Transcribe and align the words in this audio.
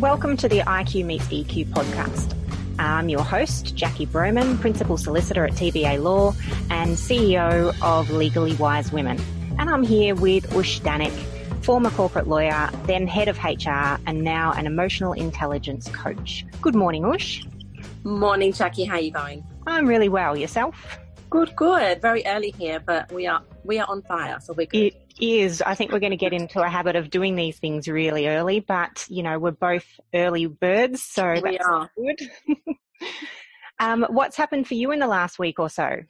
Welcome 0.00 0.38
to 0.38 0.48
the 0.48 0.60
IQ 0.60 1.04
Meets 1.04 1.26
EQ 1.26 1.66
podcast. 1.66 2.34
I'm 2.78 3.10
your 3.10 3.20
host, 3.22 3.76
Jackie 3.76 4.06
Broman, 4.06 4.58
Principal 4.58 4.96
Solicitor 4.96 5.44
at 5.44 5.52
TBA 5.52 6.02
Law 6.02 6.32
and 6.70 6.96
CEO 6.96 7.74
of 7.82 8.08
Legally 8.08 8.54
Wise 8.54 8.90
Women. 8.92 9.20
And 9.58 9.68
I'm 9.68 9.82
here 9.82 10.14
with 10.14 10.56
Ush 10.56 10.80
Danik, 10.80 11.12
former 11.62 11.90
corporate 11.90 12.28
lawyer, 12.28 12.70
then 12.86 13.06
head 13.06 13.28
of 13.28 13.36
HR, 13.44 14.00
and 14.06 14.22
now 14.22 14.54
an 14.54 14.66
emotional 14.66 15.12
intelligence 15.12 15.86
coach. 15.90 16.46
Good 16.62 16.74
morning, 16.74 17.04
Ush. 17.04 17.44
Morning, 18.02 18.54
Jackie. 18.54 18.84
How 18.86 18.94
are 18.94 19.00
you 19.00 19.12
going? 19.12 19.44
I'm 19.66 19.86
really 19.86 20.08
well. 20.08 20.34
Yourself? 20.34 20.98
Good, 21.28 21.54
good. 21.56 22.00
Very 22.00 22.24
early 22.24 22.54
here, 22.56 22.80
but 22.80 23.12
we 23.12 23.26
are 23.26 23.42
we 23.64 23.78
are 23.78 23.86
on 23.86 24.00
fire, 24.00 24.38
so 24.40 24.54
we're 24.54 24.66
good. 24.66 24.78
It 24.78 25.09
is. 25.20 25.62
I 25.62 25.74
think 25.74 25.92
we're 25.92 26.00
going 26.00 26.10
to 26.10 26.16
get 26.16 26.32
into 26.32 26.60
a 26.60 26.68
habit 26.68 26.96
of 26.96 27.10
doing 27.10 27.36
these 27.36 27.58
things 27.58 27.88
really 27.88 28.28
early, 28.28 28.60
but 28.60 29.06
you 29.08 29.22
know, 29.22 29.38
we're 29.38 29.50
both 29.50 29.86
early 30.14 30.46
birds, 30.46 31.02
so 31.02 31.34
we 31.34 31.40
that's 31.40 31.66
are. 31.66 31.90
good. 31.96 32.30
um, 33.78 34.06
what's 34.10 34.36
happened 34.36 34.66
for 34.66 34.74
you 34.74 34.92
in 34.92 34.98
the 34.98 35.06
last 35.06 35.38
week 35.38 35.58
or 35.58 35.68
so? 35.68 36.00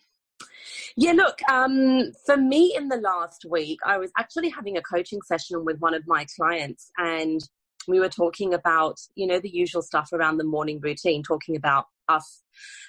Yeah, 0.97 1.13
look, 1.13 1.39
um, 1.49 2.13
for 2.27 2.37
me 2.37 2.75
in 2.77 2.89
the 2.89 2.97
last 2.97 3.45
week, 3.49 3.79
I 3.85 3.99
was 3.99 4.11
actually 4.19 4.51
having 4.51 4.77
a 4.77 4.83
coaching 4.83 5.21
session 5.23 5.65
with 5.65 5.79
one 5.79 5.95
of 5.95 6.07
my 6.07 6.27
clients, 6.37 6.91
and 6.99 7.41
we 7.89 8.01
were 8.01 8.09
talking 8.09 8.55
about, 8.55 8.99
you 9.15 9.27
know, 9.27 9.41
the 9.41 9.51
usual 9.51 9.83
stuff 9.83 10.13
around 10.13 10.37
the 10.37 10.45
morning 10.45 10.81
routine, 10.81 11.23
talking 11.23 11.57
about 11.57 11.87
us 12.17 12.43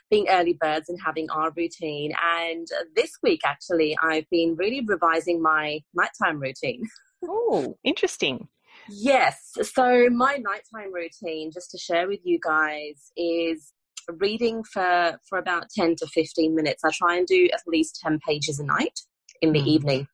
being 0.09 0.27
early 0.30 0.57
birds 0.59 0.89
and 0.89 0.99
having 1.03 1.29
our 1.29 1.52
routine. 1.55 2.12
And 2.21 2.67
this 2.95 3.12
week, 3.23 3.41
actually, 3.45 3.98
I've 4.03 4.29
been 4.29 4.55
really 4.57 4.81
revising 4.85 5.41
my 5.41 5.82
nighttime 5.93 6.40
routine. 6.40 6.84
Oh, 7.23 7.77
interesting. 7.84 8.48
Yes. 8.90 9.51
So 9.62 10.10
my 10.10 10.37
nighttime 10.37 10.91
routine, 10.91 11.51
just 11.54 11.70
to 11.70 11.77
share 11.77 12.07
with 12.07 12.20
you 12.23 12.40
guys, 12.43 13.12
is 13.15 13.73
reading 14.10 14.63
for 14.63 15.20
for 15.29 15.38
about 15.38 15.65
10 15.70 15.98
to 15.98 16.07
15 16.07 16.55
minutes. 16.55 16.84
I 16.84 16.90
try 16.91 17.17
and 17.17 17.27
do 17.27 17.48
at 17.54 17.62
least 17.67 17.99
10 18.04 18.20
pages 18.27 18.60
a 18.60 18.65
night 18.65 18.99
in 19.41 19.54
the 19.54 19.60
Mm. 19.60 19.67
evening. 19.67 20.07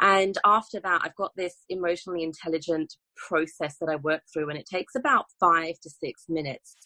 And 0.00 0.36
after 0.44 0.80
that, 0.80 1.02
I've 1.04 1.14
got 1.14 1.32
this 1.36 1.64
emotionally 1.68 2.22
intelligent 2.22 2.94
process 3.28 3.76
that 3.80 3.88
I 3.88 3.96
work 3.96 4.22
through, 4.32 4.50
and 4.50 4.58
it 4.58 4.66
takes 4.66 4.94
about 4.94 5.26
five 5.38 5.78
to 5.82 5.90
six 5.90 6.24
minutes. 6.28 6.76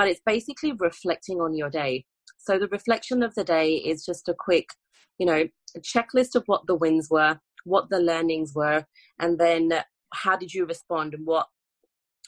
But 0.00 0.08
it's 0.08 0.22
basically 0.24 0.72
reflecting 0.72 1.42
on 1.42 1.52
your 1.52 1.68
day. 1.68 2.06
So 2.38 2.58
the 2.58 2.68
reflection 2.68 3.22
of 3.22 3.34
the 3.34 3.44
day 3.44 3.74
is 3.74 4.02
just 4.02 4.30
a 4.30 4.34
quick, 4.34 4.70
you 5.18 5.26
know, 5.26 5.46
checklist 5.80 6.34
of 6.34 6.44
what 6.46 6.66
the 6.66 6.74
wins 6.74 7.08
were, 7.10 7.38
what 7.64 7.90
the 7.90 7.98
learnings 7.98 8.54
were, 8.54 8.86
and 9.18 9.38
then 9.38 9.70
how 10.14 10.38
did 10.38 10.54
you 10.54 10.64
respond 10.64 11.12
and 11.12 11.26
what 11.26 11.48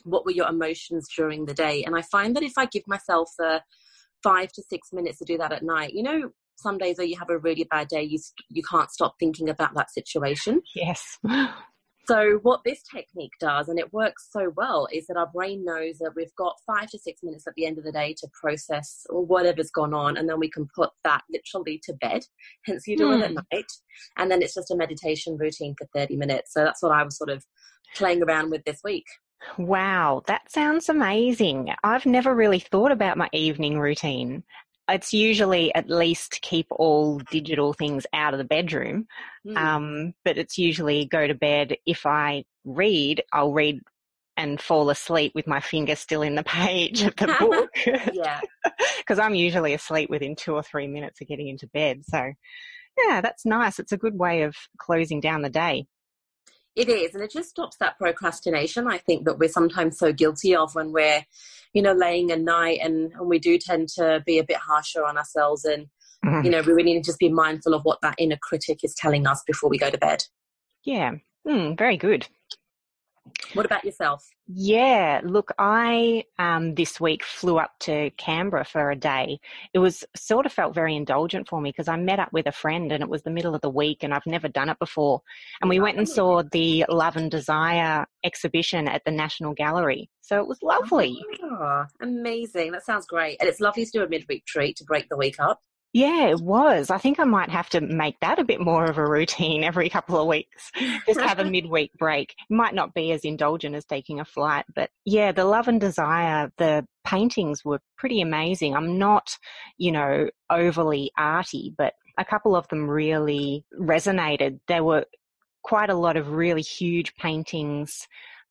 what 0.04 0.26
were 0.26 0.32
your 0.32 0.50
emotions 0.50 1.08
during 1.16 1.46
the 1.46 1.54
day. 1.54 1.82
And 1.82 1.96
I 1.96 2.02
find 2.02 2.36
that 2.36 2.42
if 2.42 2.58
I 2.58 2.66
give 2.66 2.82
myself 2.86 3.30
uh, 3.42 3.60
five 4.22 4.52
to 4.52 4.62
six 4.68 4.88
minutes 4.92 5.20
to 5.20 5.24
do 5.24 5.38
that 5.38 5.52
at 5.52 5.62
night, 5.62 5.94
you 5.94 6.02
know, 6.02 6.32
some 6.56 6.76
days 6.76 6.98
where 6.98 7.06
you 7.06 7.18
have 7.18 7.30
a 7.30 7.38
really 7.38 7.64
bad 7.64 7.88
day, 7.88 8.02
you 8.02 8.18
you 8.50 8.62
can't 8.70 8.90
stop 8.90 9.14
thinking 9.18 9.48
about 9.48 9.72
that 9.76 9.90
situation. 9.90 10.60
Yes. 10.74 11.18
So 12.08 12.40
what 12.42 12.62
this 12.64 12.82
technique 12.82 13.34
does, 13.38 13.68
and 13.68 13.78
it 13.78 13.92
works 13.92 14.28
so 14.30 14.52
well, 14.56 14.88
is 14.92 15.06
that 15.06 15.16
our 15.16 15.28
brain 15.28 15.64
knows 15.64 15.98
that 15.98 16.12
we've 16.16 16.34
got 16.36 16.56
five 16.66 16.90
to 16.90 16.98
six 16.98 17.22
minutes 17.22 17.46
at 17.46 17.54
the 17.54 17.64
end 17.64 17.78
of 17.78 17.84
the 17.84 17.92
day 17.92 18.14
to 18.18 18.28
process 18.40 19.06
whatever's 19.10 19.70
gone 19.70 19.94
on, 19.94 20.16
and 20.16 20.28
then 20.28 20.40
we 20.40 20.50
can 20.50 20.68
put 20.74 20.90
that 21.04 21.22
literally 21.30 21.80
to 21.84 21.92
bed. 21.94 22.22
Hence, 22.66 22.86
you 22.86 22.96
do 22.96 23.12
it 23.12 23.22
at 23.22 23.30
hmm. 23.30 23.38
night, 23.52 23.70
and 24.16 24.30
then 24.30 24.42
it's 24.42 24.54
just 24.54 24.70
a 24.70 24.76
meditation 24.76 25.36
routine 25.36 25.74
for 25.78 25.86
thirty 25.94 26.16
minutes. 26.16 26.52
So 26.52 26.64
that's 26.64 26.82
what 26.82 26.92
I 26.92 27.04
was 27.04 27.16
sort 27.16 27.30
of 27.30 27.44
playing 27.94 28.22
around 28.22 28.50
with 28.50 28.64
this 28.64 28.80
week. 28.82 29.06
Wow, 29.58 30.22
that 30.26 30.50
sounds 30.50 30.88
amazing. 30.88 31.72
I've 31.82 32.06
never 32.06 32.34
really 32.34 32.60
thought 32.60 32.92
about 32.92 33.18
my 33.18 33.28
evening 33.32 33.78
routine. 33.78 34.44
It's 34.92 35.12
usually 35.12 35.74
at 35.74 35.88
least 35.88 36.40
keep 36.42 36.66
all 36.70 37.18
digital 37.30 37.72
things 37.72 38.06
out 38.12 38.34
of 38.34 38.38
the 38.38 38.44
bedroom. 38.44 39.06
Hmm. 39.46 39.56
Um, 39.56 40.14
but 40.24 40.38
it's 40.38 40.58
usually 40.58 41.06
go 41.06 41.26
to 41.26 41.34
bed. 41.34 41.76
If 41.86 42.06
I 42.06 42.44
read, 42.64 43.22
I'll 43.32 43.52
read 43.52 43.80
and 44.36 44.60
fall 44.60 44.90
asleep 44.90 45.32
with 45.34 45.46
my 45.46 45.60
finger 45.60 45.94
still 45.94 46.22
in 46.22 46.34
the 46.34 46.44
page 46.44 47.02
of 47.02 47.16
the 47.16 47.26
book. 47.40 47.70
yeah. 48.12 48.40
Because 48.98 49.18
I'm 49.18 49.34
usually 49.34 49.74
asleep 49.74 50.10
within 50.10 50.36
two 50.36 50.54
or 50.54 50.62
three 50.62 50.86
minutes 50.86 51.20
of 51.20 51.26
getting 51.26 51.48
into 51.48 51.66
bed. 51.66 52.02
So, 52.04 52.32
yeah, 52.96 53.20
that's 53.20 53.44
nice. 53.44 53.80
It's 53.80 53.90
a 53.90 53.96
good 53.96 54.16
way 54.16 54.42
of 54.42 54.54
closing 54.78 55.20
down 55.20 55.42
the 55.42 55.50
day. 55.50 55.86
It 56.74 56.88
is, 56.88 57.14
and 57.14 57.22
it 57.22 57.30
just 57.30 57.50
stops 57.50 57.76
that 57.78 57.98
procrastination. 57.98 58.86
I 58.88 58.98
think 58.98 59.24
that 59.26 59.38
we're 59.38 59.48
sometimes 59.48 59.98
so 59.98 60.12
guilty 60.12 60.56
of 60.56 60.74
when 60.74 60.92
we're, 60.92 61.24
you 61.74 61.82
know, 61.82 61.92
laying 61.92 62.30
a 62.30 62.36
night, 62.36 62.80
and, 62.82 63.12
and 63.12 63.28
we 63.28 63.38
do 63.38 63.58
tend 63.58 63.88
to 63.96 64.22
be 64.24 64.38
a 64.38 64.44
bit 64.44 64.56
harsher 64.56 65.04
on 65.04 65.18
ourselves, 65.18 65.64
and 65.64 65.88
Mhm. 66.24 66.44
you 66.44 66.50
know, 66.50 66.60
we 66.62 66.72
really 66.72 66.94
need 66.94 67.02
to 67.02 67.08
just 67.08 67.18
be 67.18 67.28
mindful 67.28 67.74
of 67.74 67.82
what 67.82 68.00
that 68.00 68.14
inner 68.16 68.38
critic 68.40 68.84
is 68.84 68.94
telling 68.94 69.26
us 69.26 69.42
before 69.44 69.68
we 69.68 69.76
go 69.76 69.90
to 69.90 69.98
bed. 69.98 70.22
Yeah, 70.84 71.16
mm, 71.46 71.76
very 71.76 71.96
good. 71.96 72.28
What 73.54 73.66
about 73.66 73.84
yourself? 73.84 74.28
Yeah, 74.48 75.20
look, 75.24 75.52
I 75.58 76.24
um, 76.38 76.74
this 76.74 77.00
week 77.00 77.22
flew 77.22 77.58
up 77.58 77.72
to 77.80 78.10
Canberra 78.16 78.64
for 78.64 78.90
a 78.90 78.96
day. 78.96 79.38
It 79.72 79.78
was 79.78 80.04
sort 80.16 80.46
of 80.46 80.52
felt 80.52 80.74
very 80.74 80.96
indulgent 80.96 81.48
for 81.48 81.60
me 81.60 81.70
because 81.70 81.88
I 81.88 81.96
met 81.96 82.18
up 82.18 82.32
with 82.32 82.46
a 82.46 82.52
friend 82.52 82.90
and 82.92 83.02
it 83.02 83.08
was 83.08 83.22
the 83.22 83.30
middle 83.30 83.54
of 83.54 83.60
the 83.60 83.70
week 83.70 84.02
and 84.02 84.12
I've 84.12 84.26
never 84.26 84.48
done 84.48 84.68
it 84.68 84.78
before. 84.78 85.20
And 85.60 85.68
we 85.68 85.80
went 85.80 85.98
and 85.98 86.08
saw 86.08 86.42
the 86.50 86.84
Love 86.88 87.16
and 87.16 87.30
Desire 87.30 88.06
exhibition 88.24 88.88
at 88.88 89.02
the 89.04 89.12
National 89.12 89.54
Gallery. 89.54 90.10
So 90.22 90.40
it 90.40 90.48
was 90.48 90.58
lovely. 90.62 91.16
Oh, 91.42 91.84
amazing! 92.00 92.72
That 92.72 92.84
sounds 92.84 93.06
great, 93.06 93.36
and 93.40 93.48
it's 93.48 93.60
lovely 93.60 93.84
to 93.84 93.90
do 93.90 94.02
a 94.02 94.08
midweek 94.08 94.46
treat 94.46 94.76
to 94.76 94.84
break 94.84 95.08
the 95.08 95.16
week 95.16 95.36
up. 95.38 95.60
Yeah, 95.92 96.28
it 96.28 96.40
was. 96.40 96.90
I 96.90 96.96
think 96.96 97.18
I 97.20 97.24
might 97.24 97.50
have 97.50 97.68
to 97.70 97.80
make 97.82 98.18
that 98.20 98.38
a 98.38 98.44
bit 98.44 98.60
more 98.60 98.86
of 98.86 98.96
a 98.96 99.06
routine 99.06 99.62
every 99.62 99.90
couple 99.90 100.18
of 100.18 100.26
weeks. 100.26 100.70
Just 101.06 101.20
have 101.20 101.38
a 101.38 101.44
midweek 101.50 101.92
break. 101.98 102.34
It 102.48 102.54
might 102.54 102.74
not 102.74 102.94
be 102.94 103.12
as 103.12 103.24
indulgent 103.24 103.74
as 103.74 103.84
taking 103.84 104.18
a 104.18 104.24
flight, 104.24 104.64
but 104.74 104.90
yeah, 105.04 105.32
the 105.32 105.44
love 105.44 105.68
and 105.68 105.80
desire, 105.80 106.50
the 106.56 106.86
paintings 107.04 107.62
were 107.62 107.80
pretty 107.98 108.22
amazing. 108.22 108.74
I'm 108.74 108.98
not, 108.98 109.36
you 109.76 109.92
know, 109.92 110.30
overly 110.48 111.10
arty, 111.18 111.74
but 111.76 111.92
a 112.16 112.24
couple 112.24 112.56
of 112.56 112.66
them 112.68 112.88
really 112.88 113.66
resonated. 113.78 114.60
There 114.68 114.84
were 114.84 115.04
quite 115.62 115.90
a 115.90 115.94
lot 115.94 116.16
of 116.16 116.32
really 116.32 116.62
huge 116.62 117.14
paintings 117.16 118.08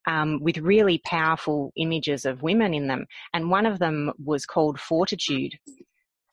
um, 0.07 0.39
with 0.41 0.57
really 0.57 1.01
powerful 1.05 1.71
images 1.75 2.25
of 2.25 2.41
women 2.41 2.73
in 2.73 2.87
them. 2.87 3.05
And 3.33 3.49
one 3.49 3.65
of 3.65 3.79
them 3.79 4.11
was 4.23 4.45
called 4.45 4.79
Fortitude. 4.79 5.53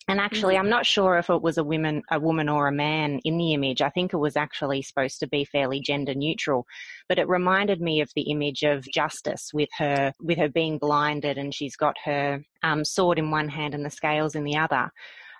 And 0.08 0.20
actually, 0.20 0.56
I'm 0.56 0.70
not 0.70 0.86
sure 0.86 1.18
if 1.18 1.28
it 1.28 1.42
was 1.42 1.58
a 1.58 1.64
woman, 1.64 2.02
a 2.10 2.18
woman 2.18 2.48
or 2.48 2.66
a 2.66 2.72
man 2.72 3.20
in 3.24 3.36
the 3.36 3.52
image. 3.52 3.82
I 3.82 3.90
think 3.90 4.14
it 4.14 4.18
was 4.18 4.38
actually 4.38 4.80
supposed 4.80 5.20
to 5.20 5.26
be 5.26 5.44
fairly 5.44 5.80
gender 5.80 6.14
neutral, 6.14 6.66
but 7.10 7.18
it 7.18 7.28
reminded 7.28 7.82
me 7.82 8.00
of 8.00 8.10
the 8.16 8.22
image 8.22 8.62
of 8.62 8.86
Justice 8.90 9.50
with 9.52 9.68
her, 9.76 10.14
with 10.22 10.38
her 10.38 10.48
being 10.48 10.78
blinded 10.78 11.36
and 11.36 11.54
she's 11.54 11.76
got 11.76 11.96
her 12.06 12.42
um, 12.62 12.86
sword 12.86 13.18
in 13.18 13.30
one 13.30 13.50
hand 13.50 13.74
and 13.74 13.84
the 13.84 13.90
scales 13.90 14.34
in 14.34 14.44
the 14.44 14.56
other. 14.56 14.90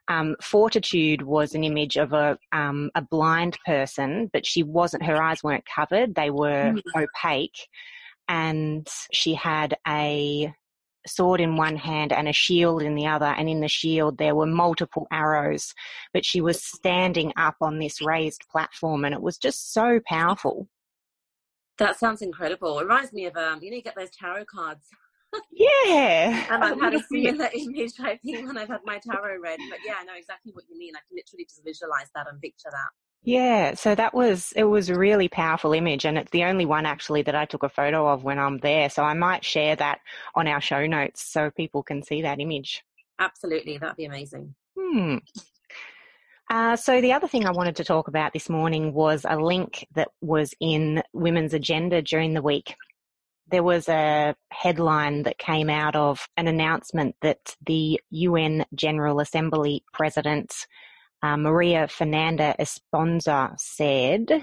Um, 0.09 0.37
Fortitude 0.43 1.23
was 1.23 1.55
an 1.55 1.65
image 1.65 1.97
of 1.97 2.13
a 2.13 2.39
um, 2.53 2.91
a 2.95 3.03
blind 3.03 3.59
person, 3.65 4.31
but 4.33 4.47
she 4.47 4.63
wasn't. 4.63 5.03
Her 5.05 5.23
eyes 5.23 5.43
weren't 5.43 5.67
covered; 5.67 6.15
they 6.15 6.31
were 6.31 6.75
opaque, 6.97 7.69
and 8.27 8.89
she 9.13 9.35
had 9.35 9.77
a 9.87 10.55
sword 11.07 11.41
in 11.41 11.57
one 11.57 11.77
hand 11.77 12.13
and 12.13 12.29
a 12.29 12.33
shield 12.33 12.83
in 12.83 12.95
the 12.95 13.07
other, 13.07 13.27
and 13.27 13.49
in 13.49 13.61
the 13.61 13.69
shield 13.69 14.19
there 14.19 14.35
were 14.35 14.47
multiple 14.47 15.07
arrows. 15.13 15.75
But 16.13 16.25
she 16.25 16.41
was 16.41 16.63
standing 16.63 17.33
up 17.37 17.57
on 17.61 17.79
this 17.79 18.01
raised 18.01 18.45
platform, 18.51 19.05
and 19.05 19.15
it 19.15 19.23
was 19.23 19.39
just 19.39 19.73
so 19.73 20.01
powerful. 20.07 20.69
That 21.79 21.99
sounds 21.99 22.23
incredible. 22.23 22.79
It 22.79 22.83
reminds 22.83 23.13
me 23.13 23.27
of 23.27 23.37
um, 23.37 23.61
you 23.63 23.71
know, 23.71 23.77
you 23.77 23.83
get 23.83 23.95
those 23.97 24.11
tarot 24.11 24.47
cards, 24.47 24.87
Yeah, 25.53 26.47
and 26.51 26.65
I've 26.65 26.81
had 26.81 26.95
a 26.95 27.03
similar 27.03 27.49
image, 27.55 27.93
I 28.01 28.17
think, 28.17 28.47
when 28.47 28.57
I've 28.57 28.69
had 28.69 28.81
my 28.85 28.99
tarot 28.99 29.39
read. 29.43 29.59
But 29.71 29.79
yeah, 29.85 29.95
I 30.01 30.05
know 30.05 30.15
exactly 30.17 30.53
what 30.53 30.65
you 30.69 30.79
mean. 30.79 30.95
I 30.97 31.01
can 31.09 31.17
literally 31.17 31.45
just 31.45 31.63
visualize 31.65 32.11
that 32.15 32.27
and 32.31 32.41
picture 32.41 32.71
that. 32.71 32.91
Yeah, 33.23 33.75
so 33.75 33.95
that 33.95 34.15
was 34.15 34.53
it 34.57 34.65
was 34.65 34.89
a 34.89 34.99
really 34.99 35.29
powerful 35.29 35.73
image 35.73 36.05
and 36.05 36.17
it's 36.17 36.31
the 36.31 36.45
only 36.45 36.65
one 36.65 36.87
actually 36.87 37.23
that 37.23 37.35
I 37.35 37.45
took 37.45 37.63
a 37.63 37.69
photo 37.69 38.09
of 38.09 38.25
when 38.25 38.39
I'm 38.39 38.59
there. 38.59 38.89
So 38.89 39.03
I 39.03 39.15
might 39.15 39.45
share 39.45 39.77
that 39.77 40.01
on 40.35 40.47
our 40.47 40.61
show 40.61 40.87
notes 40.87 41.23
so 41.23 41.51
people 41.51 41.83
can 41.83 42.03
see 42.03 42.23
that 42.23 42.41
image. 42.41 42.85
Absolutely, 43.19 43.79
that'd 43.79 43.97
be 43.97 44.05
amazing. 44.05 44.55
Hmm. 44.79 45.17
Uh, 46.51 46.77
so 46.77 47.01
the 47.01 47.13
other 47.13 47.29
thing 47.29 47.45
I 47.45 47.51
wanted 47.51 47.77
to 47.77 47.85
talk 47.85 48.09
about 48.09 48.33
this 48.33 48.49
morning 48.49 48.95
was 48.95 49.27
a 49.29 49.37
link 49.37 49.87
that 49.95 50.09
was 50.23 50.55
in 50.61 51.03
Women's 51.13 51.53
Agenda 51.53 52.01
during 52.01 52.33
the 52.33 52.41
week. 52.41 52.75
There 53.51 53.63
was 53.63 53.89
a 53.89 54.35
headline 54.51 55.25
that 55.25 55.39
came 55.39 55.69
out 55.69 55.97
of 55.97 56.27
an 56.37 56.49
announcement 56.49 57.17
that 57.21 57.57
the 57.67 58.01
UN 58.11 58.65
General 58.75 59.21
Assembly 59.21 59.85
President 59.93 60.67
uh, 61.23 61.37
Maria 61.37 61.89
Fernanda 61.89 62.55
Espinosa 62.59 63.55
said 63.57 64.43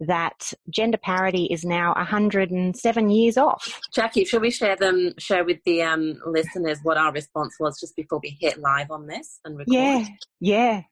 that 0.00 0.52
gender 0.70 0.98
parity 0.98 1.44
is 1.44 1.64
now 1.64 1.94
107 1.94 3.10
years 3.10 3.36
off. 3.36 3.80
Jackie, 3.92 4.24
shall 4.24 4.40
we 4.40 4.50
share 4.50 4.76
them 4.76 5.12
share 5.18 5.44
with 5.44 5.58
the 5.64 5.82
um, 5.82 6.20
listeners 6.26 6.78
what 6.82 6.96
our 6.96 7.12
response 7.12 7.54
was 7.60 7.78
just 7.80 7.96
before 7.96 8.20
we 8.22 8.36
hit 8.40 8.58
live 8.58 8.90
on 8.90 9.06
this 9.06 9.40
and 9.44 9.56
record? 9.56 9.72
Yeah, 9.72 10.06
yeah. 10.40 10.82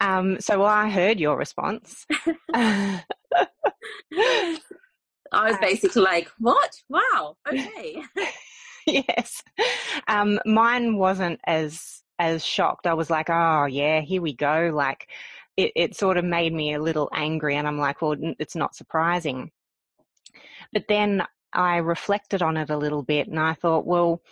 Um, 0.00 0.40
so 0.40 0.64
I 0.64 0.90
heard 0.90 1.20
your 1.20 1.36
response. 1.36 2.06
I 2.52 3.02
was 5.32 5.56
basically 5.60 6.02
like, 6.02 6.28
"What? 6.38 6.72
Wow, 6.88 7.36
okay." 7.48 8.02
yes. 8.86 9.42
Um, 10.08 10.40
mine 10.44 10.96
wasn't 10.96 11.40
as 11.46 11.99
as 12.20 12.44
shocked. 12.44 12.86
I 12.86 12.94
was 12.94 13.10
like, 13.10 13.30
"Oh 13.30 13.64
yeah, 13.64 14.00
here 14.00 14.22
we 14.22 14.34
go." 14.34 14.70
Like 14.72 15.08
it, 15.56 15.72
it 15.74 15.96
sort 15.96 16.16
of 16.16 16.24
made 16.24 16.52
me 16.52 16.74
a 16.74 16.82
little 16.82 17.10
angry, 17.12 17.56
and 17.56 17.66
I'm 17.66 17.78
like, 17.78 18.02
well, 18.02 18.16
it's 18.38 18.56
not 18.56 18.76
surprising. 18.76 19.50
But 20.72 20.84
then 20.88 21.24
I 21.52 21.78
reflected 21.78 22.42
on 22.42 22.56
it 22.56 22.70
a 22.70 22.76
little 22.76 23.02
bit, 23.02 23.28
and 23.28 23.40
I 23.40 23.54
thought, 23.54 23.86
well, 23.86 24.22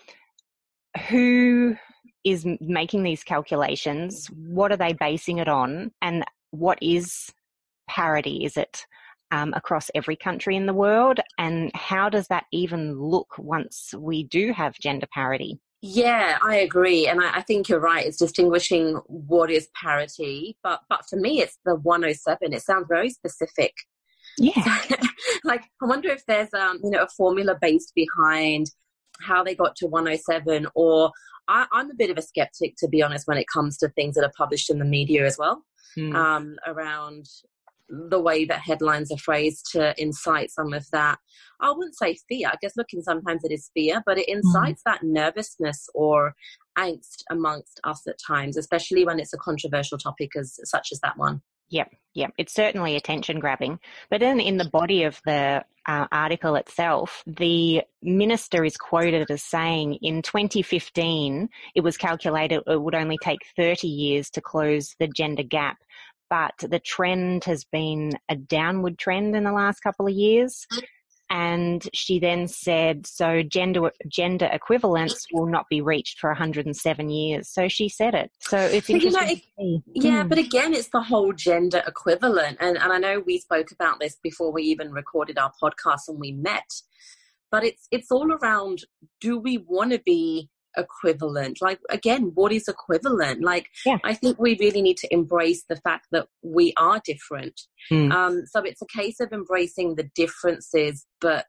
who 1.09 1.77
is 2.25 2.47
making 2.61 3.03
these 3.03 3.25
calculations? 3.25 4.27
What 4.29 4.73
are 4.73 4.77
they 4.77 4.93
basing 4.93 5.39
it 5.39 5.49
on? 5.49 5.93
And 6.03 6.25
what 6.51 6.79
is 6.83 7.33
parity? 7.89 8.45
Is 8.45 8.57
it 8.57 8.87
um, 9.31 9.53
across 9.55 9.91
every 9.95 10.17
country 10.17 10.57
in 10.57 10.67
the 10.67 10.75
world? 10.75 11.21
And 11.39 11.71
how 11.75 12.09
does 12.09 12.29
that 12.29 12.45
even 12.53 12.99
look 12.99 13.39
once 13.39 13.95
we 13.97 14.25
do 14.25 14.53
have 14.53 14.75
gender 14.79 15.07
parity? 15.13 15.61
Yeah, 15.81 16.39
I 16.43 16.57
agree, 16.57 17.07
and 17.07 17.21
I, 17.21 17.37
I, 17.37 17.43
think 17.43 17.69
you're 17.69 17.79
right. 17.79 18.05
It's 18.05 18.17
distinguishing 18.17 19.01
what 19.07 19.49
is 19.49 19.69
parity, 19.81 20.57
but 20.65 20.81
but 20.89 21.05
for 21.09 21.17
me, 21.17 21.41
it's 21.41 21.57
the 21.65 21.77
107. 21.77 22.53
It 22.53 22.63
sounds 22.63 22.87
very 22.89 23.11
specific. 23.11 23.73
Yeah, 24.39 24.83
like 25.45 25.63
I 25.81 25.87
wonder 25.87 26.11
if 26.11 26.27
there's 26.27 26.53
um 26.53 26.81
you 26.83 26.91
know 26.91 27.03
a 27.03 27.09
formula 27.09 27.57
based 27.61 27.93
behind 27.95 28.73
how 29.21 29.45
they 29.45 29.55
got 29.55 29.77
to 29.77 29.87
107, 29.87 30.67
or 30.75 31.13
I, 31.47 31.67
am 31.73 31.91
a 31.91 31.95
bit 31.95 32.11
of 32.11 32.19
a 32.19 32.23
skeptic 32.23 32.75
to 32.79 32.89
be 32.89 33.01
honest 33.01 33.29
when 33.29 33.39
it 33.39 33.47
comes 33.53 33.79
to 33.79 33.89
things 33.91 34.17
that 34.17 34.25
are 34.25 34.33
published 34.37 34.71
in 34.71 34.81
the 34.81 34.85
media 34.85 35.27
as 35.27 35.39
well. 35.39 35.65
Hmm. 35.95 36.17
Um, 36.17 36.57
around 36.67 37.27
the 37.89 38.21
way 38.21 38.45
that 38.45 38.61
headlines 38.61 39.11
are 39.11 39.19
phrased 39.19 39.71
to 39.73 39.95
incite 40.01 40.51
some 40.51 40.73
of 40.73 40.87
that. 40.93 41.19
I 41.61 41.71
wouldn't 41.71 41.97
say 41.97 42.17
fear. 42.29 42.49
I 42.49 42.57
guess 42.61 42.77
looking 42.77 43.03
sometimes 43.03 43.43
it 43.45 43.53
is 43.53 43.71
fear, 43.75 44.03
but 44.07 44.19
it 44.19 44.29
mm. 44.29 44.35
incites 44.37 44.83
mm. 44.83 44.85
that 44.87 45.03
nervousness 45.03 45.89
or 45.95 46.35
angst 46.77 47.23
amongst 47.31 47.81
us 47.85 48.07
at 48.07 48.17
times, 48.25 48.57
especially 48.57 49.05
when 49.05 49.19
it's 49.19 49.33
a 49.33 49.39
controversial 49.39 49.99
topic 49.99 50.31
as 50.37 50.59
such 50.65 50.89
as 50.93 51.01
that 51.01 51.17
one. 51.17 51.43
Yep, 51.71 51.95
yep. 52.15 52.31
It's 52.39 52.55
certainly 52.55 52.97
attention 52.97 53.41
grabbing. 53.41 53.79
But 54.11 54.21
then 54.21 54.41
in 54.41 54.57
the 54.57 54.71
body 54.71 55.05
of 55.05 55.21
the 55.27 55.65
uh, 55.87 56.07
article 56.11 56.55
itself, 56.55 57.23
the 57.27 57.83
minister 58.03 58.65
is 58.65 58.77
quoted 58.77 59.31
as 59.31 59.43
saying 59.43 59.99
in 60.01 60.23
2015, 60.23 61.49
it 61.75 61.81
was 61.83 61.97
calculated 61.97 62.63
it 62.67 62.81
would 62.81 62.95
only 62.95 63.19
take 63.23 63.41
30 63.57 63.87
years 63.87 64.31
to 64.31 64.41
close 64.41 64.95
the 64.99 65.09
gender 65.09 65.43
gap 65.43 65.79
but 66.31 66.55
the 66.59 66.79
trend 66.79 67.45
has 67.45 67.65
been 67.65 68.13
a 68.29 68.37
downward 68.37 68.99
trend 68.99 69.37
in 69.37 69.45
the 69.45 69.53
last 69.53 69.81
couple 69.81 70.07
of 70.07 70.13
years. 70.13 70.67
And 71.31 71.87
she 71.93 72.19
then 72.19 72.49
said, 72.49 73.07
so 73.07 73.43
gender 73.43 73.91
gender 74.07 74.49
equivalence 74.51 75.27
will 75.31 75.47
not 75.47 75.67
be 75.69 75.83
reached 75.83 76.19
for 76.19 76.31
107 76.31 77.11
years. 77.11 77.51
So 77.53 77.69
she 77.69 77.91
said 77.91 78.15
it. 78.15 78.31
So 78.41 78.57
it's 78.57 78.89
interesting. 78.89 79.29
You 79.59 79.73
know, 79.75 79.77
it, 79.77 79.83
yeah, 79.95 80.23
mm. 80.25 80.29
but 80.29 80.39
again, 80.39 80.73
it's 80.73 80.89
the 80.89 81.03
whole 81.03 81.35
gender 81.35 81.83
equivalent. 81.87 82.57
And, 82.61 82.79
and 82.79 82.93
I 82.93 82.99
know 82.99 83.21
we 83.21 83.39
spoke 83.39 83.71
about 83.73 84.01
this 84.01 84.17
before 84.23 84.53
we 84.53 84.63
even 84.63 84.91
recorded 84.91 85.39
our 85.39 85.53
podcast 85.63 86.09
and 86.09 86.19
we 86.19 86.33
met. 86.33 86.65
But 87.51 87.65
it's 87.65 87.89
it's 87.91 88.11
all 88.11 88.33
around 88.33 88.85
do 89.21 89.39
we 89.39 89.59
want 89.59 89.93
to 89.93 90.01
be 90.05 90.51
equivalent? 90.79 91.59
Like 91.61 91.81
again 91.91 92.31
what 92.35 92.53
is 92.53 92.69
equivalent? 92.69 93.43
Like 93.43 93.69
yeah. 93.85 93.99
i 94.05 94.15
think 94.15 94.39
we 94.39 94.57
really 94.59 94.83
need 94.83 94.97
to 94.99 95.13
embrace 95.13 95.65
the 95.69 95.77
fact 95.77 96.07
that 96.13 96.29
we 96.43 96.73
are 96.77 97.01
different. 97.05 97.61
Mm. 97.93 98.13
um, 98.13 98.43
so 98.47 98.63
it's 98.63 98.83
a 98.83 98.87
case 98.87 99.21
of 99.21 99.33
embracing 99.33 99.97
the 99.97 100.09
differences 100.15 101.07
but 101.21 101.47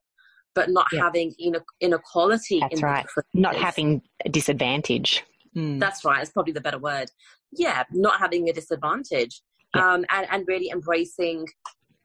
but 0.55 0.69
not 0.69 0.87
yeah. 0.91 1.03
having 1.03 1.33
inequality 1.79 2.59
that's 2.59 2.79
in 2.79 2.85
right. 2.85 3.05
not 3.33 3.55
having 3.55 4.01
a 4.25 4.29
disadvantage. 4.29 5.23
Mm. 5.55 5.79
that's 5.79 6.03
right. 6.03 6.21
It's 6.21 6.31
probably 6.31 6.53
the 6.53 6.61
better 6.61 6.79
word. 6.79 7.11
Yeah 7.51 7.83
not 7.91 8.19
having 8.19 8.49
a 8.49 8.53
disadvantage. 8.53 9.41
Yeah. 9.75 9.93
um, 9.93 10.05
and, 10.09 10.25
and 10.31 10.45
really 10.47 10.69
embracing 10.71 11.45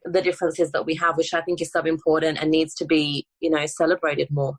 the 0.04 0.20
differences 0.20 0.70
that 0.72 0.84
we 0.84 0.94
have 0.96 1.16
which 1.16 1.32
i 1.32 1.40
think 1.40 1.62
is 1.62 1.72
so 1.72 1.80
important 1.80 2.38
and 2.38 2.50
needs 2.50 2.74
to 2.74 2.84
be 2.84 3.26
you 3.40 3.50
know 3.50 3.64
celebrated 3.66 4.28
more. 4.30 4.54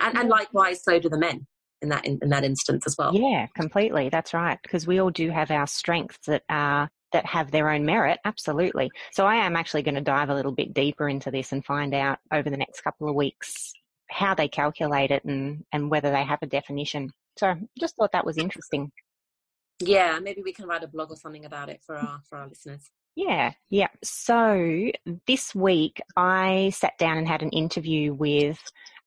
And, 0.00 0.16
and 0.16 0.28
likewise 0.28 0.82
so 0.82 0.98
do 0.98 1.08
the 1.08 1.18
men 1.18 1.46
in 1.86 1.90
that 1.90 2.04
in, 2.04 2.18
in 2.20 2.28
that 2.30 2.44
instance 2.44 2.84
as 2.86 2.96
well. 2.98 3.14
Yeah, 3.14 3.46
completely. 3.54 4.08
That's 4.08 4.34
right. 4.34 4.58
Because 4.62 4.86
we 4.86 5.00
all 5.00 5.10
do 5.10 5.30
have 5.30 5.50
our 5.50 5.66
strengths 5.66 6.18
that 6.26 6.42
are 6.48 6.90
that 7.12 7.24
have 7.24 7.50
their 7.50 7.70
own 7.70 7.84
merit. 7.84 8.18
Absolutely. 8.24 8.90
So 9.12 9.26
I 9.26 9.36
am 9.36 9.56
actually 9.56 9.82
going 9.82 9.94
to 9.94 10.00
dive 10.00 10.28
a 10.28 10.34
little 10.34 10.52
bit 10.52 10.74
deeper 10.74 11.08
into 11.08 11.30
this 11.30 11.52
and 11.52 11.64
find 11.64 11.94
out 11.94 12.18
over 12.32 12.50
the 12.50 12.56
next 12.56 12.82
couple 12.82 13.08
of 13.08 13.14
weeks 13.14 13.72
how 14.10 14.34
they 14.34 14.48
calculate 14.48 15.10
it 15.10 15.24
and 15.24 15.64
and 15.72 15.90
whether 15.90 16.10
they 16.10 16.24
have 16.24 16.40
a 16.42 16.46
definition. 16.46 17.10
So 17.38 17.54
just 17.78 17.96
thought 17.96 18.12
that 18.12 18.26
was 18.26 18.38
interesting. 18.38 18.90
Yeah, 19.78 20.18
maybe 20.20 20.42
we 20.42 20.52
can 20.52 20.66
write 20.66 20.82
a 20.82 20.88
blog 20.88 21.10
or 21.10 21.16
something 21.16 21.44
about 21.44 21.68
it 21.68 21.80
for 21.86 21.96
our 21.96 22.20
for 22.28 22.38
our 22.38 22.48
listeners. 22.48 22.90
Yeah, 23.14 23.52
yeah. 23.70 23.88
So 24.02 24.90
this 25.26 25.54
week 25.54 26.00
I 26.16 26.70
sat 26.74 26.98
down 26.98 27.16
and 27.16 27.26
had 27.26 27.42
an 27.42 27.50
interview 27.50 28.12
with 28.12 28.58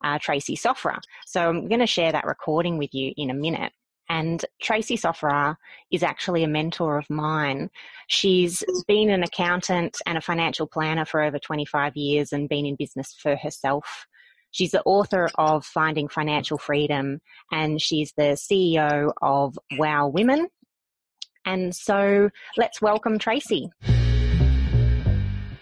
uh, 0.04 0.20
Tracey 0.20 0.56
Sofra. 0.56 1.00
So 1.26 1.50
I'm 1.50 1.68
going 1.68 1.80
to 1.80 1.88
share 1.88 2.12
that 2.12 2.26
recording 2.26 2.78
with 2.78 2.94
you 2.94 3.14
in 3.18 3.30
a 3.30 3.34
minute. 3.34 3.74
And 4.10 4.44
Tracey 4.60 4.98
Sofra 4.98 5.56
is 5.92 6.02
actually 6.02 6.44
a 6.44 6.48
mentor 6.48 6.98
of 6.98 7.10
mine. 7.10 7.70
She's 8.08 8.64
been 8.88 9.12
an 9.12 9.22
accountant 9.22 9.98
and 10.08 10.18
a 10.18 10.22
financial 10.22 10.66
planner 10.66 11.06
for 11.06 11.22
over 11.22 11.38
25 11.38 11.96
years 11.96 12.34
and 12.34 12.50
been 12.50 12.66
in 12.66 12.76
business 12.76 13.14
for 13.14 13.36
herself. 13.36 14.08
She's 14.52 14.72
the 14.72 14.82
author 14.84 15.30
of 15.36 15.64
Finding 15.64 16.08
Financial 16.08 16.58
Freedom 16.58 17.22
and 17.52 17.80
she's 17.80 18.14
the 18.18 18.34
CEO 18.36 19.14
of 19.22 19.60
Wow 19.78 20.08
Women. 20.08 20.48
And 21.46 21.76
so 21.76 22.32
let's 22.58 22.82
welcome 22.82 23.20
Tracey. 23.20 23.70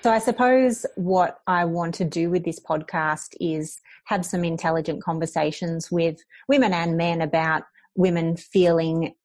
So 0.03 0.11
I 0.11 0.19
suppose 0.19 0.85
what 0.95 1.39
I 1.47 1.65
want 1.65 1.95
to 1.95 2.05
do 2.05 2.29
with 2.29 2.45
this 2.45 2.59
podcast 2.59 3.35
is 3.41 3.79
have 4.05 4.25
some 4.25 4.43
intelligent 4.43 5.03
conversations 5.03 5.91
with 5.91 6.17
women 6.47 6.71
and 6.71 6.95
men 6.95 7.21
about 7.21 7.63
women 7.95 8.37
feeling 8.37 9.15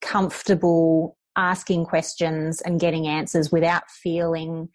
comfortable 0.00 1.16
asking 1.34 1.86
questions 1.86 2.60
and 2.60 2.78
getting 2.78 3.06
answers 3.06 3.50
without 3.50 3.90
feeling 3.90 4.68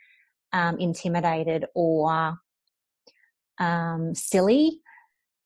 um, 0.53 0.77
intimidated 0.79 1.65
or 1.75 2.37
um, 3.59 4.15
silly. 4.15 4.79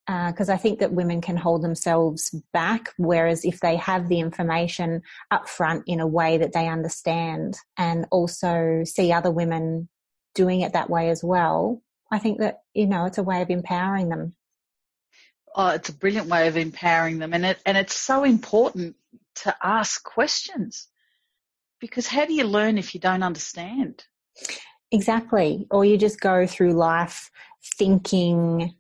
Because 0.08 0.50
uh, 0.50 0.54
I 0.54 0.58
think 0.58 0.80
that 0.80 0.94
women 0.94 1.20
can 1.20 1.36
hold 1.36 1.62
themselves 1.62 2.34
back, 2.54 2.94
whereas 2.98 3.44
if 3.44 3.60
they 3.60 3.76
have 3.76 4.08
the 4.08 4.22
information 4.22 5.02
up 5.32 5.50
front 5.50 5.84
in 5.86 6.00
a 6.00 6.08
way 6.08 6.38
that 6.38 6.54
they 6.54 6.70
understand 6.70 7.58
and 7.78 8.06
also 8.10 8.84
see 8.86 9.12
other 9.12 9.32
women 9.32 9.90
doing 10.38 10.62
it 10.62 10.74
that 10.74 10.90
way 10.90 11.10
as 11.10 11.24
well, 11.24 11.82
I 12.12 12.20
think 12.20 12.40
that, 12.40 12.62
you 12.74 12.86
know, 12.86 13.06
it's 13.06 13.18
a 13.18 13.24
way 13.24 13.42
of 13.42 13.50
empowering 13.50 14.10
them. 14.10 14.36
Oh, 15.56 15.70
it's 15.70 15.90
a 15.90 15.94
brilliant 15.94 16.28
way 16.28 16.48
of 16.48 16.56
empowering 16.56 17.18
them. 17.18 17.34
And 17.34 17.44
it, 17.44 17.58
and 17.66 17.76
it's 17.76 17.96
so 17.96 18.24
important 18.24 18.96
to 19.44 19.56
ask 19.64 20.04
questions 20.04 20.88
because 21.82 22.08
how 22.08 22.26
do 22.26 22.34
you 22.34 22.44
learn 22.44 22.78
if 22.78 22.94
you 22.94 23.02
don't 23.02 23.24
understand? 23.24 24.06
Exactly. 24.92 25.66
Or 25.72 25.84
you 25.84 25.98
just 25.98 26.20
go 26.20 26.46
through 26.46 26.74
life 26.74 27.32
thinking 27.78 28.76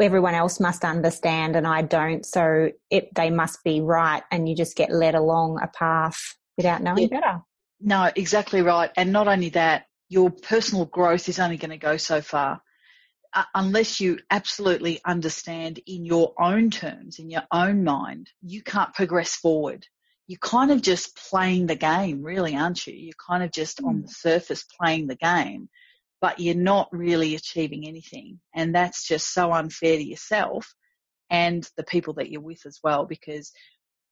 everyone 0.00 0.34
else 0.34 0.58
must 0.58 0.84
understand 0.84 1.56
and 1.56 1.66
I 1.66 1.82
don't, 1.82 2.24
so 2.24 2.70
it 2.90 3.14
they 3.14 3.30
must 3.30 3.62
be 3.62 3.80
right, 3.80 4.22
and 4.32 4.48
you 4.48 4.56
just 4.56 4.76
get 4.76 4.90
led 4.90 5.14
along 5.14 5.60
a 5.62 5.68
path 5.68 6.20
without 6.56 6.82
knowing 6.82 7.08
yeah. 7.10 7.20
better. 7.20 7.42
No, 7.80 8.10
exactly 8.16 8.62
right. 8.62 8.90
And 8.96 9.12
not 9.12 9.28
only 9.28 9.50
that, 9.50 9.86
your 10.08 10.30
personal 10.30 10.84
growth 10.84 11.28
is 11.28 11.38
only 11.38 11.56
going 11.56 11.70
to 11.70 11.76
go 11.76 11.96
so 11.96 12.20
far 12.20 12.60
uh, 13.34 13.42
unless 13.54 14.00
you 14.00 14.18
absolutely 14.30 15.00
understand 15.04 15.80
in 15.86 16.04
your 16.04 16.32
own 16.38 16.70
terms, 16.70 17.18
in 17.18 17.30
your 17.30 17.42
own 17.50 17.82
mind, 17.82 18.30
you 18.40 18.62
can't 18.62 18.94
progress 18.94 19.34
forward. 19.34 19.86
You're 20.28 20.38
kind 20.38 20.70
of 20.70 20.80
just 20.80 21.16
playing 21.16 21.66
the 21.66 21.74
game, 21.74 22.22
really, 22.22 22.54
aren't 22.54 22.86
you? 22.86 22.94
You're 22.94 23.12
kind 23.26 23.42
of 23.42 23.50
just 23.50 23.82
mm. 23.82 23.88
on 23.88 24.02
the 24.02 24.08
surface 24.08 24.64
playing 24.80 25.08
the 25.08 25.16
game, 25.16 25.68
but 26.20 26.38
you're 26.38 26.54
not 26.54 26.88
really 26.92 27.34
achieving 27.34 27.88
anything. 27.88 28.40
And 28.54 28.74
that's 28.74 29.06
just 29.06 29.34
so 29.34 29.52
unfair 29.52 29.96
to 29.96 30.04
yourself 30.04 30.72
and 31.28 31.68
the 31.76 31.84
people 31.84 32.14
that 32.14 32.30
you're 32.30 32.40
with 32.40 32.64
as 32.66 32.78
well, 32.84 33.04
because 33.04 33.52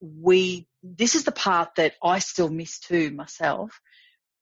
we, 0.01 0.67
this 0.83 1.15
is 1.15 1.23
the 1.23 1.33
part 1.33 1.77
that 1.77 1.95
I 2.03 2.19
still 2.19 2.51
miss 2.51 2.81
too 2.81 3.13
myself 3.13 3.81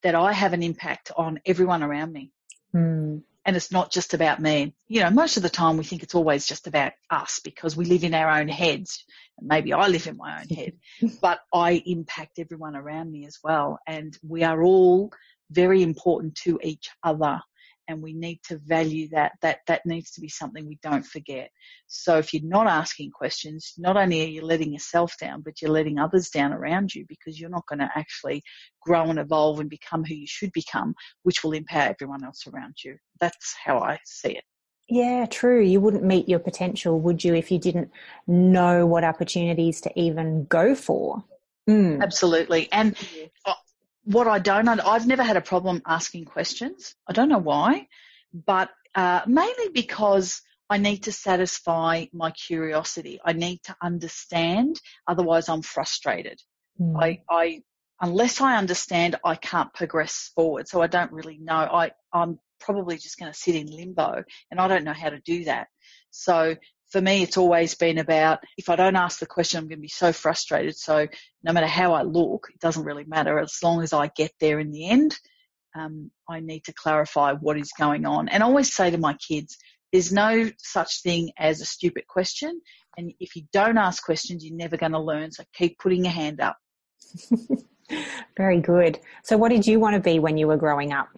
that 0.03 0.15
I 0.15 0.33
have 0.33 0.53
an 0.53 0.63
impact 0.63 1.11
on 1.15 1.39
everyone 1.45 1.83
around 1.83 2.11
me. 2.11 2.31
Mm. 2.75 3.23
And 3.43 3.55
it's 3.55 3.71
not 3.71 3.91
just 3.91 4.13
about 4.13 4.39
me. 4.39 4.75
You 4.87 5.01
know, 5.01 5.09
most 5.09 5.37
of 5.37 5.43
the 5.43 5.49
time 5.49 5.77
we 5.77 5.83
think 5.83 6.03
it's 6.03 6.15
always 6.15 6.45
just 6.45 6.67
about 6.67 6.93
us 7.09 7.39
because 7.43 7.75
we 7.75 7.85
live 7.85 8.03
in 8.03 8.13
our 8.13 8.39
own 8.39 8.47
heads. 8.47 9.03
Maybe 9.39 9.73
I 9.73 9.87
live 9.87 10.05
in 10.05 10.17
my 10.17 10.41
own 10.41 10.47
head, 10.47 10.73
but 11.21 11.39
I 11.51 11.81
impact 11.85 12.37
everyone 12.37 12.75
around 12.75 13.11
me 13.11 13.25
as 13.25 13.39
well. 13.43 13.79
And 13.87 14.15
we 14.21 14.43
are 14.43 14.61
all 14.61 15.11
very 15.49 15.81
important 15.81 16.35
to 16.35 16.59
each 16.61 16.89
other 17.03 17.41
and 17.91 18.01
we 18.01 18.13
need 18.13 18.39
to 18.47 18.57
value 18.65 19.07
that. 19.09 19.33
That 19.41 19.59
that 19.67 19.85
needs 19.85 20.11
to 20.11 20.21
be 20.21 20.29
something 20.29 20.65
we 20.67 20.79
don't 20.81 21.05
forget. 21.05 21.51
So 21.87 22.17
if 22.17 22.33
you're 22.33 22.43
not 22.43 22.67
asking 22.67 23.11
questions, 23.11 23.73
not 23.77 23.97
only 23.97 24.21
are 24.21 24.29
you 24.29 24.43
letting 24.43 24.73
yourself 24.73 25.15
down, 25.19 25.41
but 25.41 25.61
you're 25.61 25.71
letting 25.71 25.99
others 25.99 26.29
down 26.29 26.53
around 26.53 26.95
you 26.95 27.05
because 27.07 27.39
you're 27.39 27.49
not 27.49 27.67
going 27.67 27.79
to 27.79 27.89
actually 27.95 28.41
grow 28.81 29.03
and 29.09 29.19
evolve 29.19 29.59
and 29.59 29.69
become 29.69 30.03
who 30.03 30.15
you 30.15 30.27
should 30.27 30.51
become, 30.53 30.95
which 31.23 31.43
will 31.43 31.51
empower 31.53 31.89
everyone 31.89 32.23
else 32.23 32.47
around 32.47 32.75
you. 32.83 32.97
That's 33.19 33.55
how 33.63 33.79
I 33.79 33.99
see 34.05 34.31
it. 34.37 34.43
Yeah, 34.89 35.25
true. 35.25 35.61
You 35.61 35.79
wouldn't 35.79 36.03
meet 36.03 36.27
your 36.27 36.39
potential, 36.39 36.99
would 36.99 37.23
you, 37.23 37.33
if 37.33 37.49
you 37.49 37.59
didn't 37.59 37.91
know 38.27 38.85
what 38.85 39.05
opportunities 39.05 39.79
to 39.81 39.99
even 39.99 40.45
go 40.45 40.75
for? 40.75 41.23
Mm. 41.69 42.01
Absolutely. 42.01 42.67
And 42.73 42.97
what 44.03 44.27
I 44.27 44.39
don't 44.39 44.67
I've 44.67 45.07
never 45.07 45.23
had 45.23 45.37
a 45.37 45.41
problem 45.41 45.81
asking 45.85 46.25
questions. 46.25 46.95
I 47.07 47.13
don't 47.13 47.29
know 47.29 47.37
why, 47.37 47.87
but 48.33 48.69
uh, 48.95 49.21
mainly 49.27 49.69
because 49.73 50.41
I 50.69 50.77
need 50.77 51.03
to 51.03 51.11
satisfy 51.11 52.05
my 52.13 52.31
curiosity. 52.31 53.19
I 53.23 53.33
need 53.33 53.61
to 53.63 53.75
understand, 53.81 54.79
otherwise 55.05 55.49
I'm 55.49 55.61
frustrated. 55.61 56.41
Mm. 56.79 57.01
I, 57.01 57.21
I, 57.29 57.63
unless 57.99 58.39
I 58.39 58.57
understand, 58.57 59.17
I 59.23 59.35
can't 59.35 59.73
progress 59.73 60.31
forward. 60.33 60.69
So 60.69 60.81
I 60.81 60.87
don't 60.87 61.11
really 61.11 61.37
know. 61.39 61.55
I, 61.55 61.91
I'm 62.13 62.39
probably 62.59 62.95
just 62.97 63.19
going 63.19 63.31
to 63.31 63.37
sit 63.37 63.55
in 63.55 63.67
limbo, 63.67 64.23
and 64.49 64.59
I 64.61 64.67
don't 64.69 64.85
know 64.85 64.93
how 64.93 65.09
to 65.09 65.19
do 65.19 65.43
that. 65.43 65.67
So 66.09 66.55
for 66.91 67.01
me, 67.01 67.23
it's 67.23 67.37
always 67.37 67.73
been 67.75 67.97
about 67.97 68.39
if 68.57 68.69
I 68.69 68.75
don't 68.75 68.97
ask 68.97 69.19
the 69.19 69.25
question, 69.25 69.59
I'm 69.59 69.67
going 69.67 69.79
to 69.79 69.81
be 69.81 69.87
so 69.87 70.11
frustrated. 70.11 70.75
So 70.75 71.07
no 71.43 71.53
matter 71.53 71.67
how 71.67 71.93
I 71.93 72.03
look, 72.03 72.47
it 72.53 72.59
doesn't 72.59 72.83
really 72.83 73.05
matter. 73.05 73.39
As 73.39 73.57
long 73.63 73.81
as 73.81 73.93
I 73.93 74.07
get 74.07 74.31
there 74.39 74.59
in 74.59 74.71
the 74.71 74.89
end, 74.89 75.17
um, 75.73 76.11
I 76.29 76.41
need 76.41 76.65
to 76.65 76.73
clarify 76.73 77.33
what 77.33 77.57
is 77.57 77.71
going 77.77 78.05
on. 78.05 78.27
And 78.27 78.43
I 78.43 78.45
always 78.45 78.75
say 78.75 78.91
to 78.91 78.97
my 78.97 79.13
kids, 79.13 79.57
there's 79.93 80.11
no 80.11 80.49
such 80.57 81.01
thing 81.01 81.31
as 81.37 81.61
a 81.61 81.65
stupid 81.65 82.07
question. 82.07 82.61
And 82.97 83.13
if 83.19 83.37
you 83.37 83.43
don't 83.53 83.77
ask 83.77 84.03
questions, 84.03 84.43
you're 84.43 84.55
never 84.55 84.75
going 84.75 84.91
to 84.91 84.99
learn. 84.99 85.31
So 85.31 85.43
keep 85.53 85.79
putting 85.79 86.03
your 86.03 86.13
hand 86.13 86.41
up. 86.41 86.57
Very 88.37 88.59
good. 88.59 88.99
So 89.23 89.37
what 89.37 89.49
did 89.49 89.65
you 89.65 89.79
want 89.79 89.95
to 89.95 90.01
be 90.01 90.19
when 90.19 90.37
you 90.37 90.47
were 90.47 90.57
growing 90.57 90.91
up? 90.91 91.09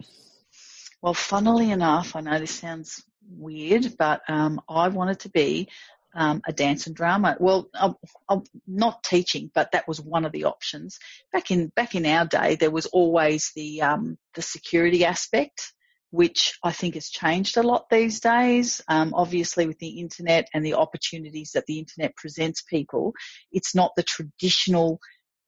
Well, 1.02 1.14
funnily 1.14 1.70
enough, 1.70 2.16
I 2.16 2.20
know 2.20 2.38
this 2.38 2.52
sounds 2.52 3.02
weird, 3.28 3.96
but 3.98 4.22
um, 4.28 4.60
I 4.68 4.88
wanted 4.88 5.20
to 5.20 5.28
be 5.30 5.68
um, 6.14 6.42
a 6.46 6.52
dance 6.52 6.86
and 6.86 6.94
drama. 6.94 7.36
Well, 7.40 7.68
I'm, 7.74 7.94
I'm, 8.28 8.44
not 8.66 9.02
teaching, 9.02 9.50
but 9.54 9.72
that 9.72 9.88
was 9.88 10.00
one 10.00 10.24
of 10.24 10.32
the 10.32 10.44
options. 10.44 10.98
Back 11.32 11.50
in 11.50 11.68
back 11.68 11.94
in 11.94 12.06
our 12.06 12.24
day, 12.24 12.54
there 12.54 12.70
was 12.70 12.86
always 12.86 13.50
the 13.56 13.82
um, 13.82 14.16
the 14.34 14.42
security 14.42 15.04
aspect, 15.04 15.72
which 16.10 16.58
I 16.62 16.72
think 16.72 16.94
has 16.94 17.10
changed 17.10 17.56
a 17.56 17.62
lot 17.62 17.90
these 17.90 18.20
days. 18.20 18.80
Um, 18.88 19.12
obviously, 19.14 19.66
with 19.66 19.78
the 19.80 20.00
internet 20.00 20.48
and 20.54 20.64
the 20.64 20.74
opportunities 20.74 21.52
that 21.52 21.66
the 21.66 21.78
internet 21.78 22.16
presents 22.16 22.62
people, 22.62 23.12
it's 23.50 23.74
not 23.74 23.92
the 23.96 24.04
traditional 24.04 25.00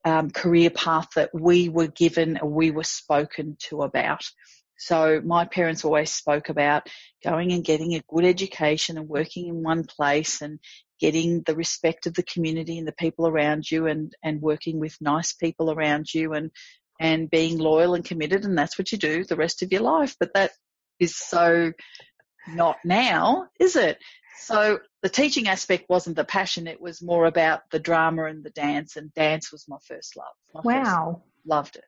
um, 0.05 0.31
career 0.31 0.71
path 0.71 1.09
that 1.17 1.31
we 1.35 1.69
were 1.69 1.89
given 1.89 2.39
or 2.41 2.49
we 2.49 2.71
were 2.71 2.85
spoken 2.85 3.57
to 3.69 3.83
about. 3.83 4.25
So 4.79 5.21
my 5.25 5.45
parents 5.45 5.85
always 5.85 6.13
spoke 6.13 6.49
about 6.49 6.89
going 7.25 7.53
and 7.53 7.65
getting 7.65 7.95
a 7.95 8.03
good 8.09 8.25
education 8.25 8.99
and 8.99 9.09
working 9.09 9.49
in 9.49 9.63
one 9.63 9.85
place 9.85 10.43
and 10.43 10.59
getting 11.01 11.43
the 11.43 11.55
respect 11.55 12.07
of 12.07 12.15
the 12.15 12.23
community 12.23 12.79
and 12.79 12.87
the 12.87 12.93
people 12.93 13.27
around 13.27 13.71
you 13.71 13.87
and, 13.87 14.15
and 14.23 14.41
working 14.41 14.79
with 14.79 14.97
nice 15.01 15.33
people 15.33 15.71
around 15.71 16.13
you 16.13 16.33
and, 16.33 16.51
and 17.01 17.31
being 17.31 17.59
loyal 17.59 17.95
and 17.95 18.05
committed. 18.05 18.45
And 18.45 18.57
that's 18.57 18.79
what 18.79 18.93
you 18.93 18.99
do 18.99 19.25
the 19.25 19.37
rest 19.37 19.63
of 19.63 19.73
your 19.73 19.83
life. 19.83 20.17
But 20.19 20.35
that 20.35 20.53
is 20.99 21.17
so 21.17 21.73
not 22.49 22.77
now, 22.85 23.49
is 23.61 23.77
it? 23.77 23.99
So 24.39 24.81
the 25.03 25.09
teaching 25.09 25.49
aspect 25.49 25.89
wasn't 25.89 26.17
the 26.17 26.25
passion. 26.25 26.67
It 26.67 26.81
was 26.81 27.03
more 27.03 27.27
about 27.27 27.63
the 27.71 27.79
drama 27.79 28.25
and 28.25 28.45
the 28.45 28.51
dance 28.51 28.97
and 28.97 29.13
dance 29.15 29.51
was 29.51 29.67
my 29.69 29.79
first 29.87 30.17
love. 30.17 30.27
My 30.55 30.61
wow. 30.63 31.13
First 31.15 31.36
Loved 31.47 31.77
it. 31.77 31.85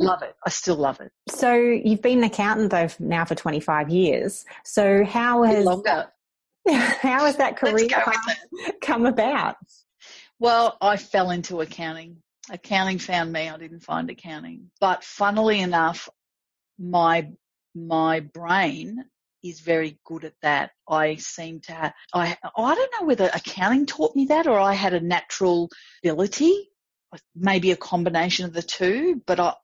love 0.00 0.22
it. 0.22 0.34
I 0.44 0.50
still 0.50 0.76
love 0.76 1.00
it. 1.00 1.12
So 1.28 1.54
you've 1.54 2.02
been 2.02 2.18
an 2.18 2.24
accountant 2.24 2.70
though 2.70 2.88
now 2.98 3.24
for 3.24 3.34
25 3.34 3.90
years. 3.90 4.44
So 4.64 5.04
how 5.04 5.42
has 5.42 5.64
longer. 5.64 6.06
how 6.68 7.26
has 7.26 7.36
that 7.36 7.56
career 7.56 7.88
come 8.80 9.06
about? 9.06 9.56
Well, 10.38 10.76
I 10.80 10.96
fell 10.96 11.30
into 11.30 11.60
accounting. 11.60 12.16
Accounting 12.50 12.98
found 12.98 13.32
me. 13.32 13.48
I 13.48 13.56
didn't 13.58 13.80
find 13.80 14.08
accounting. 14.10 14.70
But 14.80 15.04
funnily 15.04 15.60
enough, 15.60 16.08
my 16.78 17.30
my 17.74 18.20
brain 18.20 19.04
is 19.42 19.60
very 19.60 19.98
good 20.04 20.24
at 20.24 20.34
that. 20.42 20.70
I 20.88 21.16
seem 21.16 21.60
to 21.60 21.72
have, 21.72 21.92
I, 22.14 22.36
I 22.56 22.74
don't 22.74 22.92
know 23.00 23.06
whether 23.06 23.30
accounting 23.34 23.86
taught 23.86 24.14
me 24.14 24.26
that 24.26 24.46
or 24.46 24.58
I 24.58 24.74
had 24.74 24.94
a 24.94 25.00
natural 25.00 25.68
ability 26.04 26.68
maybe 27.34 27.70
a 27.70 27.76
combination 27.76 28.44
of 28.44 28.52
the 28.52 28.62
two, 28.62 29.22
but 29.26 29.40
I, 29.40 29.54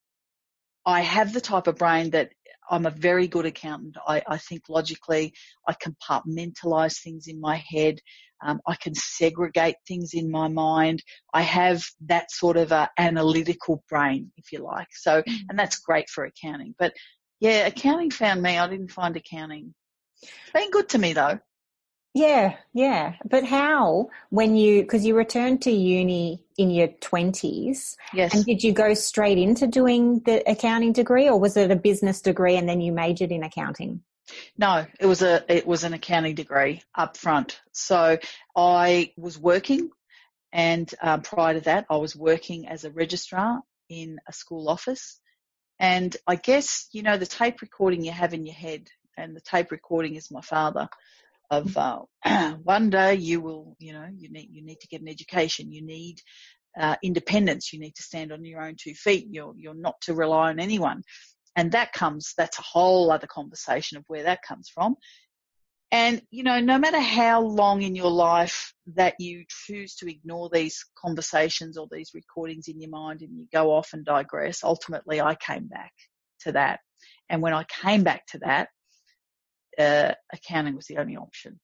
I 0.85 1.01
have 1.01 1.33
the 1.33 1.41
type 1.41 1.67
of 1.67 1.77
brain 1.77 2.11
that 2.11 2.31
I'm 2.71 2.87
a 2.87 2.91
very 2.91 3.29
good 3.29 3.47
accountant. 3.47 3.97
I, 4.07 4.23
I 4.27 4.39
think 4.39 4.63
logically, 4.69 5.33
I 5.67 5.75
compartmentalize 5.75 7.01
things 7.01 7.27
in 7.27 7.41
my 7.41 7.57
head. 7.57 7.99
Um, 8.45 8.61
I 8.67 8.77
can 8.77 8.95
segregate 8.95 9.77
things 9.87 10.15
in 10.15 10.31
my 10.31 10.49
mind. 10.49 11.03
I 11.33 11.43
have 11.43 11.83
that 12.07 12.31
sort 12.31 12.57
of 12.57 12.73
a 12.73 12.89
analytical 12.99 13.83
brain, 13.89 14.31
if 14.37 14.53
you 14.53 14.61
like. 14.61 14.89
So, 14.93 15.23
mm. 15.23 15.39
and 15.49 15.59
that's 15.59 15.81
great 15.81 16.09
for 16.09 16.25
accounting. 16.25 16.75
But 16.79 16.93
yeah, 17.41 17.67
accounting 17.67 18.11
found 18.11 18.43
me. 18.43 18.59
I 18.59 18.69
didn't 18.69 18.93
find 18.93 19.17
accounting. 19.17 19.75
It's 20.23 20.33
been 20.53 20.71
good 20.71 20.89
to 20.91 20.99
me 20.99 21.13
though. 21.13 21.39
Yeah, 22.19 22.57
yeah. 22.73 23.15
But 23.25 23.45
how, 23.45 24.11
when 24.31 24.57
you, 24.57 24.83
because 24.83 25.07
you 25.07 25.17
returned 25.17 25.63
to 25.63 25.71
uni 25.71 26.43
in 26.57 26.69
your 26.73 26.89
20s. 26.89 27.95
Yes. 28.13 28.35
And 28.35 28.45
did 28.45 28.65
you 28.65 28.73
go 28.73 28.95
straight 28.95 29.39
into 29.39 29.69
doing 29.69 30.19
the 30.25 30.43
accounting 30.51 30.93
degree 30.93 31.29
or 31.29 31.39
was 31.39 31.57
it 31.57 31.71
a 31.71 31.77
business 31.77 32.21
degree 32.21 32.57
and 32.57 32.69
then 32.69 32.81
you 32.81 32.91
majored 32.91 33.31
in 33.31 33.45
accounting? 33.45 34.03
No, 34.59 34.85
it 34.99 35.07
was 35.07 35.23
a, 35.23 35.45
it 35.49 35.65
was 35.65 35.85
an 35.85 35.95
accounting 35.95 36.35
degree 36.35 36.83
up 36.93 37.17
front. 37.17 37.61
So 37.71 38.19
I 38.57 39.13
was 39.17 39.39
working 39.39 39.91
and 40.53 40.93
um, 41.01 41.23
prior 41.23 41.55
to 41.55 41.61
that 41.61 41.87
I 41.89 41.99
was 41.99 42.17
working 42.17 42.67
as 42.67 42.85
a 42.85 42.91
registrar 42.91 43.63
in 43.89 44.19
a 44.27 44.33
school 44.33 44.69
office. 44.69 45.21
And 45.79 46.17
I 46.27 46.35
guess, 46.35 46.89
you 46.91 47.05
know, 47.05 47.17
the 47.17 47.27
tape 47.27 47.61
recording 47.61 48.05
you 48.05 48.11
have 48.11 48.35
in 48.35 48.45
your 48.45 48.57
head 48.57 48.89
and 49.17 49.37
the 49.37 49.41
tape 49.41 49.71
recording 49.71 50.17
is 50.17 50.33
my 50.33 50.41
father 50.41 50.89
of 51.51 51.77
uh, 51.77 52.01
one 52.63 52.91
day 52.91 53.15
you 53.15 53.41
will, 53.41 53.77
you 53.79 53.93
know, 53.93 54.07
you 54.15 54.31
need 54.31 54.49
you 54.53 54.65
need 54.65 54.81
to 54.81 54.89
get 54.89 55.01
an 55.01 55.09
education. 55.09 55.73
You 55.73 55.83
need 55.83 56.21
uh, 56.79 56.97
independence. 57.03 57.73
You 57.73 57.81
need 57.81 57.95
to 57.97 58.03
stand 58.03 58.33
on 58.33 58.45
your 58.45 58.63
own 58.63 58.77
two 58.81 58.95
feet. 58.95 59.29
You're 59.31 59.55
you're 59.57 59.75
not 59.75 60.01
to 60.03 60.15
rely 60.15 60.51
on 60.51 60.61
anyone, 60.61 61.03
and 61.57 61.73
that 61.73 61.93
comes. 61.93 62.35
That's 62.37 62.59
a 62.59 62.63
whole 62.63 63.11
other 63.11 63.27
conversation 63.27 63.99
of 63.99 64.05
where 64.09 64.25
that 64.25 64.43
comes 64.43 64.69
from. 64.69 64.97
And 65.91 66.21
you 66.31 66.43
know, 66.43 66.61
no 66.61 66.79
matter 66.79 67.01
how 67.01 67.41
long 67.41 67.83
in 67.83 67.95
your 67.95 68.11
life 68.11 68.75
that 68.95 69.15
you 69.19 69.45
choose 69.49 69.95
to 69.97 70.11
ignore 70.11 70.51
these 70.53 70.85
conversations 70.99 71.79
or 71.79 71.89
these 71.91 72.11
recordings 72.15 72.69
in 72.69 72.81
your 72.81 72.91
mind, 72.91 73.23
and 73.23 73.37
you 73.37 73.47
go 73.53 73.73
off 73.73 73.91
and 73.95 74.05
digress, 74.05 74.63
ultimately, 74.63 75.21
I 75.21 75.35
came 75.35 75.67
back 75.67 75.93
to 76.41 76.53
that. 76.53 76.81
And 77.31 77.43
when 77.43 77.55
I 77.55 77.65
came 77.65 78.05
back 78.05 78.27
to 78.29 78.39
that, 78.39 78.69
uh, 79.79 80.13
accounting 80.33 80.77
was 80.77 80.87
the 80.87 80.99
only 80.99 81.17
option 81.17 81.61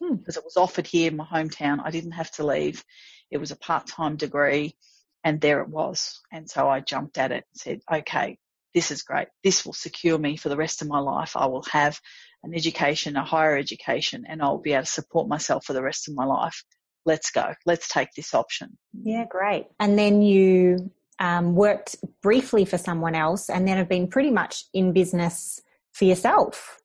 hmm. 0.00 0.14
because 0.14 0.36
it 0.36 0.44
was 0.44 0.56
offered 0.56 0.86
here 0.86 1.10
in 1.10 1.16
my 1.16 1.24
hometown. 1.24 1.80
I 1.84 1.90
didn't 1.90 2.12
have 2.12 2.30
to 2.32 2.46
leave. 2.46 2.84
It 3.30 3.38
was 3.38 3.50
a 3.50 3.56
part-time 3.56 4.16
degree 4.16 4.76
and 5.24 5.40
there 5.40 5.60
it 5.62 5.68
was. 5.68 6.20
And 6.30 6.48
so 6.48 6.68
I 6.68 6.80
jumped 6.80 7.18
at 7.18 7.32
it 7.32 7.44
and 7.52 7.60
said, 7.60 7.80
okay, 7.92 8.38
this 8.74 8.90
is 8.90 9.02
great. 9.02 9.28
This 9.42 9.64
will 9.64 9.72
secure 9.72 10.18
me 10.18 10.36
for 10.36 10.48
the 10.48 10.56
rest 10.56 10.82
of 10.82 10.88
my 10.88 10.98
life. 10.98 11.36
I 11.36 11.46
will 11.46 11.64
have 11.70 11.98
an 12.42 12.54
education, 12.54 13.16
a 13.16 13.24
higher 13.24 13.56
education, 13.56 14.24
and 14.28 14.42
I'll 14.42 14.58
be 14.58 14.74
able 14.74 14.84
to 14.84 14.90
support 14.90 15.28
myself 15.28 15.64
for 15.64 15.72
the 15.72 15.82
rest 15.82 16.08
of 16.08 16.14
my 16.14 16.26
life. 16.26 16.62
Let's 17.06 17.30
go. 17.30 17.54
Let's 17.64 17.88
take 17.88 18.08
this 18.14 18.34
option. 18.34 18.76
Yeah, 18.92 19.24
great. 19.28 19.66
And 19.80 19.98
then 19.98 20.22
you 20.22 20.90
um, 21.18 21.54
worked 21.54 21.96
briefly 22.22 22.64
for 22.64 22.78
someone 22.78 23.14
else 23.14 23.48
and 23.48 23.66
then 23.66 23.76
have 23.76 23.88
been 23.88 24.08
pretty 24.08 24.30
much 24.30 24.64
in 24.74 24.92
business 24.92 25.60
for 25.92 26.04
yourself 26.04 26.80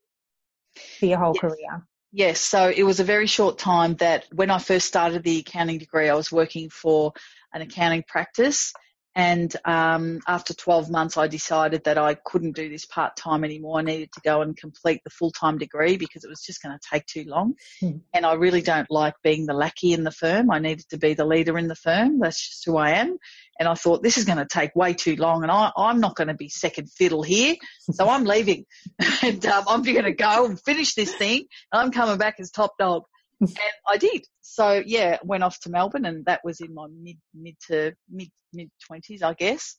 for 0.99 1.05
your 1.05 1.19
whole 1.19 1.33
yes. 1.35 1.41
career? 1.41 1.87
Yes, 2.11 2.41
so 2.41 2.69
it 2.69 2.83
was 2.83 2.99
a 2.99 3.03
very 3.03 3.27
short 3.27 3.59
time 3.59 3.95
that 3.95 4.25
when 4.33 4.49
I 4.49 4.57
first 4.57 4.87
started 4.87 5.23
the 5.23 5.39
accounting 5.39 5.77
degree, 5.77 6.09
I 6.09 6.15
was 6.15 6.31
working 6.31 6.69
for 6.69 7.13
an 7.53 7.61
accounting 7.61 8.03
practice 8.07 8.73
And 9.15 9.53
um, 9.65 10.19
after 10.27 10.53
12 10.53 10.91
months, 10.91 11.17
I 11.17 11.27
decided 11.27 11.83
that 11.85 11.97
I 11.97 12.13
couldn't 12.13 12.55
do 12.55 12.69
this 12.69 12.85
part 12.85 13.17
time 13.17 13.43
anymore. 13.43 13.79
I 13.79 13.81
needed 13.81 14.11
to 14.13 14.21
go 14.21 14.41
and 14.41 14.55
complete 14.55 15.01
the 15.03 15.09
full 15.09 15.31
time 15.31 15.57
degree 15.57 15.97
because 15.97 16.23
it 16.23 16.29
was 16.29 16.41
just 16.41 16.61
going 16.61 16.77
to 16.77 16.89
take 16.89 17.05
too 17.07 17.25
long. 17.27 17.55
Hmm. 17.79 17.97
And 18.13 18.25
I 18.25 18.33
really 18.33 18.61
don't 18.61 18.89
like 18.91 19.15
being 19.23 19.45
the 19.45 19.53
lackey 19.53 19.93
in 19.93 20.03
the 20.03 20.11
firm. 20.11 20.51
I 20.51 20.59
needed 20.59 20.85
to 20.89 20.97
be 20.97 21.15
the 21.15 21.25
leader 21.25 21.57
in 21.57 21.67
the 21.67 21.75
firm. 21.75 22.19
That's 22.19 22.49
just 22.49 22.65
who 22.65 22.77
I 22.77 22.91
am. 22.91 23.17
And 23.59 23.67
I 23.67 23.73
thought 23.73 24.03
this 24.03 24.17
is 24.17 24.25
going 24.25 24.37
to 24.37 24.47
take 24.49 24.73
way 24.73 24.93
too 24.93 25.17
long, 25.17 25.43
and 25.43 25.51
I, 25.51 25.71
I'm 25.75 25.99
not 25.99 26.15
going 26.15 26.29
to 26.29 26.33
be 26.33 26.47
second 26.47 26.89
fiddle 26.89 27.23
here. 27.23 27.55
So 27.91 28.07
I'm 28.07 28.23
leaving, 28.23 28.65
and 29.21 29.45
um, 29.45 29.65
I'm 29.67 29.83
going 29.83 30.03
to 30.03 30.13
go 30.13 30.45
and 30.45 30.57
finish 30.61 30.93
this 30.95 31.13
thing. 31.13 31.45
And 31.73 31.81
I'm 31.81 31.91
coming 31.91 32.17
back 32.17 32.35
as 32.39 32.51
top 32.51 32.77
dog 32.79 33.03
and 33.39 33.57
I 33.87 33.97
did. 33.97 34.25
So 34.41 34.83
yeah, 34.85 35.17
went 35.23 35.43
off 35.43 35.59
to 35.61 35.69
Melbourne, 35.69 36.05
and 36.05 36.25
that 36.25 36.41
was 36.43 36.59
in 36.61 36.73
my 36.73 36.87
mid 36.87 37.17
mid 37.33 37.55
to 37.67 37.93
mid 38.09 38.29
mid 38.53 38.69
twenties, 38.85 39.21
I 39.21 39.33
guess, 39.33 39.75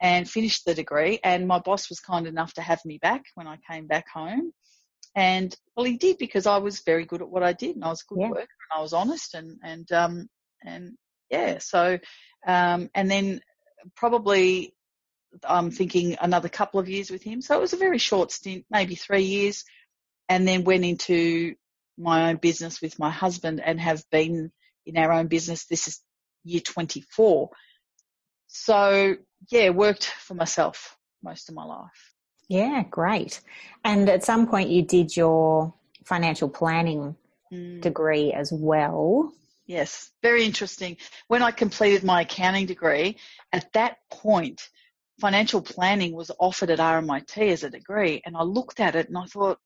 and 0.00 0.28
finished 0.28 0.64
the 0.66 0.74
degree. 0.74 1.18
And 1.22 1.48
my 1.48 1.58
boss 1.58 1.88
was 1.88 2.00
kind 2.00 2.26
enough 2.26 2.54
to 2.54 2.62
have 2.62 2.84
me 2.84 2.98
back 2.98 3.22
when 3.34 3.46
I 3.46 3.58
came 3.70 3.86
back 3.86 4.06
home. 4.12 4.52
And 5.14 5.54
well, 5.76 5.86
he 5.86 5.96
did 5.96 6.18
because 6.18 6.46
I 6.46 6.58
was 6.58 6.80
very 6.80 7.04
good 7.04 7.22
at 7.22 7.28
what 7.28 7.42
I 7.42 7.52
did, 7.52 7.76
and 7.76 7.84
I 7.84 7.88
was 7.88 8.02
a 8.02 8.14
good 8.14 8.22
yeah. 8.22 8.30
worker, 8.30 8.40
and 8.40 8.78
I 8.78 8.82
was 8.82 8.92
honest, 8.92 9.34
and 9.34 9.56
and 9.62 9.90
um 9.92 10.28
and 10.64 10.92
yeah. 11.30 11.58
So 11.58 11.98
um 12.46 12.90
and 12.94 13.10
then 13.10 13.40
probably 13.96 14.74
I'm 15.44 15.70
thinking 15.70 16.16
another 16.20 16.48
couple 16.48 16.80
of 16.80 16.88
years 16.88 17.10
with 17.10 17.22
him. 17.22 17.40
So 17.40 17.56
it 17.56 17.60
was 17.60 17.72
a 17.72 17.78
very 17.78 17.98
short 17.98 18.32
stint, 18.32 18.64
maybe 18.70 18.94
three 18.94 19.22
years, 19.22 19.64
and 20.28 20.46
then 20.46 20.64
went 20.64 20.84
into 20.84 21.54
my 21.98 22.30
own 22.30 22.36
business 22.36 22.80
with 22.80 22.98
my 22.98 23.10
husband 23.10 23.60
and 23.64 23.80
have 23.80 24.02
been 24.10 24.52
in 24.86 24.96
our 24.96 25.12
own 25.12 25.26
business. 25.26 25.66
This 25.66 25.88
is 25.88 26.00
year 26.44 26.60
24. 26.60 27.50
So 28.46 29.16
yeah, 29.50 29.70
worked 29.70 30.06
for 30.06 30.34
myself 30.34 30.96
most 31.22 31.48
of 31.48 31.54
my 31.54 31.64
life. 31.64 32.14
Yeah, 32.48 32.82
great. 32.90 33.40
And 33.84 34.08
at 34.08 34.24
some 34.24 34.46
point 34.46 34.70
you 34.70 34.82
did 34.82 35.16
your 35.16 35.74
financial 36.04 36.48
planning 36.48 37.14
mm. 37.52 37.80
degree 37.80 38.32
as 38.32 38.50
well. 38.52 39.32
Yes, 39.66 40.10
very 40.22 40.44
interesting. 40.44 40.96
When 41.28 41.42
I 41.42 41.50
completed 41.50 42.02
my 42.02 42.22
accounting 42.22 42.64
degree, 42.64 43.18
at 43.52 43.70
that 43.74 43.98
point, 44.10 44.66
financial 45.20 45.60
planning 45.60 46.14
was 46.14 46.30
offered 46.38 46.70
at 46.70 46.78
RMIT 46.78 47.36
as 47.52 47.64
a 47.64 47.70
degree, 47.70 48.22
and 48.24 48.34
I 48.34 48.42
looked 48.42 48.80
at 48.80 48.96
it 48.96 49.08
and 49.08 49.18
I 49.18 49.24
thought, 49.26 49.58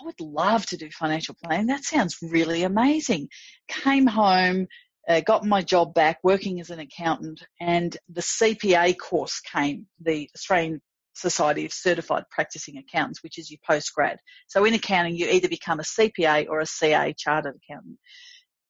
I 0.00 0.04
would 0.04 0.20
love 0.20 0.66
to 0.66 0.76
do 0.76 0.90
financial 0.90 1.34
planning. 1.42 1.66
That 1.66 1.84
sounds 1.84 2.18
really 2.22 2.64
amazing. 2.64 3.28
Came 3.68 4.06
home, 4.06 4.66
uh, 5.08 5.20
got 5.20 5.44
my 5.44 5.62
job 5.62 5.94
back 5.94 6.18
working 6.22 6.60
as 6.60 6.70
an 6.70 6.80
accountant, 6.80 7.42
and 7.60 7.96
the 8.08 8.20
CPA 8.20 8.98
course 8.98 9.40
came, 9.40 9.86
the 10.00 10.28
Australian 10.34 10.82
Society 11.14 11.64
of 11.64 11.72
Certified 11.72 12.24
Practicing 12.30 12.76
Accountants, 12.76 13.22
which 13.22 13.38
is 13.38 13.50
your 13.50 13.60
postgrad. 13.68 14.16
So 14.48 14.64
in 14.66 14.74
accounting, 14.74 15.16
you 15.16 15.28
either 15.28 15.48
become 15.48 15.80
a 15.80 15.82
CPA 15.82 16.48
or 16.50 16.60
a 16.60 16.66
CA 16.66 17.14
chartered 17.16 17.56
accountant. 17.56 17.98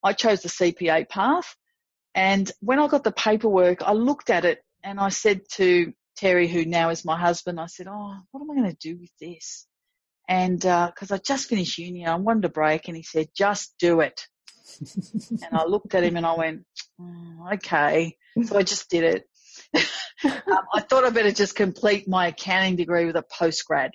I 0.04 0.12
chose 0.12 0.42
the 0.42 0.48
CPA 0.48 1.08
path, 1.08 1.56
and 2.14 2.50
when 2.60 2.78
I 2.78 2.86
got 2.86 3.02
the 3.02 3.12
paperwork, 3.12 3.82
I 3.82 3.92
looked 3.92 4.30
at 4.30 4.44
it 4.44 4.60
and 4.84 5.00
I 5.00 5.08
said 5.08 5.40
to 5.54 5.92
Terry, 6.16 6.48
who 6.48 6.64
now 6.64 6.90
is 6.90 7.04
my 7.04 7.18
husband, 7.18 7.60
I 7.60 7.66
said, 7.66 7.88
"Oh, 7.88 8.16
what 8.30 8.40
am 8.40 8.50
I 8.50 8.54
going 8.54 8.70
to 8.70 8.76
do 8.80 8.96
with 8.98 9.10
this?" 9.20 9.66
And 10.28 10.58
because 10.58 11.10
uh, 11.10 11.14
I 11.14 11.18
just 11.18 11.48
finished 11.48 11.78
uni, 11.78 12.06
I 12.06 12.16
wanted 12.16 12.44
a 12.46 12.48
break, 12.48 12.88
and 12.88 12.96
he 12.96 13.02
said, 13.02 13.28
"Just 13.36 13.74
do 13.78 14.00
it." 14.00 14.26
and 14.80 15.40
I 15.52 15.64
looked 15.64 15.94
at 15.94 16.04
him 16.04 16.16
and 16.16 16.26
I 16.26 16.34
went, 16.34 16.64
oh, 17.00 17.48
"Okay." 17.54 18.16
So 18.44 18.58
I 18.58 18.62
just 18.62 18.90
did 18.90 19.04
it. 19.04 19.24
um, 20.24 20.64
I 20.74 20.80
thought 20.80 21.04
I 21.04 21.10
better 21.10 21.32
just 21.32 21.56
complete 21.56 22.08
my 22.08 22.28
accounting 22.28 22.76
degree 22.76 23.06
with 23.06 23.16
a 23.16 23.24
postgrad, 23.40 23.90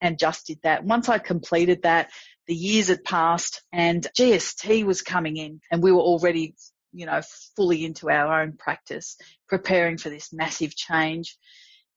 and 0.00 0.18
just 0.18 0.46
did 0.46 0.60
that. 0.62 0.84
Once 0.84 1.08
I 1.08 1.18
completed 1.18 1.82
that, 1.82 2.10
the 2.46 2.54
years 2.54 2.88
had 2.88 3.04
passed, 3.04 3.62
and 3.72 4.06
GST 4.16 4.84
was 4.84 5.02
coming 5.02 5.36
in, 5.36 5.60
and 5.70 5.82
we 5.82 5.92
were 5.92 6.00
already, 6.00 6.54
you 6.92 7.06
know, 7.06 7.20
fully 7.56 7.84
into 7.84 8.10
our 8.10 8.42
own 8.42 8.52
practice, 8.52 9.16
preparing 9.48 9.98
for 9.98 10.08
this 10.08 10.32
massive 10.32 10.74
change. 10.74 11.36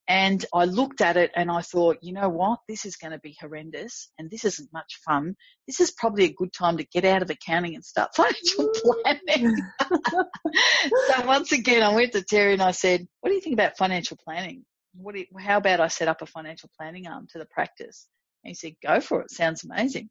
And 0.07 0.43
I 0.53 0.65
looked 0.65 1.01
at 1.01 1.15
it 1.15 1.31
and 1.35 1.49
I 1.49 1.61
thought, 1.61 1.97
you 2.01 2.11
know 2.11 2.27
what? 2.27 2.59
This 2.67 2.85
is 2.85 2.97
going 2.97 3.11
to 3.11 3.19
be 3.19 3.37
horrendous 3.39 4.11
and 4.17 4.29
this 4.29 4.43
isn't 4.43 4.73
much 4.73 4.99
fun. 5.05 5.35
This 5.67 5.79
is 5.79 5.91
probably 5.91 6.25
a 6.25 6.33
good 6.33 6.51
time 6.51 6.77
to 6.77 6.83
get 6.83 7.05
out 7.05 7.21
of 7.21 7.29
accounting 7.29 7.75
and 7.75 7.85
start 7.85 8.09
financial 8.15 8.69
planning. 8.73 9.55
so 9.91 11.25
once 11.25 11.51
again, 11.51 11.83
I 11.83 11.93
went 11.93 12.13
to 12.13 12.23
Terry 12.23 12.53
and 12.53 12.61
I 12.61 12.71
said, 12.71 13.07
what 13.21 13.29
do 13.29 13.35
you 13.35 13.41
think 13.41 13.53
about 13.53 13.77
financial 13.77 14.17
planning? 14.21 14.65
What 14.95 15.15
you, 15.15 15.25
how 15.39 15.57
about 15.57 15.79
I 15.79 15.87
set 15.87 16.07
up 16.07 16.21
a 16.21 16.25
financial 16.25 16.69
planning 16.77 17.07
arm 17.07 17.27
to 17.31 17.39
the 17.39 17.45
practice? 17.45 18.07
And 18.43 18.49
he 18.49 18.55
said, 18.55 18.73
go 18.85 18.99
for 18.99 19.21
it. 19.21 19.31
Sounds 19.31 19.63
amazing. 19.63 20.09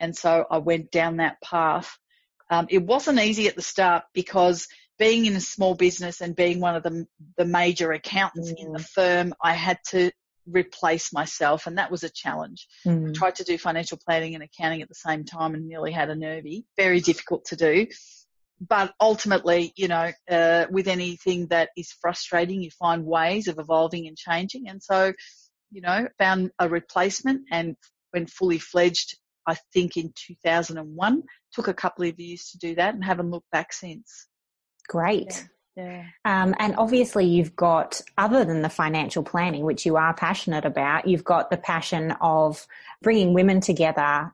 And 0.00 0.16
so 0.16 0.44
I 0.50 0.58
went 0.58 0.90
down 0.90 1.18
that 1.18 1.40
path. 1.42 1.96
Um, 2.50 2.66
it 2.70 2.82
wasn't 2.82 3.20
easy 3.20 3.48
at 3.48 3.56
the 3.56 3.62
start 3.62 4.04
because 4.14 4.66
being 4.98 5.26
in 5.26 5.36
a 5.36 5.40
small 5.40 5.74
business 5.74 6.20
and 6.20 6.34
being 6.34 6.60
one 6.60 6.76
of 6.76 6.82
the, 6.82 7.06
the 7.36 7.44
major 7.44 7.92
accountants 7.92 8.50
mm. 8.52 8.56
in 8.58 8.72
the 8.72 8.78
mm. 8.78 8.88
firm, 8.88 9.34
I 9.42 9.52
had 9.52 9.78
to 9.90 10.10
replace 10.46 11.12
myself 11.12 11.66
and 11.66 11.78
that 11.78 11.90
was 11.90 12.04
a 12.04 12.10
challenge. 12.10 12.66
Mm. 12.86 13.10
I 13.10 13.12
tried 13.12 13.34
to 13.36 13.44
do 13.44 13.58
financial 13.58 13.98
planning 13.98 14.34
and 14.34 14.44
accounting 14.44 14.82
at 14.82 14.88
the 14.88 14.94
same 14.94 15.24
time 15.24 15.54
and 15.54 15.66
nearly 15.66 15.92
had 15.92 16.10
a 16.10 16.14
nervy. 16.14 16.66
Very 16.76 17.00
difficult 17.00 17.46
to 17.46 17.56
do. 17.56 17.86
But 18.60 18.94
ultimately, 19.00 19.72
you 19.76 19.88
know, 19.88 20.12
uh, 20.30 20.66
with 20.70 20.88
anything 20.88 21.48
that 21.48 21.70
is 21.76 21.92
frustrating, 22.00 22.62
you 22.62 22.70
find 22.70 23.04
ways 23.04 23.48
of 23.48 23.58
evolving 23.58 24.06
and 24.06 24.16
changing. 24.16 24.68
And 24.68 24.82
so, 24.82 25.12
you 25.70 25.82
know, 25.82 26.08
found 26.18 26.52
a 26.58 26.68
replacement 26.68 27.42
and 27.50 27.76
when 28.12 28.26
fully 28.26 28.58
fledged, 28.58 29.18
I 29.46 29.56
think 29.74 29.98
in 29.98 30.12
2001, 30.16 31.22
took 31.52 31.68
a 31.68 31.74
couple 31.74 32.06
of 32.06 32.18
years 32.18 32.50
to 32.52 32.58
do 32.58 32.74
that 32.76 32.94
and 32.94 33.04
haven't 33.04 33.30
looked 33.30 33.50
back 33.50 33.74
since. 33.74 34.26
Great. 34.88 35.46
Yeah. 35.76 36.04
Um, 36.24 36.54
and 36.58 36.74
obviously, 36.76 37.26
you've 37.26 37.54
got, 37.54 38.00
other 38.16 38.44
than 38.44 38.62
the 38.62 38.70
financial 38.70 39.22
planning, 39.22 39.64
which 39.64 39.84
you 39.84 39.96
are 39.96 40.14
passionate 40.14 40.64
about, 40.64 41.06
you've 41.06 41.24
got 41.24 41.50
the 41.50 41.58
passion 41.58 42.12
of 42.20 42.66
bringing 43.02 43.34
women 43.34 43.60
together 43.60 44.32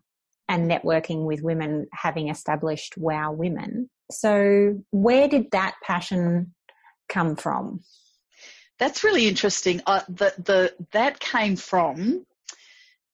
and 0.49 0.71
networking 0.71 1.25
with 1.25 1.43
women 1.43 1.88
having 1.93 2.29
established 2.29 2.97
Wow 2.97 3.33
Women. 3.33 3.91
So, 4.11 4.83
where 4.91 5.27
did 5.27 5.51
that 5.51 5.75
passion 5.83 6.55
come 7.09 7.35
from? 7.35 7.81
That's 8.79 9.03
really 9.03 9.27
interesting. 9.27 9.81
Uh, 9.87 10.03
the, 10.09 10.35
the, 10.38 10.75
that 10.93 11.19
came 11.19 11.57
from 11.57 12.25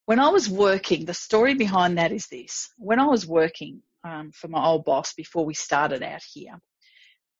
when 0.06 0.18
I 0.18 0.28
was 0.28 0.48
working. 0.48 1.04
The 1.04 1.14
story 1.14 1.54
behind 1.54 1.98
that 1.98 2.12
is 2.12 2.26
this 2.26 2.70
when 2.78 2.98
I 2.98 3.06
was 3.06 3.26
working 3.26 3.82
um, 4.04 4.32
for 4.32 4.48
my 4.48 4.64
old 4.64 4.84
boss 4.84 5.12
before 5.12 5.44
we 5.44 5.54
started 5.54 6.02
out 6.02 6.22
here, 6.22 6.58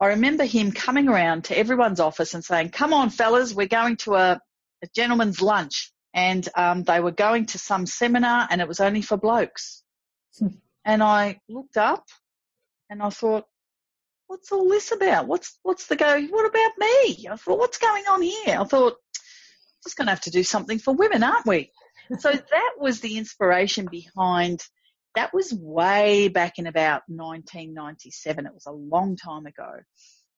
I 0.01 0.09
remember 0.09 0.45
him 0.45 0.73
coming 0.73 1.09
around 1.09 1.45
to 1.45 1.59
everyone's 1.59 2.01
office 2.01 2.35
and 2.35 2.45
saying, 2.45 2.71
come 2.71 2.93
on 2.93 3.11
fellas, 3.11 3.53
we're 3.53 3.67
going 3.67 3.97
to 3.99 4.15
a, 4.15 4.41
a 4.83 4.87
gentleman's 4.95 5.43
lunch. 5.43 5.93
And 6.15 6.49
um, 6.57 6.85
they 6.85 7.01
were 7.01 7.13
going 7.13 7.47
to 7.47 7.59
some 7.59 7.85
seminar 7.87 8.47
and 8.51 8.61
it 8.61 8.69
was 8.69 8.81
only 8.81 9.03
for 9.03 9.17
blokes. 9.17 9.83
Hmm. 10.39 10.49
And 10.85 11.03
I 11.03 11.41
looked 11.49 11.77
up 11.77 12.07
and 12.89 13.03
I 13.03 13.11
thought, 13.11 13.45
what's 14.29 14.53
all 14.53 14.69
this 14.69 14.93
about? 14.93 15.27
What's, 15.27 15.59
what's 15.63 15.87
the 15.87 15.97
go? 15.97 16.21
What 16.23 16.47
about 16.47 16.73
me? 16.79 17.29
I 17.31 17.37
thought, 17.37 17.59
what's 17.59 17.79
going 17.79 18.05
on 18.09 18.23
here? 18.23 18.59
I 18.59 18.65
thought, 18.65 18.97
just 19.85 19.97
going 19.97 20.07
to 20.07 20.13
have 20.13 20.23
to 20.23 20.31
do 20.31 20.45
something 20.45 20.79
for 20.79 20.95
women, 20.95 21.23
aren't 21.23 21.47
we? 21.47 21.73
so 22.19 22.31
that 22.33 22.73
was 22.79 23.01
the 23.01 23.19
inspiration 23.19 23.89
behind 23.91 24.63
that 25.15 25.35
was 25.35 25.53
way 25.53 26.29
back 26.29 26.59
in 26.59 26.67
about 26.67 27.03
1997. 27.09 28.47
It 28.47 28.55
was 28.55 28.67
a 28.67 28.73
long 28.73 29.17
time 29.17 29.47
ago. 29.47 29.71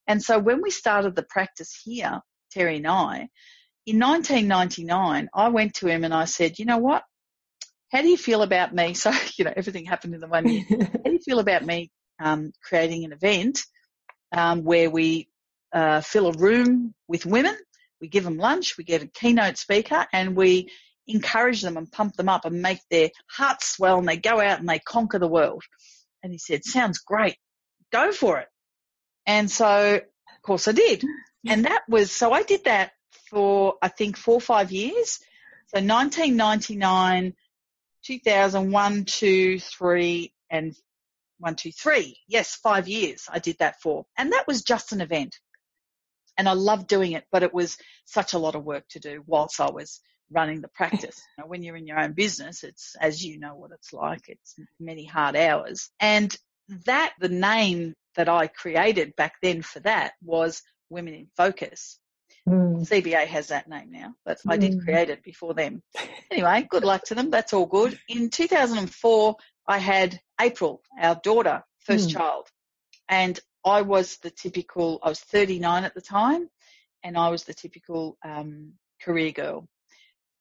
And 0.06 0.22
so 0.22 0.38
when 0.38 0.62
we 0.62 0.70
started 0.70 1.14
the 1.14 1.22
practice 1.22 1.78
here, 1.84 2.20
Terry 2.52 2.78
and 2.78 2.86
I, 2.86 3.28
in 3.86 3.98
1999, 3.98 5.28
I 5.34 5.48
went 5.48 5.74
to 5.74 5.86
him 5.86 6.04
and 6.04 6.14
I 6.14 6.24
said, 6.24 6.58
you 6.58 6.64
know 6.64 6.78
what? 6.78 7.02
How 7.92 8.02
do 8.02 8.08
you 8.08 8.16
feel 8.16 8.42
about 8.42 8.74
me? 8.74 8.94
So, 8.94 9.12
you 9.36 9.44
know, 9.44 9.52
everything 9.54 9.84
happened 9.84 10.14
in 10.14 10.20
the 10.20 10.28
one 10.28 10.48
year. 10.48 10.64
How 10.70 10.76
do 11.04 11.12
you 11.12 11.18
feel 11.18 11.40
about 11.40 11.64
me 11.64 11.90
um, 12.20 12.52
creating 12.62 13.04
an 13.04 13.12
event 13.12 13.60
um, 14.32 14.62
where 14.64 14.90
we 14.90 15.28
uh, 15.72 16.00
fill 16.00 16.28
a 16.28 16.32
room 16.32 16.94
with 17.08 17.26
women, 17.26 17.56
we 18.00 18.08
give 18.08 18.24
them 18.24 18.36
lunch, 18.36 18.76
we 18.78 18.84
get 18.84 19.02
a 19.02 19.06
keynote 19.06 19.58
speaker, 19.58 20.06
and 20.12 20.36
we 20.36 20.70
encourage 21.10 21.62
them 21.62 21.76
and 21.76 21.90
pump 21.90 22.14
them 22.16 22.28
up 22.28 22.44
and 22.44 22.62
make 22.62 22.80
their 22.90 23.10
hearts 23.28 23.76
swell 23.76 23.98
and 23.98 24.08
they 24.08 24.16
go 24.16 24.40
out 24.40 24.60
and 24.60 24.68
they 24.68 24.78
conquer 24.78 25.18
the 25.18 25.28
world. 25.28 25.62
And 26.22 26.32
he 26.32 26.38
said, 26.38 26.64
sounds 26.64 26.98
great. 26.98 27.36
Go 27.92 28.12
for 28.12 28.38
it. 28.38 28.48
And 29.26 29.50
so, 29.50 29.96
of 29.96 30.42
course 30.42 30.68
I 30.68 30.72
did. 30.72 31.04
And 31.46 31.64
that 31.64 31.82
was, 31.88 32.12
so 32.12 32.32
I 32.32 32.42
did 32.42 32.64
that 32.64 32.92
for, 33.30 33.74
I 33.80 33.88
think, 33.88 34.16
four 34.16 34.34
or 34.34 34.40
five 34.40 34.72
years. 34.72 35.18
So 35.68 35.80
1999, 35.80 37.34
2001, 38.04 39.04
two, 39.04 39.60
three, 39.60 40.32
and 40.50 40.74
one, 41.38 41.54
two, 41.54 41.72
three. 41.72 42.18
Yes, 42.28 42.56
five 42.56 42.88
years 42.88 43.26
I 43.30 43.38
did 43.38 43.56
that 43.60 43.80
for. 43.80 44.04
And 44.18 44.32
that 44.32 44.46
was 44.46 44.62
just 44.62 44.92
an 44.92 45.00
event. 45.00 45.36
and 46.36 46.48
I 46.48 46.52
loved 46.54 46.86
doing 46.88 47.12
it, 47.12 47.24
but 47.30 47.42
it 47.42 47.52
was 47.52 47.76
such 48.06 48.32
a 48.32 48.38
lot 48.38 48.54
of 48.54 48.64
work 48.64 48.84
to 48.90 48.98
do 49.00 49.22
whilst 49.26 49.60
I 49.60 49.70
was 49.70 50.00
running 50.30 50.60
the 50.60 50.68
practice. 50.68 51.20
You 51.38 51.44
know, 51.44 51.48
when 51.48 51.62
you're 51.62 51.76
in 51.76 51.86
your 51.86 51.98
own 51.98 52.12
business, 52.12 52.64
it's, 52.64 52.96
as 53.00 53.24
you 53.24 53.38
know 53.38 53.54
what 53.54 53.70
it's 53.72 53.92
like, 53.92 54.28
it's 54.28 54.56
many 54.78 55.04
hard 55.04 55.36
hours. 55.36 55.90
And 56.00 56.34
that, 56.86 57.12
the 57.18 57.28
name 57.28 57.94
that 58.16 58.28
I 58.28 58.46
created 58.46 59.16
back 59.16 59.34
then 59.42 59.62
for 59.62 59.80
that 59.80 60.12
was 60.22 60.62
Women 60.88 61.14
in 61.14 61.28
Focus. 61.36 61.98
Mm. 62.48 62.88
CBA 62.88 63.26
has 63.26 63.48
that 63.48 63.68
name 63.68 63.90
now, 63.90 64.14
but 64.24 64.38
mm. 64.38 64.52
I 64.52 64.56
did 64.56 64.74
hmm. 64.74 64.80
create 64.80 65.10
it 65.10 65.22
before 65.22 65.54
them. 65.54 65.82
Anyway, 66.32 66.64
good 66.70 66.84
luck 66.84 67.02
to 67.06 67.16
them. 67.16 67.28
That's 67.30 67.52
all 67.52 67.66
good. 67.66 67.98
In 68.08 68.30
2004, 68.30 69.36
I 69.66 69.78
had 69.78 70.20
April, 70.40 70.80
our 70.96 71.16
daughter, 71.16 71.64
first 71.80 72.08
mm. 72.08 72.12
child. 72.12 72.46
And 73.08 73.38
I 73.64 73.82
was 73.82 74.16
the 74.18 74.30
typical, 74.30 75.00
I 75.02 75.08
was 75.08 75.18
39 75.18 75.82
at 75.82 75.92
the 75.92 76.00
time, 76.00 76.48
and 77.02 77.16
I 77.16 77.30
was 77.30 77.42
the 77.42 77.52
typical 77.52 78.16
um, 78.24 78.74
career 79.02 79.32
girl. 79.32 79.68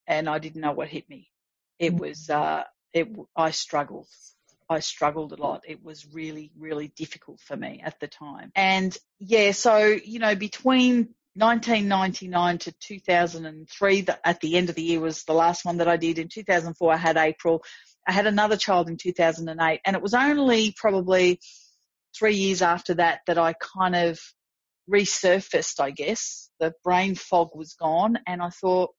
And 0.10 0.28
I 0.28 0.39
didn't 0.39 0.62
know 0.62 0.74
what 0.74 0.89
hit 0.89 1.10
me. 1.10 1.30
It 1.80 1.93
hmm. 1.93 2.00
was, 2.00 2.30
uh, 2.30 2.63
it, 2.93 3.08
I 3.36 3.52
struggled. 3.52 4.08
I 4.69 4.82
struggled 4.82 5.32
a 5.32 5.41
lot. 5.41 5.62
It 5.67 5.84
was 5.84 6.06
really, 6.13 6.52
really 6.58 6.89
difficult 6.89 7.39
for 7.39 7.56
me 7.56 7.82
at 7.84 8.00
the 8.00 8.08
time. 8.08 8.52
And 8.56 8.95
yeah, 9.19 9.52
so, 9.52 9.78
you 9.78 10.19
know, 10.19 10.36
between 10.36 11.15
1999 11.36 12.58
to 12.60 12.74
2003, 12.80 14.06
at 14.24 14.39
the 14.41 14.58
end 14.58 14.69
of 14.69 14.76
the 14.76 14.82
year 14.84 15.00
was 15.00 15.24
the 15.24 15.34
last 15.34 15.63
one 15.63 15.78
that 15.78 15.88
I 15.88 15.98
did. 15.98 16.19
In 16.19 16.28
2004, 16.28 16.93
I 16.93 16.98
had 16.98 17.17
April. 17.17 17.63
I 18.08 18.12
had 18.12 18.28
another 18.28 18.58
child 18.58 18.89
in 18.89 18.98
2008, 18.98 19.82
and 19.86 19.95
it 19.95 20.02
was 20.02 20.13
only 20.13 20.74
probably 20.76 21.39
three 22.17 22.36
years 22.36 22.62
after 22.62 22.95
that 22.95 23.22
that 23.28 23.38
I 23.38 23.54
kind 23.54 23.95
of 23.95 24.19
resurfaced, 24.89 25.80
I 25.80 25.91
guess. 25.91 26.50
The 26.60 26.74
brain 26.84 27.15
fog 27.15 27.50
was 27.56 27.74
gone, 27.74 28.19
and 28.28 28.41
I 28.41 28.50
thought, 28.50 28.91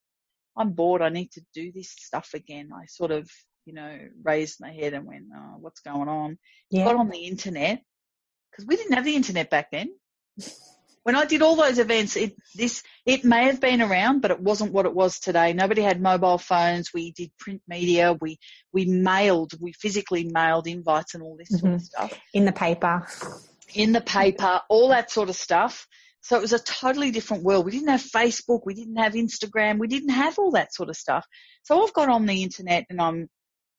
I'm 0.57 0.71
bored. 0.71 1.01
I 1.01 1.09
need 1.09 1.31
to 1.31 1.41
do 1.53 1.71
this 1.71 1.89
stuff 1.89 2.31
again. 2.33 2.69
I 2.73 2.85
sort 2.87 3.11
of, 3.11 3.29
you 3.65 3.73
know, 3.73 3.97
raised 4.23 4.59
my 4.59 4.71
head 4.71 4.93
and 4.93 5.05
went, 5.05 5.25
oh, 5.35 5.57
what's 5.59 5.81
going 5.81 6.09
on? 6.09 6.37
Yeah. 6.69 6.85
Got 6.85 6.95
on 6.95 7.09
the 7.09 7.25
internet 7.25 7.81
because 8.51 8.65
we 8.65 8.75
didn't 8.75 8.93
have 8.93 9.05
the 9.05 9.15
internet 9.15 9.49
back 9.49 9.71
then. 9.71 9.89
when 11.03 11.15
I 11.15 11.25
did 11.25 11.41
all 11.41 11.55
those 11.55 11.79
events, 11.79 12.15
it 12.15 12.35
this 12.55 12.83
it 13.05 13.23
may 13.23 13.45
have 13.45 13.59
been 13.59 13.81
around, 13.81 14.21
but 14.21 14.31
it 14.31 14.39
wasn't 14.39 14.71
what 14.71 14.85
it 14.85 14.93
was 14.93 15.19
today. 15.19 15.53
Nobody 15.53 15.81
had 15.81 16.01
mobile 16.01 16.37
phones. 16.37 16.93
We 16.93 17.11
did 17.11 17.31
print 17.39 17.61
media. 17.67 18.15
We 18.19 18.39
we 18.71 18.85
mailed. 18.85 19.53
We 19.59 19.73
physically 19.73 20.29
mailed 20.31 20.67
invites 20.67 21.15
and 21.15 21.23
all 21.23 21.37
this 21.37 21.49
mm-hmm. 21.49 21.59
sort 21.59 21.73
of 21.73 21.81
mm-hmm. 21.81 22.07
stuff 22.07 22.19
in 22.33 22.45
the 22.45 22.51
paper. 22.51 23.07
In 23.73 23.93
the 23.93 24.01
paper, 24.01 24.61
all 24.69 24.89
that 24.89 25.11
sort 25.11 25.29
of 25.29 25.35
stuff. 25.35 25.87
So 26.21 26.37
it 26.37 26.41
was 26.41 26.53
a 26.53 26.59
totally 26.59 27.11
different 27.11 27.43
world. 27.43 27.65
We 27.65 27.71
didn't 27.71 27.89
have 27.89 28.01
Facebook. 28.01 28.61
We 28.65 28.73
didn't 28.73 28.97
have 28.97 29.13
Instagram. 29.13 29.79
We 29.79 29.87
didn't 29.87 30.09
have 30.09 30.37
all 30.37 30.51
that 30.51 30.73
sort 30.73 30.89
of 30.89 30.95
stuff. 30.95 31.25
So 31.63 31.83
I've 31.83 31.93
got 31.93 32.09
on 32.09 32.25
the 32.25 32.43
internet 32.43 32.85
and 32.89 33.01
I'm 33.01 33.27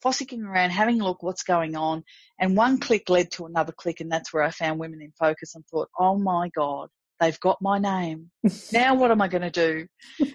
fossicking 0.05 0.45
around, 0.45 0.71
having 0.71 1.01
a 1.01 1.05
look 1.05 1.23
what's 1.23 1.45
going 1.45 1.77
on. 1.77 2.03
And 2.41 2.57
one 2.57 2.79
click 2.79 3.09
led 3.09 3.31
to 3.33 3.47
another 3.47 3.73
click, 3.73 4.01
and 4.01 4.11
that's 4.11 4.33
where 4.33 4.43
I 4.43 4.51
found 4.51 4.81
Women 4.81 5.01
in 5.01 5.13
Focus 5.19 5.55
and 5.55 5.65
thought, 5.67 5.89
oh 5.99 6.19
my 6.19 6.51
God, 6.55 6.89
They've 7.23 7.39
got 7.39 7.63
my 7.63 7.79
name. 7.79 8.33
now 8.73 8.97
what 8.97 9.13
am 9.13 9.23
I 9.23 9.29
going 9.29 9.49
to 9.49 9.51
do? 9.51 9.87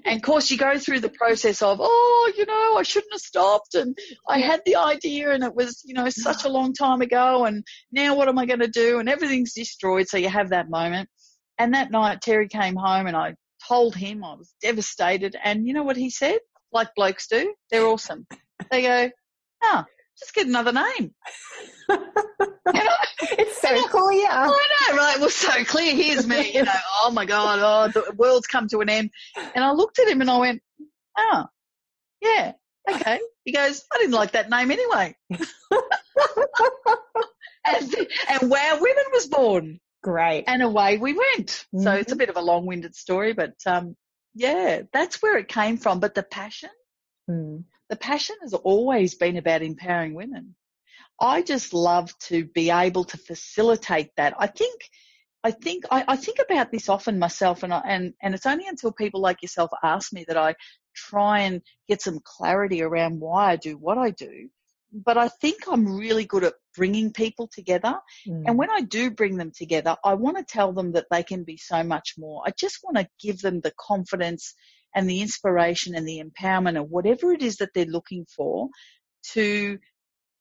And 0.05 0.15
of 0.15 0.21
course 0.21 0.49
you 0.49 0.57
go 0.57 0.79
through 0.79 1.01
the 1.01 1.09
process 1.09 1.61
of, 1.61 1.79
oh, 1.81 2.33
you 2.37 2.45
know, 2.45 2.77
I 2.77 2.83
shouldn't 2.83 3.11
have 3.11 3.19
stopped 3.19 3.75
and 3.75 3.97
I 4.25 4.39
had 4.39 4.61
the 4.65 4.77
idea 4.77 5.31
and 5.31 5.43
it 5.43 5.53
was, 5.53 5.81
you 5.83 5.93
know, 5.93 6.09
such 6.09 6.45
a 6.45 6.49
long 6.57 6.71
time 6.71 7.01
ago 7.01 7.43
and 7.43 7.65
now 7.91 8.15
what 8.15 8.29
am 8.29 8.39
I 8.39 8.45
going 8.45 8.61
to 8.61 8.69
do? 8.69 8.99
And 8.99 9.09
everything's 9.09 9.51
destroyed. 9.51 10.07
So 10.07 10.15
you 10.15 10.29
have 10.29 10.51
that 10.51 10.69
moment. 10.69 11.09
And 11.59 11.73
that 11.73 11.91
night 11.91 12.21
Terry 12.21 12.47
came 12.47 12.75
home 12.75 13.07
and 13.07 13.15
I 13.15 13.35
told 13.67 13.95
him 13.95 14.23
I 14.23 14.35
was 14.35 14.53
devastated. 14.61 15.35
And 15.41 15.65
you 15.65 15.73
know 15.73 15.83
what 15.83 15.97
he 15.97 16.09
said? 16.09 16.39
Like 16.71 16.89
blokes 16.95 17.27
do. 17.27 17.53
They're 17.71 17.85
awesome. 17.85 18.27
They 18.69 18.81
go, 18.81 19.09
oh, 19.63 19.83
just 20.19 20.33
get 20.33 20.47
another 20.47 20.71
name. 20.71 21.13
it's 21.89 23.61
so 23.61 23.87
clear. 23.87 24.27
I 24.29 24.47
know, 24.47 24.97
right? 24.97 25.17
It 25.17 25.21
was 25.21 25.35
so 25.35 25.63
clear. 25.63 25.95
Here's 25.95 26.27
me, 26.27 26.53
you 26.53 26.63
know, 26.63 26.71
oh 27.03 27.11
my 27.11 27.25
God, 27.25 27.59
oh, 27.61 27.91
the 27.91 28.13
world's 28.15 28.47
come 28.47 28.67
to 28.69 28.81
an 28.81 28.89
end. 28.89 29.11
And 29.35 29.63
I 29.63 29.71
looked 29.71 29.99
at 29.99 30.07
him 30.07 30.21
and 30.21 30.29
I 30.29 30.37
went, 30.37 30.61
oh, 31.17 31.45
yeah, 32.21 32.53
okay. 32.89 33.19
He 33.45 33.53
goes, 33.53 33.83
I 33.93 33.97
didn't 33.97 34.13
like 34.13 34.31
that 34.31 34.49
name 34.49 34.71
anyway. 34.71 35.15
and, 35.31 35.45
and 38.29 38.49
Wow 38.49 38.77
Women 38.81 39.05
was 39.13 39.27
born. 39.27 39.79
Great. 40.07 40.45
And 40.47 40.61
away 40.61 40.97
we 40.97 41.11
went. 41.11 41.47
Mm-hmm. 41.47 41.81
So 41.81 41.91
it's 41.91 42.13
a 42.13 42.15
mm-hmm. 42.15 42.19
bit 42.19 42.29
of 42.29 42.37
a 42.37 42.41
long 42.41 42.65
winded 42.65 42.95
story, 42.95 43.33
but 43.33 43.55
um, 43.65 43.93
yeah, 44.33 44.83
that's 44.93 45.21
where 45.21 45.37
it 45.37 45.49
came 45.49 45.75
from. 45.75 45.99
But 45.99 46.15
the 46.15 46.23
passion, 46.23 46.69
mm. 47.29 47.65
the 47.89 47.97
passion 47.97 48.37
has 48.41 48.53
always 48.53 49.15
been 49.15 49.35
about 49.35 49.63
empowering 49.63 50.13
women. 50.13 50.55
I 51.19 51.41
just 51.41 51.73
love 51.73 52.17
to 52.19 52.45
be 52.45 52.69
able 52.71 53.03
to 53.03 53.17
facilitate 53.17 54.11
that. 54.15 54.33
I 54.39 54.47
think, 54.47 54.81
I 55.43 55.51
think, 55.51 55.83
I, 55.91 56.05
I 56.07 56.15
think 56.15 56.37
about 56.39 56.71
this 56.71 56.87
often 56.87 57.19
myself 57.19 57.63
and, 57.63 57.73
I, 57.73 57.81
and, 57.85 58.13
and 58.21 58.33
it's 58.33 58.45
only 58.45 58.65
until 58.65 58.93
people 58.93 59.19
like 59.19 59.41
yourself 59.41 59.71
ask 59.83 60.13
me 60.13 60.23
that 60.29 60.37
I 60.37 60.55
try 60.95 61.39
and 61.39 61.61
get 61.89 62.01
some 62.01 62.21
clarity 62.23 62.81
around 62.81 63.19
why 63.19 63.51
I 63.51 63.55
do 63.57 63.77
what 63.77 63.97
I 63.97 64.11
do. 64.11 64.47
But 64.91 65.17
I 65.17 65.27
think 65.27 65.63
I'm 65.67 65.97
really 65.97 66.25
good 66.25 66.43
at 66.43 66.53
bringing 66.75 67.11
people 67.11 67.49
together. 67.51 67.95
Mm. 68.27 68.43
And 68.47 68.57
when 68.57 68.69
I 68.69 68.81
do 68.81 69.11
bring 69.11 69.37
them 69.37 69.51
together, 69.55 69.97
I 70.03 70.13
want 70.13 70.37
to 70.37 70.43
tell 70.43 70.71
them 70.71 70.93
that 70.93 71.07
they 71.11 71.23
can 71.23 71.43
be 71.43 71.57
so 71.57 71.83
much 71.83 72.13
more. 72.17 72.43
I 72.45 72.51
just 72.57 72.79
want 72.83 72.97
to 72.97 73.09
give 73.21 73.41
them 73.41 73.59
the 73.59 73.73
confidence 73.77 74.53
and 74.95 75.09
the 75.09 75.21
inspiration 75.21 75.95
and 75.95 76.07
the 76.07 76.23
empowerment 76.23 76.79
of 76.79 76.89
whatever 76.89 77.33
it 77.33 77.41
is 77.41 77.57
that 77.57 77.69
they're 77.73 77.85
looking 77.85 78.25
for 78.35 78.69
to 79.33 79.77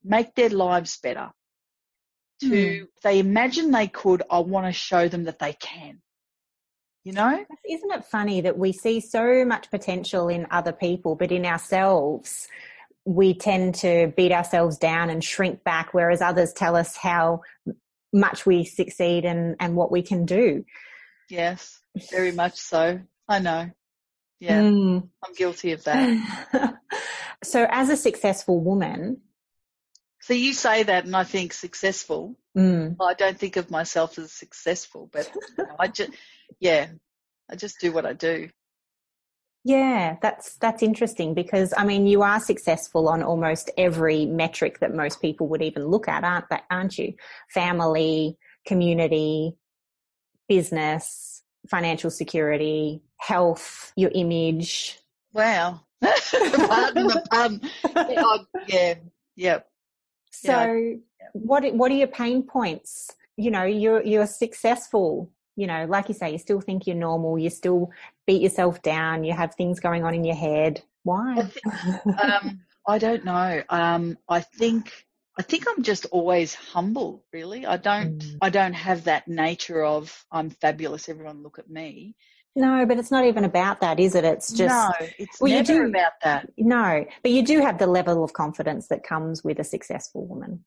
make 0.05 0.35
their 0.35 0.51
lives 0.51 0.99
better. 1.03 1.31
To 2.43 2.51
mm. 2.51 2.87
they 3.03 3.19
imagine 3.19 3.71
they 3.71 3.89
could, 3.89 4.23
I 4.31 4.41
want 4.41 4.67
to 4.67 4.73
show 4.73 5.09
them 5.09 5.25
that 5.25 5.39
they 5.39 5.55
can. 5.55 6.03
You 7.03 7.13
know? 7.13 7.45
Isn't 7.69 7.93
it 7.93 8.05
funny 8.05 8.41
that 8.43 8.59
we 8.59 8.73
see 8.73 9.01
so 9.01 9.45
much 9.45 9.71
potential 9.71 10.29
in 10.29 10.47
other 10.51 10.73
people, 10.73 11.15
but 11.15 11.31
in 11.31 11.47
ourselves, 11.47 12.49
we 13.07 13.35
tend 13.35 13.77
to 13.77 14.13
beat 14.17 14.33
ourselves 14.33 14.79
down 14.79 15.11
and 15.11 15.23
shrink 15.23 15.63
back, 15.65 15.95
whereas 15.95 16.21
others 16.21 16.53
tell 16.53 16.77
us 16.77 16.97
how 16.97 17.43
much 18.13 18.45
we 18.45 18.65
succeed 18.65 19.25
and, 19.25 19.57
and 19.61 19.77
what 19.77 19.93
we 19.93 20.03
can 20.03 20.27
do. 20.27 20.65
Yes, 21.31 21.81
very 22.11 22.33
much 22.33 22.57
so. 22.57 23.01
I 23.29 23.39
know. 23.39 23.71
Yeah, 24.41 24.61
mm. 24.61 25.09
I'm 25.25 25.35
guilty 25.35 25.73
of 25.73 25.85
that. 25.85 26.75
so, 27.45 27.67
as 27.71 27.89
a 27.89 27.97
successful 27.97 28.61
woman, 28.61 29.23
so 30.21 30.35
you 30.35 30.53
say 30.53 30.83
that, 30.83 31.05
and 31.05 31.15
I 31.15 31.23
think 31.23 31.53
successful. 31.53 32.37
Mm. 32.57 32.97
Well, 32.99 33.09
I 33.09 33.15
don't 33.15 33.39
think 33.39 33.57
of 33.57 33.71
myself 33.71 34.19
as 34.19 34.33
successful, 34.33 35.09
but 35.13 35.31
you 35.33 35.65
know, 35.65 35.77
I 35.79 35.87
just, 35.87 36.11
yeah, 36.59 36.89
I 37.49 37.55
just 37.55 37.79
do 37.81 37.93
what 37.93 38.05
I 38.05 38.13
do. 38.13 38.49
Yeah, 39.67 40.15
that's 40.23 40.59
that's 40.59 40.81
interesting 40.81 41.35
because 41.35 41.75
I 41.77 41.85
mean 41.85 42.07
you 42.07 42.23
are 42.23 42.39
successful 42.39 43.09
on 43.09 43.21
almost 43.21 43.69
every 43.77 44.25
metric 44.25 44.79
that 44.79 44.95
most 44.95 45.21
people 45.21 45.49
would 45.49 45.61
even 45.61 45.87
look 45.87 46.07
at, 46.07 46.23
aren't 46.23 46.49
that 46.51 46.63
aren't 46.71 46.97
you? 46.97 47.15
Family, 47.53 48.39
community, 48.65 49.57
business, 50.49 51.43
financial 51.69 52.11
security, 52.13 53.03
health, 53.17 53.93
your 53.97 54.13
image. 54.15 55.01
Wow. 55.33 55.81
Pardon 56.01 57.09
the 57.09 57.25
pun. 57.29 57.61
Oh, 57.97 58.45
yeah, 58.69 58.77
yeah, 58.79 58.95
yeah. 59.35 59.59
So 60.31 60.75
yeah. 60.75 60.95
what 61.33 61.75
what 61.75 61.91
are 61.91 61.97
your 61.97 62.07
pain 62.07 62.45
points? 62.45 63.11
You 63.37 63.51
know, 63.51 63.65
you're 63.65 64.05
you're 64.05 64.29
successful. 64.29 65.33
You 65.57 65.67
know, 65.67 65.87
like 65.89 66.09
you 66.09 66.15
say, 66.15 66.33
you 66.33 66.39
still 66.39 66.61
think 66.61 66.87
you're 66.87 66.97
normal. 66.97 67.39
You 67.39 67.51
still 67.51 67.91
beat 68.27 68.43
yourself 68.43 68.83
down. 68.83 69.25
You 69.25 69.33
have 69.33 69.55
things 69.55 69.81
going 69.81 70.05
on 70.05 70.15
in 70.15 70.25
your 70.25 70.37
head. 70.37 70.83
Why? 71.03 71.37
I, 71.39 71.43
think, 71.43 72.21
um, 72.23 72.61
I 72.87 72.99
don't 72.99 73.25
know. 73.25 73.63
Um, 73.69 74.19
I 74.29 74.41
think 74.41 74.93
I 75.39 75.43
think 75.43 75.65
I'm 75.69 75.83
just 75.83 76.07
always 76.07 76.55
humble. 76.55 77.25
Really, 77.33 77.67
I 77.67 77.77
don't 77.77 78.19
mm. 78.19 78.37
I 78.41 78.51
don't 78.51 78.73
have 78.73 79.05
that 79.05 79.29
nature 79.29 79.85
of 79.85 80.25
I'm 80.31 80.51
fabulous. 80.51 81.09
Everyone 81.09 81.43
look 81.43 81.59
at 81.59 81.69
me. 81.69 82.17
No, 82.57 82.87
but 82.87 82.99
it's 82.99 83.11
not 83.11 83.27
even 83.27 83.45
about 83.45 83.83
that, 83.83 84.01
is 84.01 84.15
it? 84.15 84.25
It's 84.25 84.51
just 84.51 84.75
no, 84.75 85.07
it's 85.19 85.39
well, 85.41 85.53
never 85.53 85.75
you 85.75 85.83
do, 85.83 85.89
about 85.89 86.13
that. 86.25 86.51
No, 86.57 87.05
but 87.23 87.31
you 87.31 87.45
do 87.45 87.61
have 87.61 87.79
the 87.79 87.87
level 87.87 88.25
of 88.25 88.33
confidence 88.33 88.89
that 88.89 89.05
comes 89.05 89.45
with 89.45 89.59
a 89.59 89.65
successful 89.65 90.27
woman. 90.27 90.65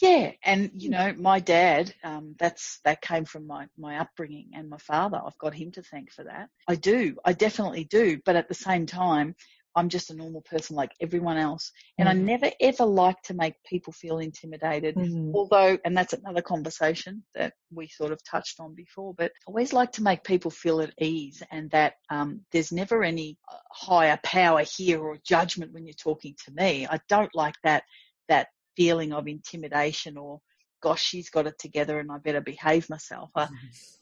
Yeah, 0.00 0.32
and 0.42 0.70
you 0.74 0.90
know, 0.90 1.14
my 1.16 1.40
dad, 1.40 1.94
um, 2.04 2.34
that's 2.38 2.80
that 2.84 3.00
came 3.00 3.24
from 3.24 3.46
my 3.46 3.66
my 3.78 3.98
upbringing 3.98 4.50
and 4.54 4.68
my 4.68 4.78
father. 4.78 5.20
I've 5.24 5.38
got 5.38 5.54
him 5.54 5.72
to 5.72 5.82
thank 5.82 6.12
for 6.12 6.24
that. 6.24 6.48
I 6.68 6.74
do, 6.74 7.16
I 7.24 7.32
definitely 7.32 7.84
do. 7.84 8.20
But 8.24 8.36
at 8.36 8.48
the 8.48 8.54
same 8.54 8.86
time, 8.86 9.34
I'm 9.76 9.90
just 9.90 10.10
a 10.10 10.14
normal 10.16 10.40
person 10.40 10.74
like 10.74 10.92
everyone 11.00 11.36
else. 11.36 11.70
And 11.98 12.08
Mm. 12.08 12.10
I 12.10 12.14
never 12.14 12.50
ever 12.60 12.84
like 12.86 13.20
to 13.24 13.34
make 13.34 13.62
people 13.64 13.92
feel 13.92 14.18
intimidated. 14.18 14.94
Mm. 14.96 15.34
Although, 15.34 15.78
and 15.84 15.96
that's 15.96 16.14
another 16.14 16.40
conversation 16.40 17.22
that 17.34 17.52
we 17.70 17.86
sort 17.88 18.10
of 18.10 18.24
touched 18.24 18.58
on 18.58 18.74
before, 18.74 19.12
but 19.14 19.32
I 19.32 19.44
always 19.46 19.74
like 19.74 19.92
to 19.92 20.02
make 20.02 20.24
people 20.24 20.50
feel 20.50 20.80
at 20.80 20.94
ease 20.98 21.42
and 21.50 21.70
that 21.72 21.94
um, 22.10 22.40
there's 22.52 22.72
never 22.72 23.04
any 23.04 23.36
uh, 23.52 23.56
higher 23.70 24.18
power 24.22 24.62
here 24.62 25.00
or 25.00 25.18
judgment 25.24 25.72
when 25.74 25.86
you're 25.86 25.94
talking 25.94 26.34
to 26.46 26.52
me. 26.52 26.86
I 26.86 26.98
don't 27.08 27.34
like 27.34 27.56
that, 27.62 27.84
that 28.28 28.48
feeling 28.76 29.12
of 29.12 29.26
intimidation 29.26 30.16
or, 30.16 30.40
gosh, 30.82 31.02
she's 31.02 31.30
got 31.30 31.46
it 31.46 31.58
together 31.58 31.98
and 31.98 32.12
I 32.12 32.18
better 32.18 32.40
behave 32.40 32.88
myself. 32.90 33.30
I, 33.34 33.48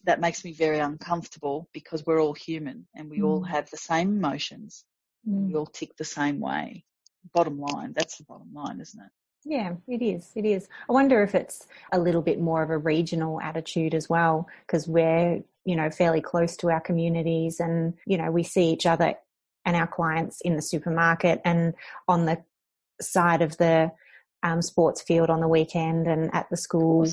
that 0.04 0.20
makes 0.20 0.44
me 0.44 0.52
very 0.52 0.80
uncomfortable 0.80 1.68
because 1.72 2.04
we're 2.04 2.20
all 2.20 2.34
human 2.34 2.86
and 2.94 3.10
we 3.10 3.22
all 3.22 3.42
Mm. 3.42 3.48
have 3.48 3.70
the 3.70 3.76
same 3.76 4.16
emotions. 4.18 4.84
Mm. 5.28 5.48
We 5.48 5.54
all 5.54 5.66
tick 5.66 5.96
the 5.96 6.04
same 6.04 6.40
way. 6.40 6.84
Bottom 7.32 7.58
line, 7.58 7.94
that's 7.96 8.18
the 8.18 8.24
bottom 8.24 8.52
line, 8.52 8.80
isn't 8.80 9.00
it? 9.00 9.10
Yeah, 9.46 9.74
it 9.86 10.02
is. 10.02 10.30
It 10.34 10.44
is. 10.44 10.68
I 10.88 10.92
wonder 10.92 11.22
if 11.22 11.34
it's 11.34 11.66
a 11.92 11.98
little 11.98 12.22
bit 12.22 12.40
more 12.40 12.62
of 12.62 12.70
a 12.70 12.78
regional 12.78 13.40
attitude 13.40 13.94
as 13.94 14.08
well, 14.08 14.48
because 14.66 14.88
we're, 14.88 15.42
you 15.64 15.76
know, 15.76 15.90
fairly 15.90 16.20
close 16.20 16.56
to 16.58 16.70
our 16.70 16.80
communities 16.80 17.60
and, 17.60 17.94
you 18.06 18.18
know, 18.18 18.30
we 18.30 18.42
see 18.42 18.70
each 18.70 18.86
other 18.86 19.14
and 19.66 19.76
our 19.76 19.86
clients 19.86 20.40
in 20.42 20.56
the 20.56 20.62
supermarket 20.62 21.40
and 21.44 21.74
on 22.08 22.26
the 22.26 22.42
side 23.00 23.42
of 23.42 23.56
the 23.58 23.90
um, 24.44 24.62
sports 24.62 25.02
field 25.02 25.30
on 25.30 25.40
the 25.40 25.48
weekend 25.48 26.06
and 26.06 26.32
at 26.32 26.48
the 26.50 26.56
school 26.56 27.04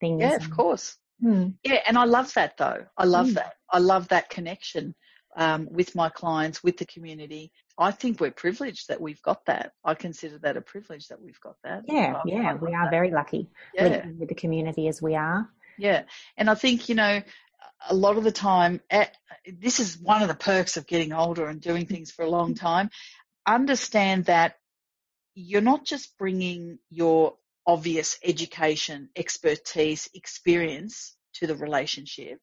things. 0.00 0.20
Yeah, 0.20 0.34
of 0.36 0.50
course. 0.50 0.96
Hmm. 1.20 1.48
Yeah, 1.62 1.80
and 1.86 1.96
I 1.98 2.04
love 2.04 2.32
that 2.34 2.56
though. 2.56 2.86
I 2.96 3.04
love 3.04 3.28
Mm. 3.28 3.34
that. 3.34 3.52
I 3.70 3.78
love 3.78 4.08
that 4.08 4.30
connection 4.30 4.94
um, 5.36 5.68
with 5.70 5.94
my 5.94 6.08
clients, 6.08 6.62
with 6.64 6.78
the 6.78 6.86
community. 6.86 7.52
I 7.78 7.90
think 7.92 8.20
we're 8.20 8.30
privileged 8.32 8.88
that 8.88 9.00
we've 9.00 9.22
got 9.22 9.44
that. 9.46 9.72
I 9.84 9.94
consider 9.94 10.38
that 10.38 10.56
a 10.56 10.60
privilege 10.60 11.08
that 11.08 11.20
we've 11.20 11.40
got 11.40 11.56
that. 11.62 11.82
Yeah, 11.86 12.14
I- 12.14 12.18
I 12.18 12.22
yeah, 12.24 12.52
love 12.52 12.62
we 12.62 12.74
are 12.74 12.86
that. 12.86 12.90
very 12.90 13.10
lucky 13.10 13.50
Yeah. 13.74 14.06
with 14.18 14.28
the 14.30 14.34
community 14.34 14.88
as 14.88 15.00
we 15.02 15.14
are. 15.14 15.48
Yeah, 15.76 16.02
and 16.36 16.48
I 16.50 16.54
think 16.54 16.88
you 16.88 16.94
know, 16.96 17.22
a 17.88 17.94
lot 17.94 18.16
of 18.16 18.24
the 18.24 18.32
time, 18.32 18.80
eh, 18.90 19.06
this 19.46 19.78
is 19.78 19.98
one 19.98 20.22
of 20.22 20.28
the 20.28 20.34
perks 20.34 20.76
of 20.76 20.86
getting 20.86 21.12
older 21.12 21.46
and 21.46 21.60
doing 21.60 21.86
things 21.86 22.10
for 22.10 22.24
a 22.24 22.30
long 22.30 22.54
time. 22.68 22.90
Understand 23.46 24.24
that 24.26 24.54
you're 25.38 25.60
not 25.60 25.84
just 25.84 26.18
bringing 26.18 26.78
your 26.90 27.34
obvious 27.64 28.18
education, 28.24 29.08
expertise, 29.14 30.08
experience 30.14 31.16
to 31.34 31.46
the 31.46 31.54
relationship. 31.54 32.40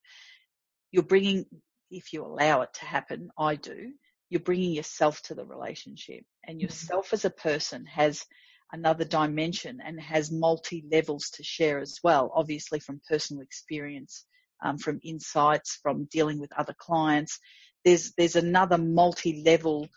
You're 0.92 1.04
bringing, 1.04 1.46
if 1.92 2.14
you 2.14 2.24
allow 2.24 2.62
it 2.62 2.70
to 2.76 2.86
happen, 2.86 3.32
I 3.38 3.56
do. 3.56 3.92
You're 4.30 4.40
bringing 4.40 4.72
yourself 4.72 5.22
to 5.24 5.36
the 5.36 5.46
relationship, 5.46 6.24
and 6.48 6.62
yourself 6.62 7.12
as 7.12 7.26
a 7.26 7.30
person 7.30 7.86
has 7.86 8.26
another 8.72 9.04
dimension 9.04 9.82
and 9.86 10.00
has 10.00 10.32
multi 10.32 10.86
levels 10.90 11.30
to 11.32 11.44
share 11.44 11.80
as 11.80 12.00
well, 12.02 12.32
obviously 12.34 12.80
from 12.80 13.02
personal 13.10 13.44
experience, 13.44 14.26
um, 14.64 14.78
from 14.78 15.02
insights, 15.04 15.80
from 15.84 16.08
dealing 16.12 16.40
with 16.40 16.52
other 16.58 16.76
clients. 16.80 17.40
There's, 17.84 18.14
there's 18.18 18.38
another 18.38 18.78
multi 18.78 19.44
level 19.46 19.90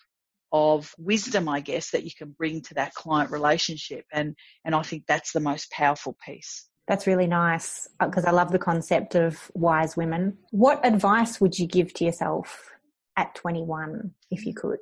of 0.52 0.94
wisdom, 0.98 1.48
I 1.48 1.61
guess, 1.61 1.90
that 1.90 2.04
you 2.04 2.11
can 2.16 2.30
bring 2.30 2.62
to 2.62 2.74
that 2.74 2.94
client 2.94 3.30
relationship. 3.30 4.04
And, 4.12 4.34
and 4.64 4.74
I 4.74 4.82
think 4.82 5.04
that's 5.06 5.32
the 5.32 5.40
most 5.40 5.70
powerful 5.70 6.16
piece. 6.24 6.66
That's 6.87 7.06
really 7.06 7.26
nice 7.26 7.87
uh, 8.00 8.06
because 8.06 8.24
I 8.24 8.30
love 8.30 8.50
the 8.50 8.58
concept 8.58 9.14
of 9.14 9.50
wise 9.54 9.96
women. 9.96 10.38
What 10.50 10.87
advice 10.87 11.40
would 11.40 11.58
you 11.58 11.66
give 11.66 11.92
to 11.94 12.04
yourself 12.04 12.70
at 13.16 13.34
21 13.34 14.12
if 14.30 14.46
you 14.46 14.54
could? 14.54 14.78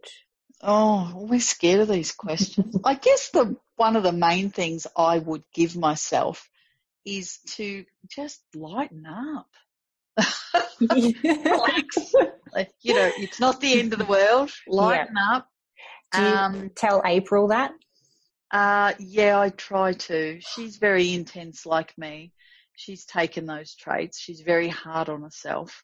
Oh, 0.63 1.07
I'm 1.09 1.17
always 1.17 1.49
scared 1.49 1.81
of 1.81 1.89
these 1.89 2.13
questions. 2.13 2.77
I 2.85 2.95
guess 2.95 3.31
the 3.31 3.57
one 3.75 3.97
of 3.97 4.05
the 4.05 4.13
main 4.13 4.51
things 4.51 4.87
I 4.97 5.19
would 5.19 5.43
give 5.53 5.77
myself 5.77 6.49
is 7.05 7.39
to 7.57 7.85
just 8.09 8.41
lighten 8.55 9.05
up. 9.07 9.49
Relax. 10.81 12.15
Like, 12.53 12.71
you 12.81 12.95
know, 12.95 13.11
it's 13.19 13.41
not 13.41 13.61
the 13.61 13.79
end 13.79 13.93
of 13.93 13.99
the 13.99 14.07
world. 14.07 14.51
Lighten 14.67 15.17
up. 15.19 15.49
Do 16.13 16.23
you 16.23 16.39
Um, 16.39 16.71
tell 16.75 17.03
April 17.05 17.49
that? 17.49 17.73
uh, 18.53 18.93
yeah, 18.99 19.39
I 19.39 19.51
try 19.51 19.93
to. 19.93 20.41
She's 20.41 20.77
very 20.77 21.15
intense 21.15 21.67
like 21.67 21.97
me. 21.99 22.33
She's 22.77 23.05
taken 23.05 23.47
those 23.47 23.75
traits. 23.75 24.19
She's 24.19 24.41
very 24.41 24.69
hard 24.69 25.09
on 25.09 25.23
herself. 25.23 25.83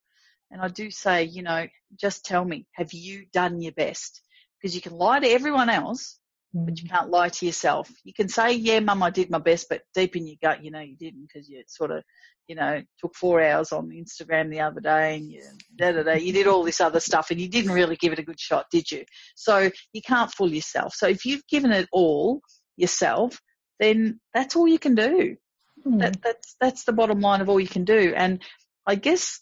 And 0.50 0.60
I 0.60 0.68
do 0.68 0.90
say, 0.90 1.24
you 1.24 1.42
know, 1.42 1.66
just 1.98 2.24
tell 2.24 2.44
me, 2.44 2.66
have 2.72 2.92
you 2.92 3.26
done 3.32 3.60
your 3.60 3.72
best? 3.72 4.20
Because 4.60 4.74
you 4.74 4.82
can 4.82 4.92
lie 4.92 5.18
to 5.20 5.28
everyone 5.28 5.70
else, 5.70 6.18
but 6.54 6.80
you 6.80 6.88
can't 6.88 7.10
lie 7.10 7.30
to 7.30 7.46
yourself. 7.46 7.90
You 8.04 8.12
can 8.12 8.28
say, 8.28 8.52
yeah, 8.52 8.80
mum, 8.80 9.02
I 9.02 9.10
did 9.10 9.30
my 9.30 9.38
best, 9.38 9.68
but 9.70 9.82
deep 9.94 10.16
in 10.16 10.26
your 10.26 10.36
gut, 10.42 10.62
you 10.62 10.70
know, 10.70 10.80
you 10.80 10.96
didn't 10.96 11.26
because 11.26 11.48
you 11.48 11.62
sort 11.66 11.90
of, 11.90 12.04
you 12.46 12.56
know, 12.56 12.82
took 13.00 13.14
four 13.14 13.42
hours 13.42 13.72
on 13.72 13.88
Instagram 13.88 14.50
the 14.50 14.60
other 14.60 14.80
day 14.80 15.16
and 15.16 15.30
you, 15.30 15.42
da, 15.76 15.92
da, 15.92 16.02
da, 16.02 16.12
you 16.12 16.32
did 16.32 16.46
all 16.46 16.62
this 16.62 16.80
other 16.80 17.00
stuff 17.00 17.30
and 17.30 17.40
you 17.40 17.48
didn't 17.48 17.72
really 17.72 17.96
give 17.96 18.12
it 18.12 18.18
a 18.18 18.24
good 18.24 18.40
shot, 18.40 18.66
did 18.70 18.90
you? 18.90 19.04
So 19.34 19.70
you 19.92 20.02
can't 20.02 20.30
fool 20.30 20.52
yourself. 20.52 20.94
So 20.94 21.08
if 21.08 21.24
you've 21.24 21.46
given 21.46 21.72
it 21.72 21.88
all 21.90 22.42
yourself, 22.76 23.40
then 23.80 24.20
that's 24.34 24.54
all 24.54 24.68
you 24.68 24.78
can 24.78 24.94
do. 24.94 25.36
Hmm. 25.84 25.98
That, 25.98 26.22
that's, 26.22 26.56
that's 26.60 26.84
the 26.84 26.92
bottom 26.92 27.20
line 27.20 27.40
of 27.40 27.48
all 27.48 27.60
you 27.60 27.68
can 27.68 27.84
do. 27.84 28.12
And 28.14 28.42
I 28.86 28.96
guess, 28.96 29.40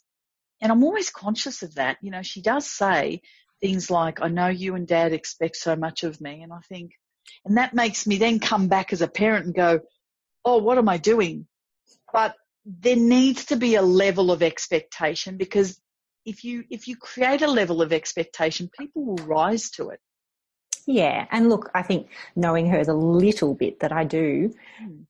and 0.63 0.71
I'm 0.71 0.85
always 0.85 1.11
conscious 1.11 1.63
of 1.63 1.75
that. 1.75 1.97
You 2.03 2.11
know, 2.11 2.23
she 2.23 2.43
does 2.43 2.71
say 2.71 3.23
things 3.61 3.91
like, 3.91 4.21
I 4.21 4.29
know 4.29 4.49
you 4.49 4.75
and 4.75 4.87
dad 4.87 5.13
expect 5.13 5.57
so 5.57 5.77
much 5.77 6.03
of 6.05 6.21
me. 6.21 6.43
And 6.43 6.53
I 6.53 6.61
think, 6.69 6.93
and 7.45 7.57
that 7.57 7.75
makes 7.75 8.07
me 8.07 8.19
then 8.19 8.41
come 8.41 8.69
back 8.69 8.93
as 8.93 9.03
a 9.03 9.09
parent 9.09 9.47
and 9.47 9.55
go, 9.55 9.81
oh, 10.45 10.59
what 10.59 10.79
am 10.79 10.89
I 10.89 10.97
doing? 10.97 11.47
But 12.13 12.35
there 12.65 12.97
needs 12.97 13.47
to 13.47 13.57
be 13.57 13.75
a 13.75 13.83
level 13.83 14.31
of 14.31 14.43
expectation 14.43 15.37
because 15.37 15.81
if 16.25 16.45
you, 16.45 16.65
if 16.71 16.89
you 16.89 16.97
create 16.97 17.43
a 17.43 17.51
level 17.51 17.83
of 17.83 17.93
expectation, 17.93 18.71
people 18.79 19.05
will 19.05 19.27
rise 19.27 19.71
to 19.73 19.91
it. 19.91 20.01
Yeah, 20.87 21.27
and 21.31 21.49
look, 21.49 21.71
I 21.75 21.83
think 21.83 22.09
knowing 22.35 22.67
her 22.71 22.85
the 22.85 22.95
little 22.95 23.55
bit 23.55 23.81
that 23.81 23.93
I 23.93 24.05
do, 24.05 24.55
Hmm. 24.79 25.03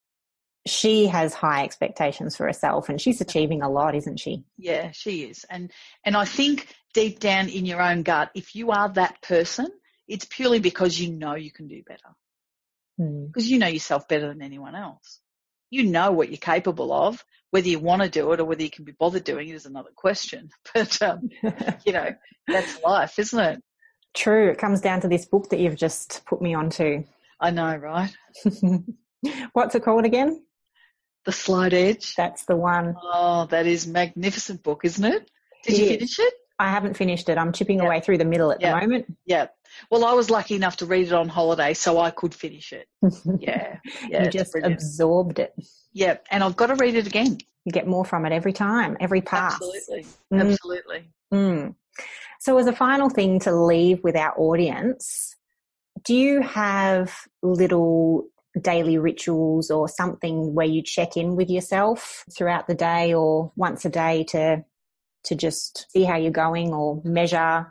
She 0.67 1.07
has 1.07 1.33
high 1.35 1.65
expectations 1.65 2.37
for 2.37 2.47
herself 2.47 2.89
and 2.89 3.01
she's 3.01 3.21
achieving 3.21 3.63
a 3.63 3.71
lot, 3.71 3.95
isn't 3.95 4.19
she? 4.19 4.45
Yeah, 4.59 4.91
she 4.93 5.23
is. 5.23 5.45
And, 5.49 5.71
and 6.05 6.17
I 6.17 6.25
think 6.25 6.69
deep 6.93 7.19
down 7.19 7.49
in 7.49 7.67
your 7.67 7.81
own 7.81 8.03
gut, 8.03 8.31
if 8.35 8.55
you 8.55 8.71
are 8.71 8.89
that 8.91 9.23
person, 9.23 9.69
it's 10.07 10.27
purely 10.27 10.61
because 10.61 11.01
you 11.01 11.13
know 11.13 11.35
you 11.35 11.51
can 11.51 11.69
do 11.69 11.83
better. 11.87 12.15
Hmm. 12.99 13.27
Because 13.27 13.51
you 13.51 13.59
know 13.59 13.69
yourself 13.69 14.07
better 14.09 14.29
than 14.29 14.43
anyone 14.43 14.75
else. 14.75 15.21
You 15.71 15.85
know 15.85 16.11
what 16.11 16.29
you're 16.29 16.37
capable 16.37 16.93
of. 16.93 17.25
Whether 17.51 17.69
you 17.69 17.79
want 17.79 18.03
to 18.03 18.09
do 18.09 18.31
it 18.33 18.41
or 18.41 18.45
whether 18.45 18.63
you 18.63 18.71
can 18.71 18.85
be 18.85 18.93
bothered 18.93 19.25
doing 19.25 19.49
it 19.49 19.55
is 19.55 19.67
another 19.67 19.91
question. 19.95 20.51
But, 20.75 21.01
um, 21.03 21.31
you 21.85 21.93
know, 21.93 22.11
that's 22.47 22.81
life, 22.83 23.19
isn't 23.19 23.41
it? 23.41 23.63
True. 24.15 24.51
It 24.51 24.59
comes 24.59 24.81
down 24.81 25.01
to 25.01 25.09
this 25.09 25.25
book 25.25 25.51
that 25.51 25.61
you've 25.61 25.77
just 25.77 26.25
put 26.27 26.43
me 26.43 26.55
onto. 26.55 27.05
I 27.41 27.51
know, 27.51 27.75
right? 27.77 28.11
What's 29.53 29.75
it 29.75 29.83
called 29.83 30.05
again? 30.05 30.43
The 31.25 31.33
Slight 31.33 31.73
Edge. 31.73 32.15
That's 32.17 32.45
the 32.45 32.57
one. 32.57 32.97
Oh, 33.03 33.47
that 33.51 33.67
is 33.67 33.87
magnificent 33.87 34.63
book, 34.63 34.83
isn't 34.85 35.05
it? 35.05 35.31
Did 35.65 35.75
It 35.75 35.81
you 35.81 35.89
finish 35.89 36.19
it? 36.19 36.35
I 36.59 36.69
haven't 36.71 36.95
finished 36.95 37.29
it. 37.29 37.39
I'm 37.39 37.53
chipping 37.53 37.81
away 37.81 38.01
through 38.01 38.19
the 38.19 38.25
middle 38.25 38.53
at 38.53 38.61
the 38.61 38.71
moment. 38.71 39.17
Yeah. 39.25 39.47
Well, 39.91 40.05
I 40.05 40.13
was 40.13 40.29
lucky 40.29 40.55
enough 40.57 40.77
to 40.79 40.87
read 40.87 41.07
it 41.07 41.13
on 41.13 41.29
holiday, 41.29 41.73
so 41.75 41.99
I 41.99 42.11
could 42.11 42.35
finish 42.35 42.73
it. 42.73 42.87
Yeah. 43.39 43.79
Yeah. 44.09 44.25
you 44.25 44.31
just 44.31 44.53
brilliant. 44.53 44.75
absorbed 44.75 45.39
it. 45.39 45.55
Yeah. 45.93 46.19
And 46.31 46.45
I've 46.45 46.57
got 46.57 46.67
to 46.67 46.75
read 46.75 46.97
it 46.97 47.07
again. 47.07 47.39
You 47.65 47.73
get 47.73 47.87
more 47.87 48.05
from 48.05 48.27
it 48.27 48.33
every 48.33 48.53
time, 48.53 48.97
every 49.01 49.21
pass. 49.21 49.55
Absolutely. 49.55 50.07
Mm. 50.33 50.51
Absolutely. 50.53 51.09
Mm. 51.33 51.75
So, 52.41 52.59
as 52.59 52.67
a 52.67 52.73
final 52.73 53.09
thing 53.11 53.39
to 53.41 53.53
leave 53.55 54.03
with 54.03 54.17
our 54.17 54.33
audience, 54.39 55.37
do 56.05 56.15
you 56.15 56.41
have 56.43 57.15
little 57.43 58.27
daily 58.61 58.99
rituals 58.99 59.71
or 59.71 59.89
something 59.89 60.55
where 60.55 60.67
you 60.67 60.83
check 60.83 61.17
in 61.17 61.37
with 61.37 61.51
yourself 61.51 62.25
throughout 62.33 62.67
the 62.67 62.75
day 62.75 63.15
or 63.15 63.53
once 63.57 63.85
a 63.85 63.91
day 63.91 64.25
to 64.25 64.65
to 65.23 65.35
just 65.35 65.91
see 65.91 66.03
how 66.05 66.17
you're 66.17 66.31
going 66.31 66.73
or 66.73 67.01
measure 67.05 67.67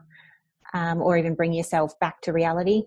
um, 0.73 1.01
or 1.01 1.17
even 1.17 1.35
bring 1.35 1.53
yourself 1.53 1.99
back 1.99 2.21
to 2.21 2.33
reality? 2.33 2.83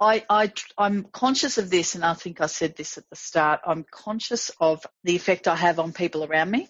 I, 0.00 0.24
I, 0.30 0.52
I'm 0.76 1.04
conscious 1.04 1.58
of 1.58 1.70
this, 1.70 1.96
and 1.96 2.04
I 2.04 2.14
think 2.14 2.40
I 2.40 2.46
said 2.46 2.76
this 2.76 2.98
at 2.98 3.10
the 3.10 3.16
start. 3.16 3.60
I'm 3.66 3.84
conscious 3.90 4.50
of 4.60 4.86
the 5.02 5.16
effect 5.16 5.48
I 5.48 5.56
have 5.56 5.80
on 5.80 5.92
people 5.92 6.22
around 6.24 6.52
me. 6.52 6.68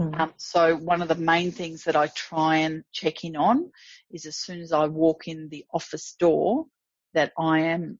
Mm. 0.00 0.18
Um, 0.18 0.34
so 0.38 0.74
one 0.74 1.02
of 1.02 1.08
the 1.08 1.16
main 1.16 1.52
things 1.52 1.84
that 1.84 1.96
I 1.96 2.06
try 2.06 2.58
and 2.58 2.84
check 2.92 3.24
in 3.24 3.36
on 3.36 3.70
is 4.10 4.24
as 4.24 4.36
soon 4.36 4.60
as 4.60 4.72
I 4.72 4.86
walk 4.86 5.28
in 5.28 5.50
the 5.50 5.66
office 5.72 6.16
door 6.18 6.64
that 7.12 7.32
I 7.38 7.60
am 7.60 7.98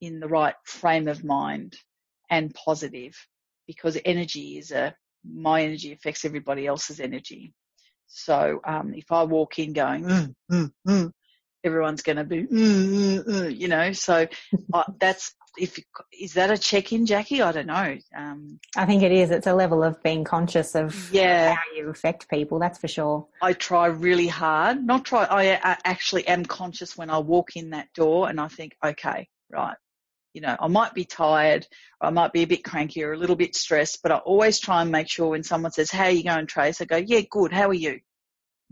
in 0.00 0.20
the 0.20 0.28
right 0.28 0.54
frame 0.64 1.08
of 1.08 1.24
mind 1.24 1.76
and 2.30 2.54
positive 2.54 3.14
because 3.66 3.98
energy 4.04 4.58
is 4.58 4.70
a, 4.70 4.94
my 5.24 5.62
energy 5.62 5.92
affects 5.92 6.24
everybody 6.24 6.66
else's 6.66 7.00
energy. 7.00 7.52
So, 8.06 8.60
um, 8.64 8.94
if 8.94 9.12
I 9.12 9.24
walk 9.24 9.58
in 9.58 9.74
going, 9.74 10.04
mm, 10.04 10.34
mm, 10.50 10.72
mm, 10.86 11.12
everyone's 11.62 12.02
going 12.02 12.16
to 12.16 12.24
be, 12.24 12.44
mm, 12.44 12.48
mm, 12.48 13.24
mm, 13.24 13.58
you 13.58 13.68
know. 13.68 13.92
So 13.92 14.26
uh, 14.72 14.84
that's 14.98 15.34
if 15.58 15.78
is 16.18 16.34
that 16.34 16.50
a 16.50 16.58
check 16.58 16.92
in, 16.92 17.06
Jackie? 17.06 17.42
I 17.42 17.52
don't 17.52 17.66
know. 17.66 17.96
Um, 18.16 18.60
I 18.76 18.86
think 18.86 19.02
it 19.02 19.12
is. 19.12 19.30
It's 19.30 19.46
a 19.46 19.54
level 19.54 19.82
of 19.82 20.02
being 20.02 20.24
conscious 20.24 20.74
of 20.74 21.12
yeah. 21.12 21.54
how 21.54 21.76
you 21.76 21.88
affect 21.88 22.28
people. 22.28 22.58
That's 22.58 22.78
for 22.78 22.88
sure. 22.88 23.26
I 23.42 23.52
try 23.52 23.86
really 23.86 24.28
hard. 24.28 24.84
Not 24.84 25.04
try. 25.04 25.24
I, 25.24 25.60
I 25.62 25.76
actually 25.84 26.26
am 26.26 26.44
conscious 26.44 26.96
when 26.96 27.10
I 27.10 27.18
walk 27.18 27.56
in 27.56 27.70
that 27.70 27.92
door, 27.94 28.28
and 28.28 28.40
I 28.40 28.48
think, 28.48 28.76
okay, 28.84 29.28
right. 29.50 29.76
You 30.34 30.42
know, 30.42 30.56
I 30.58 30.68
might 30.68 30.94
be 30.94 31.04
tired, 31.04 31.66
I 32.00 32.10
might 32.10 32.32
be 32.32 32.42
a 32.42 32.46
bit 32.46 32.64
cranky 32.64 33.02
or 33.02 33.12
a 33.12 33.18
little 33.18 33.36
bit 33.36 33.56
stressed, 33.56 34.00
but 34.02 34.12
I 34.12 34.16
always 34.18 34.60
try 34.60 34.82
and 34.82 34.90
make 34.90 35.08
sure 35.08 35.28
when 35.28 35.42
someone 35.42 35.72
says, 35.72 35.90
"How 35.90 36.04
are 36.04 36.10
you 36.10 36.24
going, 36.24 36.46
Trace?" 36.46 36.80
I 36.80 36.84
go, 36.84 36.96
"Yeah, 36.96 37.22
good. 37.30 37.52
How 37.52 37.68
are 37.68 37.74
you?" 37.74 38.00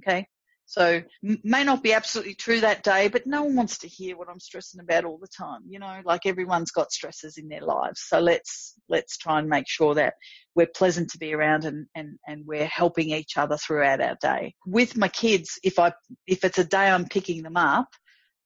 Okay. 0.03 0.29
So 0.69 1.01
may 1.23 1.63
not 1.63 1.85
be 1.85 1.93
absolutely 1.93 2.35
true 2.35 2.59
that 2.61 2.83
day, 2.83 3.07
but 3.07 3.25
no 3.25 3.45
one 3.45 3.55
wants 3.55 3.79
to 3.79 3.89
hear 3.89 4.17
what 4.17 4.29
I'm 4.29 4.41
stressing 4.41 4.81
about 4.81 5.05
all 5.05 5.17
the 5.17 5.29
time. 5.29 5.61
You 5.69 5.79
know, 5.79 6.01
like 6.05 6.27
everyone's 6.27 6.73
got 6.73 6.91
stresses 6.91 7.39
in 7.39 7.47
their 7.49 7.61
lives. 7.61 8.03
So 8.09 8.19
let's, 8.19 8.75
let's 8.89 9.17
try 9.17 9.39
and 9.39 9.49
make 9.49 9.69
sure 9.69 9.95
that 9.95 10.15
we're 10.57 10.67
pleasant 10.67 11.11
to 11.11 11.19
be 11.19 11.33
around 11.35 11.67
and, 11.67 11.87
and, 11.95 12.19
and 12.27 12.45
we're 12.45 12.67
helping 12.67 13.11
each 13.11 13.37
other 13.37 13.57
throughout 13.57 14.01
our 14.01 14.17
day. 14.21 14.55
With 14.67 14.97
my 14.97 15.07
kids, 15.07 15.57
if 15.63 15.79
I, 15.79 15.93
if 16.27 16.45
it's 16.45 16.59
a 16.59 16.65
day 16.65 16.89
I'm 16.89 17.07
picking 17.07 17.45
them 17.45 17.57
up, 17.57 17.89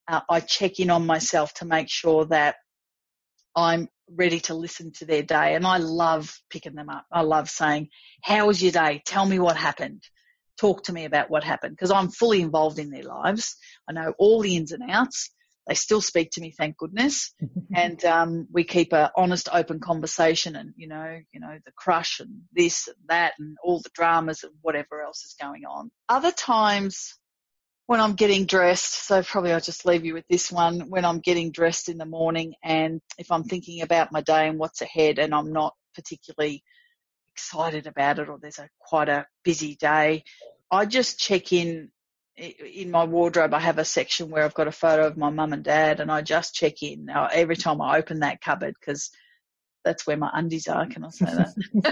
uh, 0.06 0.20
I 0.28 0.40
check 0.40 0.78
in 0.78 0.90
on 0.90 1.06
myself 1.06 1.54
to 1.54 1.64
make 1.64 1.88
sure 1.88 2.26
that 2.26 2.56
I'm 3.54 3.88
ready 4.08 4.40
to 4.40 4.54
listen 4.54 4.92
to 4.98 5.04
their 5.04 5.22
day. 5.22 5.54
And 5.54 5.66
I 5.66 5.78
love 5.78 6.32
picking 6.50 6.74
them 6.74 6.88
up. 6.88 7.04
I 7.12 7.22
love 7.22 7.48
saying, 7.48 7.88
how 8.22 8.46
was 8.46 8.62
your 8.62 8.72
day? 8.72 9.02
Tell 9.04 9.26
me 9.26 9.38
what 9.38 9.56
happened 9.56 10.02
talk 10.60 10.84
to 10.84 10.92
me 10.92 11.06
about 11.06 11.30
what 11.30 11.42
happened 11.42 11.74
because 11.74 11.90
I'm 11.90 12.10
fully 12.10 12.42
involved 12.42 12.78
in 12.78 12.90
their 12.90 13.04
lives. 13.04 13.56
I 13.88 13.92
know 13.92 14.12
all 14.18 14.42
the 14.42 14.56
ins 14.56 14.72
and 14.72 14.90
outs. 14.90 15.30
They 15.66 15.74
still 15.74 16.00
speak 16.00 16.32
to 16.32 16.40
me, 16.40 16.52
thank 16.56 16.76
goodness. 16.76 17.32
and 17.74 18.04
um, 18.04 18.46
we 18.52 18.64
keep 18.64 18.92
a 18.92 19.10
honest, 19.16 19.48
open 19.52 19.78
conversation, 19.78 20.56
and 20.56 20.72
you 20.76 20.88
know, 20.88 21.18
you 21.32 21.40
know, 21.40 21.58
the 21.64 21.72
crush 21.76 22.20
and 22.20 22.40
this 22.52 22.88
and 22.88 22.96
that, 23.08 23.34
and 23.38 23.56
all 23.62 23.80
the 23.80 23.90
dramas 23.94 24.42
and 24.42 24.52
whatever 24.62 25.02
else 25.02 25.22
is 25.24 25.36
going 25.40 25.64
on. 25.64 25.90
Other 26.08 26.32
times, 26.32 27.14
when 27.90 28.00
I'm 28.00 28.14
getting 28.14 28.46
dressed, 28.46 29.08
so 29.08 29.20
probably 29.24 29.52
I'll 29.52 29.58
just 29.58 29.84
leave 29.84 30.04
you 30.04 30.14
with 30.14 30.24
this 30.30 30.52
one. 30.52 30.90
When 30.90 31.04
I'm 31.04 31.18
getting 31.18 31.50
dressed 31.50 31.88
in 31.88 31.98
the 31.98 32.06
morning, 32.06 32.54
and 32.62 33.00
if 33.18 33.32
I'm 33.32 33.42
thinking 33.42 33.82
about 33.82 34.12
my 34.12 34.20
day 34.20 34.46
and 34.46 34.60
what's 34.60 34.80
ahead, 34.80 35.18
and 35.18 35.34
I'm 35.34 35.52
not 35.52 35.74
particularly 35.96 36.62
excited 37.34 37.88
about 37.88 38.20
it 38.20 38.28
or 38.28 38.38
there's 38.40 38.60
a 38.60 38.68
quite 38.78 39.08
a 39.08 39.26
busy 39.42 39.74
day, 39.74 40.22
I 40.70 40.86
just 40.86 41.18
check 41.18 41.52
in 41.52 41.90
in 42.36 42.92
my 42.92 43.02
wardrobe. 43.02 43.54
I 43.54 43.58
have 43.58 43.78
a 43.78 43.84
section 43.84 44.30
where 44.30 44.44
I've 44.44 44.54
got 44.54 44.68
a 44.68 44.72
photo 44.72 45.08
of 45.08 45.16
my 45.16 45.30
mum 45.30 45.52
and 45.52 45.64
dad, 45.64 45.98
and 45.98 46.12
I 46.12 46.22
just 46.22 46.54
check 46.54 46.84
in 46.84 47.06
now 47.06 47.26
every 47.26 47.56
time 47.56 47.80
I 47.80 47.98
open 47.98 48.20
that 48.20 48.40
cupboard 48.40 48.76
because 48.78 49.10
that's 49.84 50.06
where 50.06 50.16
my 50.16 50.30
undies 50.32 50.68
are. 50.68 50.86
Can 50.86 51.04
I 51.04 51.10
say 51.10 51.24
that? 51.26 51.54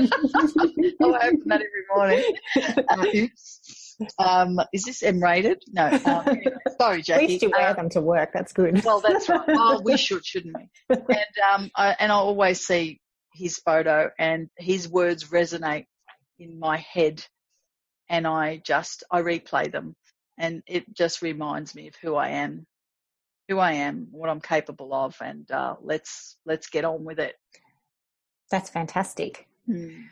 I 1.03 1.27
open 1.27 1.43
that 1.47 1.61
every 1.61 1.87
morning. 1.93 2.23
Um, 4.19 4.61
is 4.73 4.85
this 4.85 5.03
M 5.03 5.23
rated? 5.23 5.63
No. 5.69 5.87
Um, 6.05 6.27
sorry, 6.81 7.03
Jackie. 7.03 7.27
We 7.27 7.39
to 7.41 7.47
wear 7.49 7.71
um, 7.71 7.77
them 7.77 7.89
to 7.91 8.01
work. 8.01 8.31
That's 8.33 8.53
good. 8.53 8.85
Well, 8.85 9.01
that's 9.01 9.29
right. 9.29 9.43
Oh, 9.49 9.81
we 9.85 9.97
should, 9.97 10.25
shouldn't 10.25 10.57
we? 10.57 10.69
And 10.91 11.53
um, 11.53 11.71
I, 11.75 11.97
and 11.99 12.13
I 12.13 12.15
always 12.15 12.65
see 12.65 13.01
his 13.33 13.59
photo 13.59 14.11
and 14.19 14.49
his 14.57 14.89
words 14.89 15.25
resonate 15.25 15.87
in 16.39 16.59
my 16.59 16.79
head 16.79 17.25
and 18.09 18.27
I 18.27 18.61
just, 18.65 19.05
I 19.11 19.23
replay 19.23 19.71
them 19.71 19.97
and 20.39 20.63
it 20.67 20.95
just 20.95 21.23
reminds 21.23 21.75
me 21.75 21.89
of 21.89 21.95
who 21.97 22.15
I 22.15 22.29
am, 22.31 22.67
who 23.49 23.59
I 23.59 23.73
am, 23.73 24.09
what 24.11 24.31
I'm 24.31 24.41
capable 24.41 24.95
of 24.95 25.17
and 25.21 25.51
uh, 25.51 25.77
let's, 25.83 26.37
let's 26.47 26.69
get 26.69 26.85
on 26.85 27.05
with 27.05 27.19
it. 27.19 27.35
That's 28.51 28.71
fantastic. 28.71 29.47
Hmm. 29.67 30.03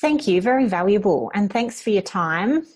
Thank 0.00 0.28
you. 0.28 0.40
Very 0.40 0.66
valuable. 0.66 1.30
And 1.34 1.52
thanks 1.52 1.82
for 1.82 1.90
your 1.90 2.02
time. 2.02 2.66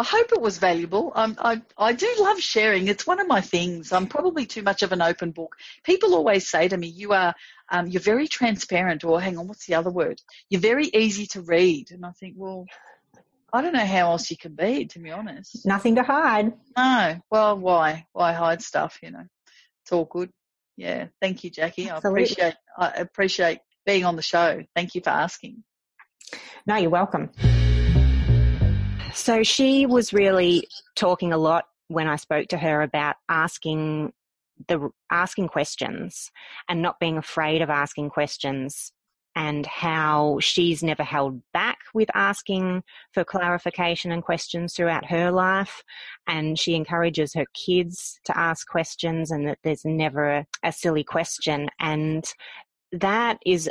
I 0.00 0.02
hope 0.02 0.32
it 0.32 0.40
was 0.40 0.56
valuable. 0.56 1.12
Um, 1.14 1.36
I 1.38 1.60
I 1.76 1.92
do 1.92 2.10
love 2.20 2.40
sharing. 2.40 2.88
It's 2.88 3.06
one 3.06 3.20
of 3.20 3.28
my 3.28 3.42
things. 3.42 3.92
I'm 3.92 4.06
probably 4.06 4.46
too 4.46 4.62
much 4.62 4.82
of 4.82 4.92
an 4.92 5.02
open 5.02 5.30
book. 5.30 5.56
People 5.84 6.14
always 6.14 6.48
say 6.48 6.68
to 6.68 6.76
me, 6.78 6.86
"You 6.86 7.12
are 7.12 7.34
um, 7.70 7.86
you're 7.86 8.00
very 8.00 8.26
transparent," 8.26 9.04
or 9.04 9.20
"Hang 9.20 9.36
on, 9.36 9.46
what's 9.46 9.66
the 9.66 9.74
other 9.74 9.90
word?" 9.90 10.18
You're 10.48 10.62
very 10.62 10.86
easy 10.86 11.26
to 11.32 11.42
read, 11.42 11.90
and 11.90 12.06
I 12.06 12.12
think, 12.12 12.36
well, 12.38 12.64
I 13.52 13.60
don't 13.60 13.74
know 13.74 13.84
how 13.84 14.12
else 14.12 14.30
you 14.30 14.38
can 14.38 14.54
be, 14.54 14.86
to 14.86 14.98
be 15.00 15.10
honest. 15.10 15.66
Nothing 15.66 15.96
to 15.96 16.02
hide. 16.02 16.54
No. 16.74 17.20
Well, 17.30 17.58
why? 17.58 18.06
Why 18.14 18.32
hide 18.32 18.62
stuff? 18.62 18.98
You 19.02 19.10
know, 19.10 19.26
it's 19.82 19.92
all 19.92 20.06
good. 20.06 20.30
Yeah. 20.78 21.08
Thank 21.20 21.44
you, 21.44 21.50
Jackie. 21.50 21.90
Absolutely. 21.90 22.22
I 22.22 22.24
appreciate 22.24 22.54
I 22.78 22.88
appreciate 22.88 23.58
being 23.84 24.06
on 24.06 24.16
the 24.16 24.22
show. 24.22 24.62
Thank 24.74 24.94
you 24.94 25.02
for 25.02 25.10
asking. 25.10 25.62
No, 26.66 26.76
you're 26.76 26.88
welcome. 26.88 27.32
So 29.12 29.42
she 29.42 29.86
was 29.86 30.12
really 30.12 30.68
talking 30.94 31.32
a 31.32 31.38
lot 31.38 31.64
when 31.88 32.06
I 32.06 32.16
spoke 32.16 32.48
to 32.48 32.58
her 32.58 32.82
about 32.82 33.16
asking 33.28 34.12
the 34.68 34.90
asking 35.10 35.48
questions 35.48 36.30
and 36.68 36.82
not 36.82 37.00
being 37.00 37.16
afraid 37.16 37.62
of 37.62 37.70
asking 37.70 38.10
questions 38.10 38.92
and 39.36 39.64
how 39.66 40.38
she's 40.40 40.82
never 40.82 41.02
held 41.02 41.40
back 41.52 41.78
with 41.94 42.10
asking 42.14 42.82
for 43.12 43.24
clarification 43.24 44.12
and 44.12 44.22
questions 44.22 44.74
throughout 44.74 45.06
her 45.06 45.30
life. 45.30 45.82
And 46.26 46.58
she 46.58 46.74
encourages 46.74 47.32
her 47.34 47.46
kids 47.54 48.18
to 48.24 48.36
ask 48.36 48.66
questions 48.66 49.30
and 49.30 49.46
that 49.48 49.58
there's 49.62 49.84
never 49.84 50.30
a, 50.30 50.46
a 50.64 50.72
silly 50.72 51.04
question. 51.04 51.68
And 51.78 52.24
that 52.92 53.38
is 53.46 53.70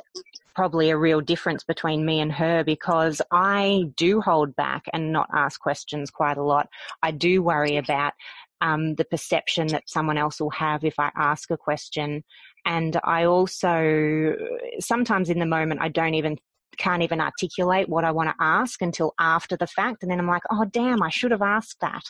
probably 0.60 0.89
a 0.89 0.98
real 0.98 1.22
difference 1.22 1.63
between 1.63 2.06
me 2.06 2.19
and 2.19 2.34
her 2.34 2.65
because 2.65 3.22
I 3.32 3.84
do 3.95 4.19
hold 4.19 4.54
back 4.58 4.84
and 4.91 5.13
not 5.13 5.30
ask 5.34 5.58
questions 5.58 6.12
quite 6.12 6.36
a 6.36 6.43
lot. 6.43 6.67
I 7.02 7.12
do 7.12 7.41
worry 7.41 7.78
about 7.78 8.12
um, 8.60 8.95
the 8.95 9.06
perception 9.06 9.67
that 9.67 9.89
someone 9.89 10.17
else 10.17 10.41
will 10.41 10.50
have 10.50 10.84
if 10.84 11.00
I 11.00 11.12
ask 11.15 11.50
a 11.50 11.56
question. 11.56 12.26
And 12.65 13.00
I 13.06 13.24
also, 13.24 14.36
sometimes 14.82 15.30
in 15.30 15.39
the 15.39 15.45
moment, 15.45 15.80
I 15.80 15.88
don't 15.88 16.15
even 16.15 16.38
can't 16.78 17.04
even 17.04 17.22
articulate 17.22 17.88
what 17.88 18.04
I 18.04 18.12
want 18.12 18.28
to 18.28 18.36
ask 18.41 18.82
until 18.82 19.13
after 19.17 19.56
the 19.56 19.65
fact. 19.65 20.04
And 20.04 20.12
then 20.12 20.19
I'm 20.19 20.28
like, 20.28 20.43
oh, 20.52 20.65
damn, 20.65 21.02
I 21.02 21.10
should 21.10 21.32
have 21.32 21.41
asked 21.41 21.80
that. 21.80 22.04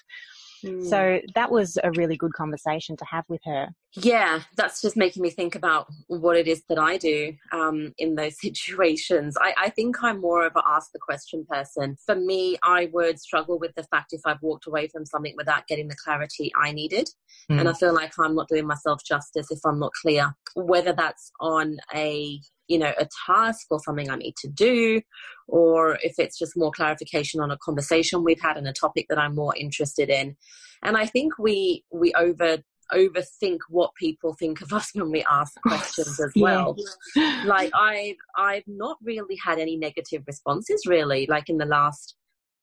Mm. 0.63 0.87
So 0.87 1.19
that 1.35 1.51
was 1.51 1.77
a 1.83 1.91
really 1.91 2.17
good 2.17 2.33
conversation 2.33 2.97
to 2.97 3.05
have 3.05 3.25
with 3.27 3.41
her. 3.45 3.69
Yeah, 3.95 4.41
that's 4.55 4.81
just 4.81 4.95
making 4.95 5.23
me 5.23 5.29
think 5.29 5.55
about 5.55 5.87
what 6.07 6.37
it 6.37 6.47
is 6.47 6.63
that 6.69 6.77
I 6.77 6.97
do 6.97 7.33
um, 7.51 7.93
in 7.97 8.15
those 8.15 8.39
situations. 8.41 9.35
I, 9.41 9.53
I, 9.57 9.69
think 9.69 10.03
I'm 10.03 10.21
more 10.21 10.45
of 10.45 10.53
an 10.55 10.61
ask 10.67 10.91
the 10.91 10.99
question 10.99 11.45
person. 11.49 11.97
For 12.05 12.15
me, 12.15 12.57
I 12.63 12.89
would 12.93 13.19
struggle 13.19 13.57
with 13.57 13.73
the 13.75 13.83
fact 13.83 14.13
if 14.13 14.21
I've 14.25 14.41
walked 14.41 14.67
away 14.67 14.87
from 14.87 15.05
something 15.05 15.33
without 15.37 15.67
getting 15.67 15.87
the 15.87 15.97
clarity 16.03 16.51
I 16.61 16.71
needed. 16.71 17.09
Mm. 17.51 17.59
And 17.59 17.69
I 17.69 17.73
feel 17.73 17.93
like 17.93 18.13
I'm 18.19 18.35
not 18.35 18.47
doing 18.47 18.67
myself 18.67 19.01
justice 19.03 19.47
if 19.49 19.59
I'm 19.65 19.79
not 19.79 19.91
clear, 20.01 20.35
whether 20.55 20.93
that's 20.93 21.31
on 21.39 21.77
a 21.93 22.39
you 22.69 22.77
know 22.77 22.93
a 22.97 23.07
task 23.25 23.67
or 23.71 23.79
something 23.79 24.09
i 24.09 24.15
need 24.15 24.35
to 24.37 24.47
do 24.47 25.01
or 25.47 25.97
if 26.03 26.13
it's 26.17 26.37
just 26.37 26.55
more 26.55 26.71
clarification 26.71 27.41
on 27.41 27.51
a 27.51 27.57
conversation 27.57 28.23
we've 28.23 28.39
had 28.39 28.55
and 28.55 28.67
a 28.67 28.73
topic 28.73 29.07
that 29.09 29.17
i'm 29.17 29.35
more 29.35 29.55
interested 29.57 30.09
in. 30.09 30.37
And 30.83 30.95
i 30.95 31.05
think 31.05 31.37
we 31.37 31.83
we 31.91 32.13
over 32.13 32.59
overthink 32.91 33.59
what 33.69 33.93
people 33.95 34.35
think 34.39 34.61
of 34.61 34.73
us 34.79 34.91
when 34.93 35.11
we 35.11 35.23
ask 35.29 35.53
questions 35.61 36.19
as 36.19 36.31
well. 36.35 36.75
Yeah. 37.15 37.43
like 37.45 37.71
i've 37.75 38.15
i've 38.37 38.63
not 38.67 38.97
really 39.03 39.37
had 39.43 39.59
any 39.59 39.75
negative 39.75 40.23
responses 40.25 40.85
really 40.87 41.27
like 41.29 41.49
in 41.49 41.57
the 41.57 41.65
last 41.65 42.15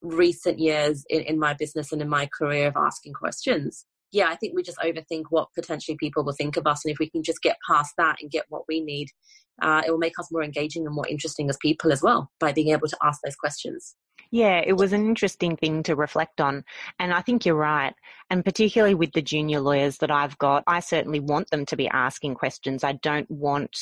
recent 0.02 0.58
years 0.58 1.04
in, 1.08 1.22
in 1.22 1.38
my 1.38 1.54
business 1.54 1.92
and 1.92 2.02
in 2.02 2.08
my 2.08 2.28
career 2.38 2.68
of 2.68 2.76
asking 2.76 3.12
questions 3.12 3.86
yeah, 4.12 4.28
I 4.28 4.36
think 4.36 4.54
we 4.54 4.62
just 4.62 4.78
overthink 4.78 5.24
what 5.30 5.48
potentially 5.54 5.96
people 5.98 6.24
will 6.24 6.32
think 6.32 6.56
of 6.56 6.66
us. 6.66 6.84
And 6.84 6.92
if 6.92 6.98
we 6.98 7.10
can 7.10 7.22
just 7.22 7.42
get 7.42 7.56
past 7.68 7.94
that 7.98 8.16
and 8.20 8.30
get 8.30 8.44
what 8.48 8.62
we 8.68 8.80
need, 8.80 9.08
uh, 9.60 9.82
it 9.86 9.90
will 9.90 9.98
make 9.98 10.18
us 10.18 10.30
more 10.30 10.42
engaging 10.42 10.86
and 10.86 10.94
more 10.94 11.06
interesting 11.08 11.48
as 11.50 11.56
people 11.60 11.92
as 11.92 12.02
well 12.02 12.30
by 12.38 12.52
being 12.52 12.68
able 12.68 12.88
to 12.88 12.96
ask 13.02 13.20
those 13.22 13.36
questions. 13.36 13.94
Yeah, 14.30 14.60
it 14.64 14.76
was 14.76 14.92
an 14.92 15.06
interesting 15.06 15.56
thing 15.56 15.82
to 15.84 15.94
reflect 15.94 16.40
on. 16.40 16.64
And 16.98 17.12
I 17.12 17.22
think 17.22 17.46
you're 17.46 17.54
right. 17.54 17.94
And 18.28 18.44
particularly 18.44 18.94
with 18.94 19.12
the 19.12 19.22
junior 19.22 19.60
lawyers 19.60 19.98
that 19.98 20.10
I've 20.10 20.36
got, 20.38 20.64
I 20.66 20.80
certainly 20.80 21.20
want 21.20 21.50
them 21.50 21.64
to 21.66 21.76
be 21.76 21.88
asking 21.88 22.34
questions. 22.34 22.84
I 22.84 22.92
don't 22.94 23.30
want 23.30 23.76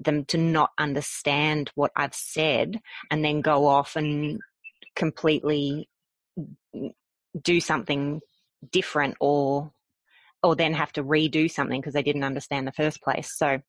them 0.00 0.24
to 0.26 0.38
not 0.38 0.70
understand 0.78 1.70
what 1.74 1.92
I've 1.94 2.14
said 2.14 2.80
and 3.10 3.24
then 3.24 3.40
go 3.40 3.66
off 3.66 3.94
and 3.94 4.40
completely 4.96 5.88
do 7.40 7.60
something 7.60 8.20
different 8.70 9.16
or 9.20 9.72
or 10.42 10.56
then 10.56 10.74
have 10.74 10.92
to 10.92 11.04
redo 11.04 11.50
something 11.50 11.80
because 11.80 11.94
they 11.94 12.02
didn't 12.02 12.24
understand 12.24 12.66
the 12.66 12.72
first 12.72 13.00
place. 13.00 13.32
So 13.36 13.60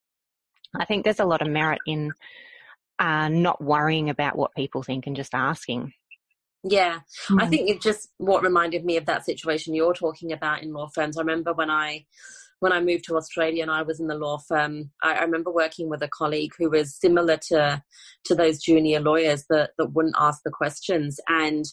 I 0.76 0.86
think 0.86 1.04
there's 1.04 1.20
a 1.20 1.26
lot 1.26 1.42
of 1.42 1.48
merit 1.48 1.80
in 1.86 2.14
uh, 3.00 3.30
not 3.30 3.64
worrying 3.64 4.10
about 4.10 4.38
what 4.38 4.56
people 4.56 4.82
think 4.82 5.06
and 5.06 5.16
just 5.16 5.36
asking. 5.36 5.94
Yeah, 6.64 7.00
mm. 7.30 7.42
I 7.42 7.48
think 7.48 7.70
it 7.70 7.82
just 7.82 8.10
what 8.18 8.44
reminded 8.44 8.86
me 8.86 8.98
of 8.98 9.06
that 9.06 9.26
situation 9.26 9.74
you're 9.74 9.94
talking 9.94 10.32
about 10.32 10.64
in 10.64 10.74
law 10.74 10.88
firms. 10.88 11.18
I 11.18 11.22
remember 11.22 11.54
when 11.54 11.70
I 11.70 12.06
when 12.60 12.72
I 12.72 12.80
moved 12.80 13.04
to 13.06 13.18
Australia 13.18 13.62
and 13.62 13.72
I 13.72 13.82
was 13.82 14.00
in 14.00 14.08
the 14.08 14.16
law 14.16 14.38
firm, 14.38 14.92
I, 15.02 15.16
I, 15.16 15.24
remember 15.24 15.52
working 15.52 15.90
with 15.90 16.02
a 16.02 16.08
colleague 16.08 16.54
who 16.58 16.70
was 16.70 16.96
similar 16.96 17.36
to 17.50 17.84
to 18.26 18.36
those 18.36 18.60
junior 18.60 19.02
lawyers 19.02 19.44
that 19.50 19.72
that 19.78 19.92
wouldn't 19.92 20.16
ask 20.18 20.42
the 20.46 20.52
questions. 20.52 21.20
And 21.28 21.66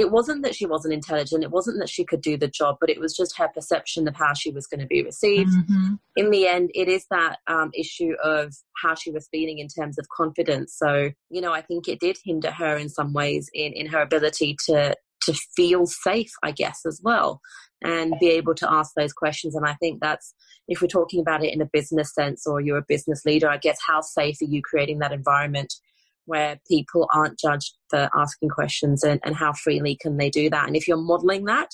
it 0.00 0.10
wasn't 0.10 0.42
that 0.44 0.54
she 0.54 0.66
wasn't 0.66 0.94
intelligent, 0.94 1.44
it 1.44 1.50
wasn't 1.50 1.78
that 1.78 1.88
she 1.88 2.04
could 2.04 2.22
do 2.22 2.36
the 2.36 2.48
job, 2.48 2.76
but 2.80 2.90
it 2.90 2.98
was 2.98 3.14
just 3.14 3.36
her 3.38 3.48
perception 3.48 4.08
of 4.08 4.16
how 4.16 4.32
she 4.34 4.50
was 4.50 4.66
going 4.66 4.80
to 4.80 4.86
be 4.86 5.02
received. 5.02 5.50
Mm-hmm. 5.50 5.94
In 6.16 6.30
the 6.30 6.48
end, 6.48 6.70
it 6.74 6.88
is 6.88 7.04
that 7.10 7.38
um, 7.46 7.70
issue 7.74 8.14
of 8.24 8.54
how 8.82 8.94
she 8.94 9.10
was 9.10 9.28
feeling 9.30 9.58
in 9.58 9.68
terms 9.68 9.98
of 9.98 10.06
confidence. 10.08 10.74
So, 10.76 11.10
you 11.28 11.40
know, 11.40 11.52
I 11.52 11.60
think 11.60 11.86
it 11.86 12.00
did 12.00 12.16
hinder 12.24 12.50
her 12.50 12.76
in 12.76 12.88
some 12.88 13.12
ways 13.12 13.50
in, 13.52 13.72
in 13.74 13.86
her 13.86 14.00
ability 14.00 14.56
to 14.66 14.94
to 15.24 15.34
feel 15.54 15.84
safe, 15.86 16.32
I 16.42 16.50
guess, 16.50 16.80
as 16.86 16.98
well, 17.04 17.42
and 17.82 18.14
be 18.18 18.30
able 18.30 18.54
to 18.54 18.72
ask 18.72 18.92
those 18.96 19.12
questions. 19.12 19.54
And 19.54 19.66
I 19.66 19.74
think 19.74 20.00
that's, 20.00 20.34
if 20.66 20.80
we're 20.80 20.88
talking 20.88 21.20
about 21.20 21.44
it 21.44 21.52
in 21.52 21.60
a 21.60 21.68
business 21.70 22.14
sense 22.14 22.46
or 22.46 22.62
you're 22.62 22.78
a 22.78 22.84
business 22.88 23.26
leader, 23.26 23.46
I 23.50 23.58
guess, 23.58 23.78
how 23.86 24.00
safe 24.00 24.36
are 24.40 24.46
you 24.46 24.62
creating 24.62 25.00
that 25.00 25.12
environment 25.12 25.74
where 26.30 26.60
people 26.68 27.08
aren't 27.12 27.38
judged 27.38 27.74
for 27.90 28.08
asking 28.16 28.48
questions 28.48 29.02
and, 29.02 29.20
and 29.24 29.36
how 29.36 29.52
freely 29.52 29.98
can 30.00 30.16
they 30.16 30.30
do 30.30 30.48
that? 30.48 30.66
And 30.66 30.76
if 30.76 30.88
you're 30.88 30.96
modeling 30.96 31.44
that, 31.44 31.68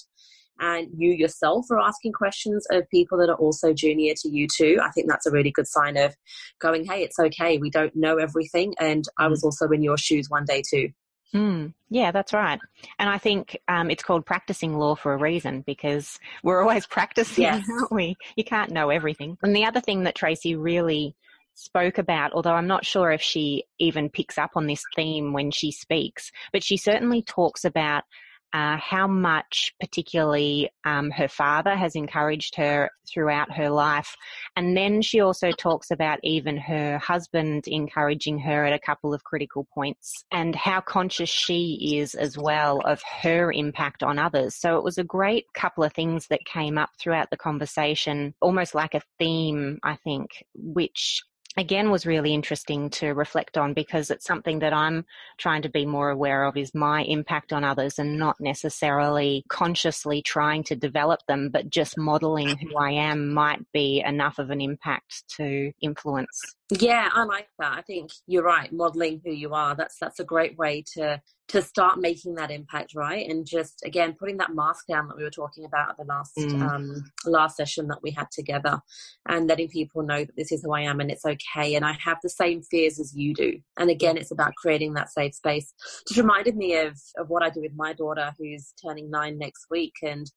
and 0.58 0.88
you 0.96 1.12
yourself 1.12 1.66
are 1.70 1.80
asking 1.80 2.12
questions 2.12 2.66
of 2.70 2.88
people 2.88 3.18
that 3.18 3.28
are 3.28 3.36
also 3.36 3.74
junior 3.74 4.14
to 4.16 4.28
you 4.28 4.48
too, 4.48 4.78
I 4.82 4.90
think 4.90 5.08
that's 5.08 5.26
a 5.26 5.30
really 5.30 5.50
good 5.50 5.66
sign 5.66 5.96
of 5.96 6.14
going, 6.60 6.86
hey, 6.86 7.02
it's 7.02 7.18
okay. 7.18 7.58
We 7.58 7.70
don't 7.70 7.94
know 7.94 8.16
everything. 8.16 8.74
And 8.80 9.04
I 9.18 9.28
was 9.28 9.42
mm. 9.42 9.44
also 9.44 9.68
in 9.68 9.82
your 9.82 9.98
shoes 9.98 10.30
one 10.30 10.46
day 10.46 10.62
too. 10.68 10.88
Mm, 11.34 11.74
yeah, 11.90 12.12
that's 12.12 12.32
right. 12.32 12.58
And 12.98 13.10
I 13.10 13.18
think 13.18 13.58
um, 13.68 13.90
it's 13.90 14.02
called 14.02 14.24
practicing 14.24 14.78
law 14.78 14.94
for 14.94 15.12
a 15.12 15.18
reason 15.18 15.62
because 15.66 16.18
we're 16.42 16.62
always 16.62 16.86
practicing, 16.90 17.42
yes. 17.42 17.66
aren't 17.70 17.92
we? 17.92 18.16
You 18.36 18.44
can't 18.44 18.70
know 18.70 18.90
everything. 18.90 19.36
And 19.42 19.54
the 19.54 19.64
other 19.64 19.80
thing 19.80 20.04
that 20.04 20.14
Tracey 20.14 20.54
really 20.54 21.14
spoke 21.56 21.98
about, 21.98 22.32
although 22.32 22.52
I'm 22.52 22.66
not 22.66 22.84
sure 22.84 23.10
if 23.10 23.22
she 23.22 23.64
even 23.78 24.10
picks 24.10 24.38
up 24.38 24.52
on 24.56 24.66
this 24.66 24.82
theme 24.94 25.32
when 25.32 25.50
she 25.50 25.72
speaks, 25.72 26.30
but 26.52 26.62
she 26.62 26.76
certainly 26.76 27.22
talks 27.22 27.64
about 27.64 28.04
uh, 28.52 28.76
how 28.78 29.06
much, 29.06 29.74
particularly, 29.80 30.70
um, 30.84 31.10
her 31.10 31.28
father 31.28 31.74
has 31.74 31.94
encouraged 31.94 32.54
her 32.54 32.90
throughout 33.06 33.52
her 33.52 33.68
life. 33.68 34.16
And 34.54 34.76
then 34.76 35.02
she 35.02 35.20
also 35.20 35.50
talks 35.50 35.90
about 35.90 36.20
even 36.22 36.56
her 36.56 36.98
husband 36.98 37.66
encouraging 37.66 38.38
her 38.38 38.64
at 38.64 38.72
a 38.72 38.78
couple 38.78 39.12
of 39.12 39.24
critical 39.24 39.66
points 39.74 40.24
and 40.30 40.54
how 40.54 40.80
conscious 40.80 41.28
she 41.28 41.98
is 41.98 42.14
as 42.14 42.38
well 42.38 42.80
of 42.84 43.02
her 43.22 43.52
impact 43.52 44.02
on 44.02 44.18
others. 44.18 44.54
So 44.54 44.78
it 44.78 44.84
was 44.84 44.96
a 44.96 45.04
great 45.04 45.46
couple 45.52 45.84
of 45.84 45.92
things 45.92 46.28
that 46.28 46.44
came 46.46 46.78
up 46.78 46.90
throughout 46.98 47.30
the 47.30 47.36
conversation, 47.36 48.34
almost 48.40 48.74
like 48.74 48.94
a 48.94 49.02
theme, 49.18 49.80
I 49.82 49.96
think, 49.96 50.44
which 50.54 51.22
again 51.56 51.90
was 51.90 52.06
really 52.06 52.34
interesting 52.34 52.90
to 52.90 53.08
reflect 53.14 53.56
on 53.56 53.72
because 53.72 54.10
it's 54.10 54.26
something 54.26 54.58
that 54.58 54.72
I'm 54.72 55.04
trying 55.38 55.62
to 55.62 55.68
be 55.68 55.86
more 55.86 56.10
aware 56.10 56.44
of 56.44 56.56
is 56.56 56.74
my 56.74 57.02
impact 57.02 57.52
on 57.52 57.64
others 57.64 57.98
and 57.98 58.18
not 58.18 58.40
necessarily 58.40 59.44
consciously 59.48 60.22
trying 60.22 60.64
to 60.64 60.76
develop 60.76 61.20
them, 61.26 61.50
but 61.50 61.70
just 61.70 61.96
modeling 61.96 62.56
who 62.58 62.76
I 62.76 62.90
am 62.90 63.32
might 63.32 63.64
be 63.72 64.02
enough 64.04 64.38
of 64.38 64.50
an 64.50 64.60
impact 64.60 65.24
to 65.36 65.72
influence. 65.80 66.55
Yeah, 66.70 67.10
I 67.14 67.22
like 67.24 67.46
that. 67.60 67.78
I 67.78 67.82
think 67.82 68.10
you're 68.26 68.42
right. 68.42 68.72
Modeling 68.72 69.20
who 69.24 69.30
you 69.30 69.54
are. 69.54 69.76
That's 69.76 69.98
that's 70.00 70.18
a 70.18 70.24
great 70.24 70.58
way 70.58 70.82
to 70.94 71.22
to 71.48 71.62
start 71.62 72.00
making 72.00 72.34
that 72.34 72.50
impact, 72.50 72.92
right? 72.96 73.24
And 73.28 73.46
just 73.46 73.82
again 73.84 74.16
putting 74.18 74.38
that 74.38 74.52
mask 74.52 74.86
down 74.88 75.06
that 75.06 75.16
we 75.16 75.22
were 75.22 75.30
talking 75.30 75.64
about 75.64 75.90
at 75.90 75.96
the 75.96 76.04
last 76.04 76.32
mm. 76.36 76.60
um, 76.60 77.04
last 77.24 77.56
session 77.56 77.86
that 77.86 78.02
we 78.02 78.10
had 78.10 78.32
together, 78.32 78.80
and 79.28 79.46
letting 79.46 79.68
people 79.68 80.02
know 80.02 80.24
that 80.24 80.34
this 80.36 80.50
is 80.50 80.64
who 80.64 80.72
I 80.72 80.80
am 80.80 80.98
and 80.98 81.08
it's 81.08 81.24
okay. 81.24 81.76
And 81.76 81.84
I 81.84 81.92
have 82.04 82.18
the 82.20 82.28
same 82.28 82.62
fears 82.62 82.98
as 82.98 83.14
you 83.14 83.32
do. 83.32 83.60
And 83.78 83.88
again, 83.88 84.16
it's 84.16 84.32
about 84.32 84.56
creating 84.56 84.94
that 84.94 85.12
safe 85.12 85.36
space. 85.36 85.72
Just 86.08 86.18
reminded 86.18 86.56
me 86.56 86.76
of 86.78 86.98
of 87.16 87.28
what 87.28 87.44
I 87.44 87.50
do 87.50 87.60
with 87.60 87.76
my 87.76 87.92
daughter, 87.92 88.32
who's 88.40 88.74
turning 88.84 89.08
nine 89.08 89.38
next 89.38 89.66
week, 89.70 89.94
and 90.02 90.28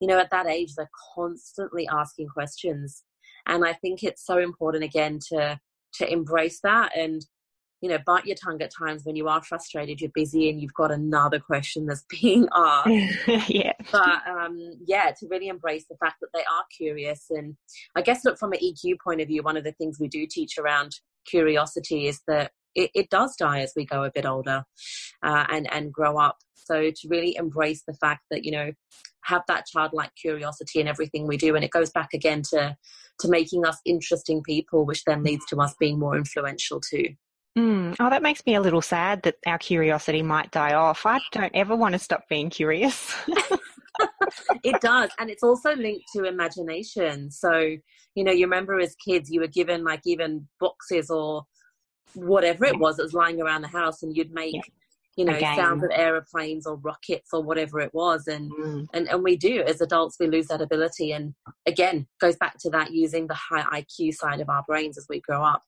you 0.00 0.06
know, 0.06 0.18
at 0.18 0.30
that 0.32 0.46
age, 0.46 0.74
they're 0.76 0.90
constantly 1.14 1.88
asking 1.88 2.28
questions. 2.28 3.04
And 3.46 3.64
I 3.64 3.72
think 3.72 4.02
it's 4.02 4.26
so 4.26 4.38
important 4.38 4.84
again 4.84 5.18
to 5.30 5.58
to 5.94 6.10
embrace 6.10 6.60
that. 6.62 6.96
And 6.96 7.24
you 7.80 7.88
know 7.88 7.98
bite 8.04 8.26
your 8.26 8.36
tongue 8.36 8.60
at 8.60 8.72
times 8.76 9.04
when 9.04 9.14
you 9.14 9.28
are 9.28 9.40
frustrated 9.40 10.00
you're 10.00 10.10
busy 10.12 10.50
and 10.50 10.60
you've 10.60 10.74
got 10.74 10.90
another 10.90 11.38
question 11.38 11.86
that's 11.86 12.04
being 12.20 12.48
asked. 12.54 13.48
Yeah. 13.48 13.72
But 13.92 14.26
um 14.26 14.58
yeah 14.84 15.12
to 15.18 15.28
really 15.28 15.48
embrace 15.48 15.84
the 15.88 15.96
fact 15.96 16.16
that 16.20 16.30
they 16.34 16.40
are 16.40 16.64
curious. 16.76 17.26
And 17.30 17.56
i 17.94 18.02
guess 18.02 18.24
look 18.24 18.38
from 18.38 18.52
an 18.52 18.58
eq 18.58 18.98
point 19.02 19.20
of 19.20 19.28
view 19.28 19.42
one 19.42 19.56
of 19.56 19.64
the 19.64 19.72
things 19.72 19.98
we 20.00 20.08
do 20.08 20.26
teach 20.28 20.58
around 20.58 20.96
curiosity 21.24 22.08
is 22.08 22.20
that 22.26 22.50
it, 22.74 22.90
it 22.94 23.10
does 23.10 23.36
die 23.36 23.60
as 23.60 23.72
we 23.76 23.84
go 23.84 24.04
a 24.04 24.10
bit 24.10 24.26
older 24.26 24.64
uh, 25.22 25.46
and 25.50 25.72
and 25.72 25.92
grow 25.92 26.18
up. 26.18 26.38
So 26.54 26.90
to 26.90 27.08
really 27.08 27.36
embrace 27.36 27.82
the 27.86 27.94
fact 27.94 28.22
that 28.30 28.44
you 28.44 28.52
know 28.52 28.72
have 29.28 29.42
that 29.46 29.66
childlike 29.66 30.10
curiosity 30.20 30.80
in 30.80 30.88
everything 30.88 31.26
we 31.26 31.36
do 31.36 31.54
and 31.54 31.64
it 31.64 31.70
goes 31.70 31.90
back 31.90 32.08
again 32.14 32.42
to 32.42 32.76
to 33.20 33.28
making 33.28 33.64
us 33.66 33.78
interesting 33.84 34.42
people 34.42 34.86
which 34.86 35.04
then 35.04 35.22
leads 35.22 35.44
to 35.46 35.56
us 35.60 35.74
being 35.78 35.98
more 35.98 36.16
influential 36.16 36.80
too 36.80 37.08
Mm. 37.56 37.96
Oh, 37.98 38.08
that 38.08 38.22
makes 38.22 38.46
me 38.46 38.54
a 38.54 38.60
little 38.60 38.82
sad 38.82 39.22
that 39.22 39.34
our 39.44 39.58
curiosity 39.58 40.22
might 40.22 40.52
die 40.52 40.74
off. 40.74 41.04
I 41.04 41.18
don't 41.32 41.50
ever 41.56 41.74
want 41.74 41.94
to 41.94 41.98
stop 41.98 42.22
being 42.28 42.50
curious. 42.50 43.12
it 44.62 44.80
does. 44.80 45.10
And 45.18 45.28
it's 45.28 45.42
also 45.42 45.74
linked 45.74 46.04
to 46.14 46.24
imagination. 46.24 47.32
So, 47.32 47.74
you 48.14 48.22
know, 48.22 48.30
you 48.30 48.46
remember 48.46 48.78
as 48.78 48.94
kids, 49.04 49.28
you 49.28 49.40
were 49.40 49.48
given 49.48 49.82
like 49.82 50.02
even 50.04 50.46
boxes 50.60 51.10
or 51.10 51.46
whatever 52.14 52.64
it 52.64 52.78
was 52.78 52.98
that 52.98 53.02
was 53.02 53.14
lying 53.14 53.40
around 53.40 53.62
the 53.62 53.68
house, 53.68 54.04
and 54.04 54.16
you'd 54.16 54.30
make. 54.30 54.54
Yeah 54.54 54.62
you 55.18 55.24
know 55.24 55.34
Again. 55.34 55.56
sounds 55.56 55.82
of 55.82 55.90
aeroplanes 55.92 56.64
or 56.64 56.76
rockets 56.76 57.30
or 57.32 57.42
whatever 57.42 57.80
it 57.80 57.92
was 57.92 58.28
and, 58.28 58.50
mm. 58.52 58.86
and 58.94 59.08
and 59.08 59.22
we 59.22 59.36
do 59.36 59.62
as 59.66 59.80
adults 59.80 60.16
we 60.20 60.28
lose 60.28 60.46
that 60.46 60.62
ability 60.62 61.10
and 61.10 61.34
again 61.66 62.06
goes 62.20 62.36
back 62.36 62.56
to 62.60 62.70
that 62.70 62.92
using 62.92 63.26
the 63.26 63.34
high 63.34 63.82
iq 63.82 64.14
side 64.14 64.40
of 64.40 64.48
our 64.48 64.62
brains 64.68 64.96
as 64.96 65.06
we 65.08 65.20
grow 65.20 65.42
up 65.42 65.64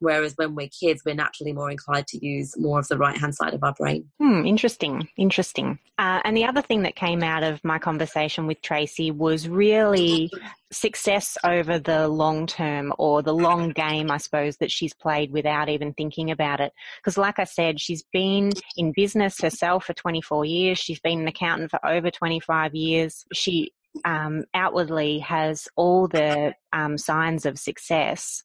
Whereas 0.00 0.34
when 0.36 0.54
we're 0.54 0.68
kids, 0.68 1.02
we're 1.04 1.14
naturally 1.14 1.52
more 1.52 1.70
inclined 1.70 2.06
to 2.08 2.24
use 2.24 2.58
more 2.58 2.78
of 2.78 2.88
the 2.88 2.98
right 2.98 3.16
hand 3.16 3.34
side 3.34 3.54
of 3.54 3.62
our 3.62 3.72
brain. 3.72 4.10
Hmm, 4.20 4.44
interesting, 4.44 5.08
interesting. 5.16 5.78
Uh, 5.98 6.20
and 6.24 6.36
the 6.36 6.44
other 6.44 6.62
thing 6.62 6.82
that 6.82 6.96
came 6.96 7.22
out 7.22 7.42
of 7.42 7.62
my 7.62 7.78
conversation 7.78 8.46
with 8.46 8.60
Tracey 8.60 9.10
was 9.10 9.48
really 9.48 10.30
success 10.72 11.38
over 11.44 11.78
the 11.78 12.08
long 12.08 12.46
term 12.46 12.92
or 12.98 13.22
the 13.22 13.34
long 13.34 13.70
game, 13.70 14.10
I 14.10 14.16
suppose, 14.16 14.56
that 14.56 14.72
she's 14.72 14.92
played 14.92 15.30
without 15.30 15.68
even 15.68 15.94
thinking 15.94 16.30
about 16.30 16.60
it. 16.60 16.72
Because, 17.00 17.16
like 17.16 17.38
I 17.38 17.44
said, 17.44 17.80
she's 17.80 18.02
been 18.12 18.52
in 18.76 18.92
business 18.92 19.40
herself 19.40 19.84
for 19.84 19.94
24 19.94 20.44
years. 20.44 20.78
She's 20.78 21.00
been 21.00 21.20
an 21.20 21.28
accountant 21.28 21.70
for 21.70 21.84
over 21.86 22.10
25 22.10 22.74
years. 22.74 23.24
She 23.32 23.72
um, 24.04 24.44
outwardly 24.54 25.20
has 25.20 25.68
all 25.76 26.08
the 26.08 26.54
um, 26.72 26.98
signs 26.98 27.46
of 27.46 27.58
success. 27.58 28.42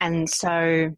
And 0.00 0.28
so, 0.28 0.94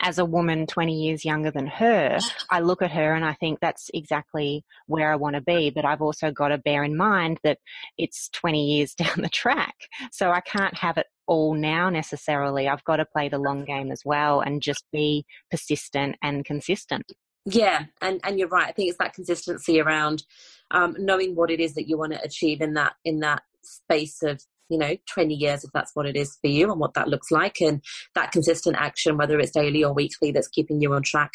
as 0.00 0.18
a 0.18 0.24
woman 0.24 0.66
20 0.66 0.92
years 0.92 1.24
younger 1.24 1.50
than 1.50 1.66
her, 1.66 2.18
I 2.50 2.60
look 2.60 2.82
at 2.82 2.90
her 2.90 3.14
and 3.14 3.24
I 3.24 3.34
think 3.34 3.60
that's 3.60 3.88
exactly 3.94 4.64
where 4.86 5.10
I 5.10 5.16
want 5.16 5.36
to 5.36 5.40
be. 5.40 5.70
But 5.70 5.84
I've 5.84 6.02
also 6.02 6.30
got 6.30 6.48
to 6.48 6.58
bear 6.58 6.84
in 6.84 6.96
mind 6.96 7.38
that 7.44 7.58
it's 7.96 8.28
20 8.30 8.64
years 8.64 8.94
down 8.96 9.22
the 9.22 9.28
track. 9.28 9.74
So 10.12 10.30
I 10.30 10.40
can't 10.40 10.76
have 10.76 10.98
it 10.98 11.06
all 11.26 11.54
now 11.54 11.88
necessarily. 11.88 12.68
I've 12.68 12.84
got 12.84 12.96
to 12.96 13.06
play 13.06 13.28
the 13.28 13.38
long 13.38 13.64
game 13.64 13.90
as 13.90 14.02
well 14.04 14.40
and 14.40 14.60
just 14.60 14.84
be 14.92 15.24
persistent 15.50 16.16
and 16.22 16.44
consistent. 16.44 17.04
Yeah, 17.46 17.84
and 18.02 18.20
and 18.24 18.38
you're 18.38 18.48
right. 18.48 18.68
I 18.68 18.72
think 18.72 18.88
it's 18.88 18.98
that 18.98 19.14
consistency 19.14 19.80
around 19.80 20.24
um, 20.72 20.96
knowing 20.98 21.36
what 21.36 21.50
it 21.50 21.60
is 21.60 21.74
that 21.74 21.88
you 21.88 21.96
want 21.96 22.12
to 22.12 22.22
achieve 22.22 22.60
in 22.60 22.74
that 22.74 22.94
in 23.04 23.20
that 23.20 23.42
space 23.62 24.22
of 24.22 24.42
you 24.68 24.78
know 24.78 24.96
20 25.08 25.34
years 25.34 25.62
if 25.62 25.70
that's 25.72 25.94
what 25.94 26.06
it 26.06 26.16
is 26.16 26.36
for 26.40 26.48
you 26.48 26.70
and 26.70 26.80
what 26.80 26.94
that 26.94 27.08
looks 27.08 27.30
like. 27.30 27.60
And 27.60 27.82
that 28.16 28.32
consistent 28.32 28.76
action 28.76 29.16
whether 29.16 29.38
it's 29.38 29.52
daily 29.52 29.84
or 29.84 29.94
weekly 29.94 30.32
that's 30.32 30.48
keeping 30.48 30.80
you 30.80 30.92
on 30.92 31.02
track. 31.02 31.30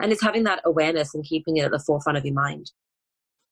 And 0.00 0.12
it's 0.12 0.22
having 0.22 0.44
that 0.44 0.62
awareness 0.64 1.12
and 1.12 1.24
keeping 1.24 1.56
it 1.56 1.64
at 1.64 1.72
the 1.72 1.80
forefront 1.80 2.18
of 2.18 2.24
your 2.24 2.34
mind 2.34 2.70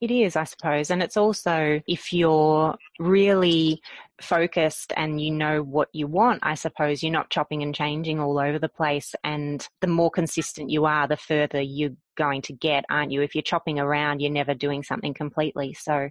it 0.00 0.10
is, 0.10 0.36
I 0.36 0.44
suppose. 0.44 0.90
And 0.90 1.02
it's 1.02 1.16
also 1.16 1.80
if 1.86 2.12
you're 2.12 2.76
really 2.98 3.80
focused 4.20 4.92
and 4.96 5.20
you 5.20 5.30
know 5.30 5.62
what 5.62 5.88
you 5.92 6.06
want, 6.06 6.40
I 6.42 6.54
suppose 6.54 7.02
you're 7.02 7.12
not 7.12 7.30
chopping 7.30 7.62
and 7.62 7.74
changing 7.74 8.20
all 8.20 8.38
over 8.38 8.58
the 8.58 8.68
place. 8.68 9.14
And 9.24 9.66
the 9.80 9.86
more 9.86 10.10
consistent 10.10 10.70
you 10.70 10.84
are, 10.84 11.08
the 11.08 11.16
further 11.16 11.60
you're 11.60 11.96
going 12.16 12.42
to 12.42 12.52
get, 12.52 12.84
aren't 12.90 13.12
you? 13.12 13.22
If 13.22 13.34
you're 13.34 13.42
chopping 13.42 13.78
around, 13.78 14.20
you're 14.20 14.30
never 14.30 14.54
doing 14.54 14.82
something 14.82 15.14
completely. 15.14 15.74
So, 15.74 16.10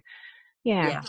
yeah. 0.64 0.88
yeah. 0.88 1.02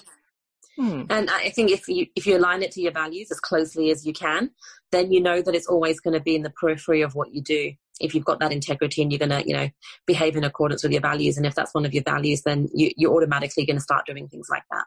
Hmm. 0.77 1.03
And 1.09 1.29
I 1.29 1.49
think 1.49 1.71
if 1.71 1.87
you 1.87 2.05
if 2.15 2.27
you 2.27 2.37
align 2.37 2.61
it 2.61 2.71
to 2.73 2.81
your 2.81 2.91
values 2.91 3.31
as 3.31 3.39
closely 3.39 3.89
as 3.89 4.05
you 4.05 4.13
can, 4.13 4.51
then 4.91 5.11
you 5.11 5.19
know 5.19 5.41
that 5.41 5.55
it's 5.55 5.67
always 5.67 5.99
going 5.99 6.13
to 6.13 6.19
be 6.19 6.35
in 6.35 6.43
the 6.43 6.51
periphery 6.51 7.01
of 7.01 7.15
what 7.15 7.33
you 7.33 7.41
do. 7.41 7.73
If 7.99 8.13
you've 8.13 8.25
got 8.25 8.39
that 8.41 8.51
integrity 8.51 9.01
and 9.01 9.11
you're 9.11 9.17
going 9.17 9.31
to, 9.31 9.47
you 9.47 9.55
know, 9.55 9.69
behave 10.05 10.35
in 10.35 10.43
accordance 10.43 10.83
with 10.83 10.91
your 10.91 11.01
values, 11.01 11.35
and 11.35 11.47
if 11.47 11.55
that's 11.55 11.73
one 11.73 11.83
of 11.83 11.95
your 11.95 12.03
values, 12.03 12.43
then 12.43 12.67
you, 12.73 12.91
you're 12.95 13.15
automatically 13.15 13.65
going 13.65 13.77
to 13.77 13.81
start 13.81 14.05
doing 14.05 14.27
things 14.27 14.47
like 14.51 14.61
that. 14.71 14.85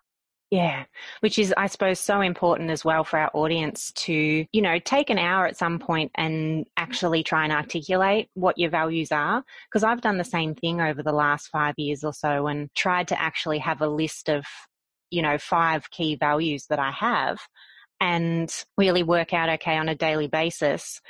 Yeah, 0.53 0.85
which 1.21 1.39
is, 1.39 1.55
I 1.57 1.69
suppose, 1.69 2.01
so 2.01 2.21
important 2.21 2.71
as 2.71 2.85
well 2.85 3.05
for 3.05 3.19
our 3.19 3.31
audience 3.35 3.93
to, 3.93 4.47
you 4.51 4.63
know, 4.63 4.81
take 4.81 5.09
an 5.09 5.19
hour 5.19 5.47
at 5.47 5.57
some 5.57 5.79
point 5.79 6.11
and 6.17 6.67
actually 6.77 7.23
try 7.23 7.45
and 7.45 7.53
articulate 7.53 8.29
what 8.35 8.59
your 8.59 8.71
values 8.71 9.13
are. 9.13 9.45
Because 9.69 9.85
I've 9.85 10.01
done 10.01 10.19
the 10.19 10.25
same 10.25 10.57
thing 10.57 10.81
over 10.81 11.05
the 11.05 11.13
last 11.13 11.49
five 11.49 11.75
years 11.79 12.03
or 12.03 12.13
so 12.13 12.49
and 12.49 12.69
tried 12.75 13.09
to 13.09 13.21
actually 13.21 13.59
have 13.59 13.81
a 13.81 13.89
list 13.89 14.29
of, 14.29 14.45
you 15.11 15.23
know, 15.23 15.39
five 15.39 15.91
key 15.91 16.17
values 16.17 16.67
that 16.67 16.79
I 16.79 16.91
have 16.93 17.39
and 18.01 18.51
really 18.77 19.03
work 19.03 19.33
out, 19.35 19.51
okay, 19.51 19.77
on 19.77 19.89
a 19.89 19.95
daily 19.95 20.27
basis, 20.27 21.01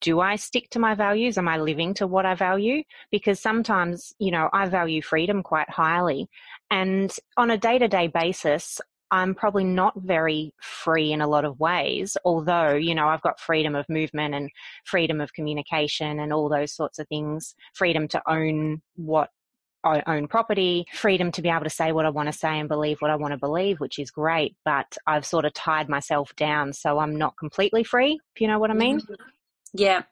do 0.00 0.20
I 0.20 0.36
stick 0.36 0.70
to 0.70 0.78
my 0.78 0.94
values? 0.94 1.36
Am 1.36 1.48
I 1.48 1.58
living 1.58 1.94
to 1.94 2.06
what 2.06 2.26
I 2.26 2.34
value? 2.34 2.82
Because 3.10 3.40
sometimes, 3.40 4.12
you 4.18 4.30
know, 4.30 4.48
I 4.52 4.66
value 4.68 5.02
freedom 5.02 5.42
quite 5.42 5.68
highly. 5.68 6.28
And 6.70 7.14
on 7.36 7.50
a 7.50 7.58
day 7.58 7.78
to 7.78 7.88
day 7.88 8.08
basis, 8.08 8.80
I'm 9.10 9.34
probably 9.34 9.64
not 9.64 9.94
very 9.96 10.52
free 10.60 11.12
in 11.12 11.20
a 11.20 11.28
lot 11.28 11.44
of 11.44 11.60
ways, 11.60 12.16
although, 12.24 12.74
you 12.74 12.94
know, 12.94 13.06
I've 13.06 13.22
got 13.22 13.38
freedom 13.38 13.76
of 13.76 13.88
movement 13.88 14.34
and 14.34 14.50
freedom 14.84 15.20
of 15.20 15.32
communication 15.34 16.18
and 16.18 16.32
all 16.32 16.48
those 16.48 16.72
sorts 16.72 16.98
of 16.98 17.06
things, 17.08 17.54
freedom 17.74 18.08
to 18.08 18.22
own 18.26 18.82
what 18.96 19.28
own 19.84 20.28
property, 20.28 20.86
freedom 20.92 21.30
to 21.32 21.42
be 21.42 21.48
able 21.48 21.64
to 21.64 21.70
say 21.70 21.92
what 21.92 22.06
I 22.06 22.10
want 22.10 22.30
to 22.30 22.32
say 22.32 22.58
and 22.58 22.68
believe 22.68 22.98
what 23.00 23.10
I 23.10 23.16
want 23.16 23.32
to 23.32 23.38
believe, 23.38 23.80
which 23.80 23.98
is 23.98 24.10
great. 24.10 24.56
But 24.64 24.96
I've 25.06 25.26
sort 25.26 25.44
of 25.44 25.52
tied 25.52 25.88
myself 25.88 26.34
down 26.36 26.72
so 26.72 26.98
I'm 26.98 27.16
not 27.16 27.36
completely 27.38 27.84
free, 27.84 28.18
if 28.34 28.40
you 28.40 28.48
know 28.48 28.58
what 28.58 28.70
I 28.70 28.74
mean. 28.74 29.00
Mm-hmm. 29.00 29.14
Yeah. 29.74 30.02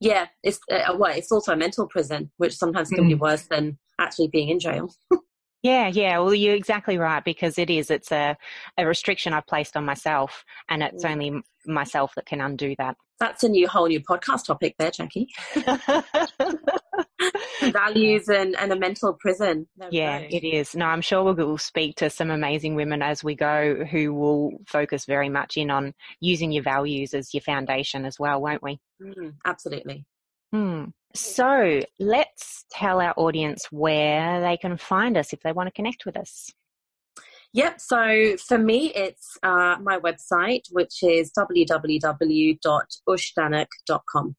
Yeah. 0.00 0.26
It's, 0.42 0.60
uh, 0.70 0.94
well, 0.96 1.14
it's 1.14 1.32
also 1.32 1.52
a 1.52 1.56
mental 1.56 1.86
prison, 1.86 2.30
which 2.36 2.54
sometimes 2.54 2.88
can 2.88 3.04
mm. 3.04 3.08
be 3.08 3.14
worse 3.14 3.46
than 3.46 3.78
actually 3.98 4.28
being 4.28 4.48
in 4.48 4.58
jail. 4.58 4.92
Yeah, 5.62 5.86
yeah. 5.88 6.18
Well, 6.18 6.34
you're 6.34 6.56
exactly 6.56 6.98
right 6.98 7.24
because 7.24 7.56
it 7.58 7.70
is. 7.70 7.90
It's 7.90 8.10
a, 8.10 8.36
a 8.76 8.86
restriction 8.86 9.32
I've 9.32 9.46
placed 9.46 9.76
on 9.76 9.84
myself, 9.84 10.44
and 10.68 10.82
it's 10.82 11.04
mm. 11.04 11.10
only 11.10 11.42
myself 11.66 12.14
that 12.16 12.26
can 12.26 12.40
undo 12.40 12.74
that. 12.78 12.96
That's 13.20 13.44
a 13.44 13.48
new 13.48 13.68
whole 13.68 13.86
new 13.86 14.00
podcast 14.00 14.46
topic 14.46 14.74
there, 14.78 14.90
Jackie. 14.90 15.28
Values 17.62 18.28
and, 18.28 18.56
and 18.58 18.72
a 18.72 18.76
mental 18.76 19.12
prison. 19.12 19.68
yeah, 19.92 20.18
it 20.18 20.44
is. 20.44 20.74
No, 20.74 20.86
I'm 20.86 21.00
sure 21.00 21.22
we'll, 21.22 21.34
we'll 21.34 21.58
speak 21.58 21.94
to 21.96 22.10
some 22.10 22.32
amazing 22.32 22.74
women 22.74 23.00
as 23.00 23.22
we 23.22 23.36
go 23.36 23.84
who 23.84 24.12
will 24.12 24.58
focus 24.66 25.04
very 25.04 25.28
much 25.28 25.56
in 25.56 25.70
on 25.70 25.94
using 26.18 26.50
your 26.50 26.64
values 26.64 27.14
as 27.14 27.32
your 27.32 27.42
foundation 27.42 28.04
as 28.04 28.18
well, 28.18 28.42
won't 28.42 28.64
we? 28.64 28.80
Mm, 29.00 29.34
absolutely. 29.46 30.04
Hmm. 30.52 30.86
So 31.14 31.80
let's 31.98 32.64
tell 32.70 33.00
our 33.00 33.14
audience 33.16 33.66
where 33.70 34.40
they 34.40 34.56
can 34.56 34.76
find 34.76 35.16
us 35.16 35.32
if 35.32 35.40
they 35.40 35.52
want 35.52 35.68
to 35.68 35.72
connect 35.72 36.06
with 36.06 36.16
us. 36.16 36.50
Yep. 37.54 37.80
So 37.80 38.36
for 38.38 38.56
me, 38.56 38.94
it's 38.94 39.36
uh, 39.42 39.76
my 39.82 39.98
website, 39.98 40.62
which 40.70 41.02
is 41.02 41.30
www.ushdanak.com. 41.38 44.36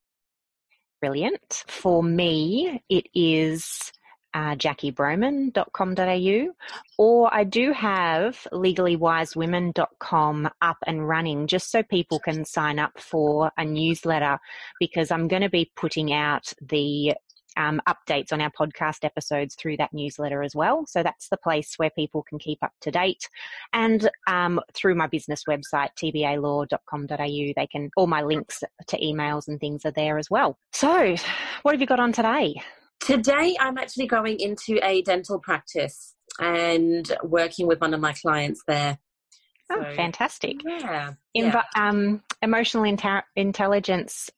Brilliant. 0.99 1.63
For 1.67 2.01
me, 2.01 2.81
it 2.89 3.05
is 3.13 3.91
uh, 4.33 4.55
jackiebroman.com.au, 4.55 6.53
or 6.97 7.33
I 7.33 7.43
do 7.43 7.71
have 7.73 8.47
legallywisewomen.com 8.51 10.49
up 10.61 10.77
and 10.87 11.07
running 11.07 11.47
just 11.47 11.71
so 11.71 11.83
people 11.83 12.19
can 12.19 12.45
sign 12.45 12.79
up 12.79 12.99
for 12.99 13.51
a 13.57 13.65
newsletter 13.65 14.39
because 14.79 15.11
I'm 15.11 15.27
going 15.27 15.43
to 15.43 15.49
be 15.49 15.71
putting 15.75 16.11
out 16.13 16.51
the 16.61 17.13
um, 17.57 17.81
updates 17.87 18.31
on 18.31 18.41
our 18.41 18.51
podcast 18.51 19.03
episodes 19.03 19.55
through 19.55 19.77
that 19.77 19.93
newsletter 19.93 20.43
as 20.43 20.55
well. 20.55 20.85
So 20.87 21.03
that's 21.03 21.29
the 21.29 21.37
place 21.37 21.75
where 21.77 21.91
people 21.91 22.23
can 22.23 22.39
keep 22.39 22.63
up 22.63 22.73
to 22.81 22.91
date. 22.91 23.29
And 23.73 24.09
um, 24.27 24.59
through 24.73 24.95
my 24.95 25.07
business 25.07 25.43
website, 25.47 25.89
tbalaw.com.au, 26.01 27.53
they 27.55 27.67
can, 27.71 27.91
all 27.95 28.07
my 28.07 28.21
links 28.21 28.63
to 28.87 28.99
emails 28.99 29.47
and 29.47 29.59
things 29.59 29.85
are 29.85 29.91
there 29.91 30.17
as 30.17 30.29
well. 30.29 30.57
So, 30.71 31.15
what 31.61 31.73
have 31.73 31.81
you 31.81 31.87
got 31.87 31.99
on 31.99 32.11
today? 32.11 32.55
Today, 33.03 33.57
I'm 33.59 33.77
actually 33.77 34.07
going 34.07 34.39
into 34.39 34.79
a 34.81 35.01
dental 35.01 35.37
practice 35.37 36.15
and 36.39 37.11
working 37.23 37.67
with 37.67 37.81
one 37.81 37.93
of 37.93 37.99
my 37.99 38.13
clients 38.13 38.63
there. 38.65 38.97
Oh, 39.69 39.83
so, 39.83 39.93
fantastic. 39.95 40.61
Yeah. 40.65 41.13
Yeah. 41.33 41.63
Um, 41.75 42.23
emotional 42.41 42.85
inter- 42.85 43.23
intelligence 43.35 44.29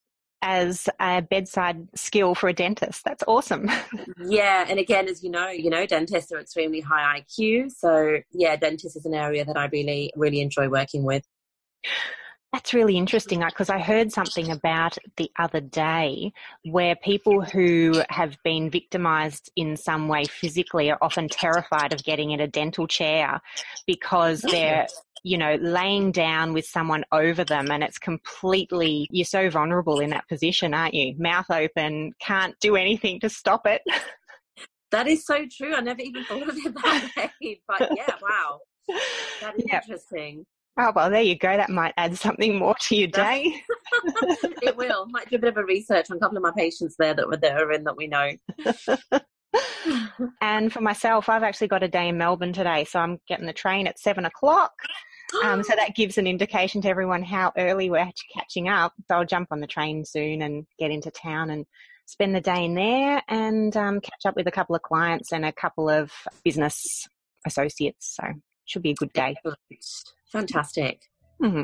as 0.41 0.89
a 0.99 1.21
bedside 1.21 1.87
skill 1.95 2.33
for 2.33 2.49
a 2.49 2.53
dentist. 2.53 3.03
That's 3.03 3.23
awesome. 3.27 3.69
yeah, 4.25 4.65
and 4.67 4.79
again, 4.79 5.07
as 5.07 5.23
you 5.23 5.29
know, 5.29 5.49
you 5.49 5.69
know, 5.69 5.85
dentists 5.85 6.31
are 6.31 6.39
extremely 6.39 6.81
high 6.81 7.19
IQ. 7.19 7.71
So 7.71 8.19
yeah, 8.31 8.55
dentist 8.55 8.95
is 8.95 9.05
an 9.05 9.13
area 9.13 9.45
that 9.45 9.57
I 9.57 9.65
really, 9.65 10.11
really 10.15 10.41
enjoy 10.41 10.69
working 10.69 11.03
with. 11.03 11.23
That's 12.55 12.73
really 12.73 12.97
interesting 12.97 13.43
uh, 13.43 13.47
because 13.47 13.69
I 13.69 13.79
heard 13.79 14.13
something 14.13 14.49
about 14.49 14.97
the 15.17 15.29
other 15.37 15.59
day 15.59 16.31
where 16.63 16.95
people 16.95 17.41
who 17.41 18.01
have 18.09 18.37
been 18.45 18.69
victimized 18.69 19.51
in 19.57 19.75
some 19.75 20.07
way 20.07 20.23
physically 20.23 20.89
are 20.89 20.97
often 21.01 21.27
terrified 21.27 21.91
of 21.91 22.01
getting 22.05 22.31
in 22.31 22.39
a 22.39 22.47
dental 22.47 22.87
chair 22.87 23.41
because 23.85 24.45
oh, 24.45 24.51
they're 24.51 24.87
you 25.23 25.37
know, 25.37 25.55
laying 25.55 26.13
down 26.13 26.53
with 26.53 26.65
someone 26.65 27.03
over 27.11 27.43
them 27.43 27.71
and 27.71 27.83
it's 27.83 27.97
completely, 27.97 29.09
you're 29.11 29.25
so 29.25 29.49
vulnerable 29.49 29.99
in 29.99 30.11
that 30.11 30.25
position, 30.29 30.73
aren't 30.73 30.93
you? 30.93 31.13
Mouth 31.17 31.51
open, 31.51 32.13
can't 32.21 32.57
do 32.61 32.77
anything 32.77 33.19
to 33.19 33.27
stop 33.27 33.67
it. 33.67 33.81
That 34.91 35.07
is 35.07 35.25
so 35.25 35.45
true. 35.51 35.75
I 35.75 35.81
never 35.81 35.99
even 35.99 36.23
thought 36.23 36.47
of 36.47 36.55
it 36.55 36.73
that 36.73 37.31
way. 37.41 37.59
But 37.67 37.89
yeah, 37.97 38.15
wow. 38.21 38.59
That 39.41 39.55
is 39.57 39.65
yep. 39.67 39.83
interesting. 39.83 40.45
Oh, 40.77 40.91
well, 40.93 41.09
there 41.09 41.21
you 41.21 41.37
go. 41.37 41.55
That 41.55 41.69
might 41.69 41.93
add 41.95 42.17
something 42.17 42.57
more 42.57 42.75
to 42.87 42.95
your 42.95 43.07
day. 43.07 43.63
it 44.61 44.75
will. 44.75 45.07
Might 45.07 45.29
do 45.29 45.37
a 45.37 45.39
bit 45.39 45.49
of 45.49 45.57
a 45.57 45.63
research 45.63 46.11
on 46.11 46.17
a 46.17 46.19
couple 46.19 46.37
of 46.37 46.43
my 46.43 46.51
patients 46.55 46.95
there 46.99 47.13
that 47.13 47.27
were 47.27 47.37
there 47.37 47.71
and 47.71 47.85
that 47.87 47.95
we 47.95 48.07
know. 48.07 48.31
and 50.41 50.73
for 50.73 50.81
myself, 50.81 51.29
I've 51.29 51.43
actually 51.43 51.69
got 51.69 51.83
a 51.83 51.87
day 51.87 52.09
in 52.09 52.17
Melbourne 52.17 52.51
today. 52.51 52.83
So 52.83 52.99
I'm 52.99 53.19
getting 53.27 53.45
the 53.45 53.53
train 53.53 53.87
at 53.87 53.99
seven 53.99 54.25
o'clock. 54.25 54.73
Um, 55.43 55.63
so 55.63 55.73
that 55.77 55.91
gives 55.95 56.17
an 56.17 56.27
indication 56.27 56.81
to 56.81 56.89
everyone 56.89 57.23
how 57.23 57.53
early 57.57 57.89
we're 57.89 58.11
catching 58.33 58.67
up. 58.67 58.91
So 59.07 59.15
I'll 59.15 59.25
jump 59.25 59.49
on 59.51 59.61
the 59.61 59.67
train 59.67 60.03
soon 60.03 60.41
and 60.41 60.65
get 60.77 60.91
into 60.91 61.09
town 61.09 61.51
and 61.51 61.65
spend 62.05 62.35
the 62.35 62.41
day 62.41 62.65
in 62.65 62.75
there 62.75 63.21
and 63.29 63.75
um, 63.77 64.01
catch 64.01 64.25
up 64.25 64.35
with 64.35 64.47
a 64.47 64.51
couple 64.51 64.75
of 64.75 64.81
clients 64.81 65.31
and 65.31 65.45
a 65.45 65.53
couple 65.53 65.89
of 65.89 66.11
business 66.43 67.07
associates. 67.45 68.17
So 68.19 68.27
should 68.65 68.81
be 68.81 68.91
a 68.91 68.95
good 68.95 69.13
day. 69.13 69.35
Fantastic. 70.31 71.01
Mm-hmm. 71.41 71.63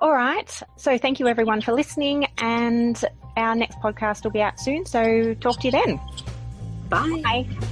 All 0.00 0.12
right. 0.12 0.62
So 0.76 0.98
thank 0.98 1.20
you 1.20 1.28
everyone 1.28 1.60
for 1.60 1.72
listening, 1.72 2.26
and 2.38 3.02
our 3.36 3.54
next 3.54 3.78
podcast 3.80 4.24
will 4.24 4.32
be 4.32 4.42
out 4.42 4.58
soon. 4.58 4.86
So 4.86 5.34
talk 5.34 5.60
to 5.60 5.68
you 5.68 5.72
then. 5.72 6.00
Bye. 6.88 7.22
Bye. 7.22 7.70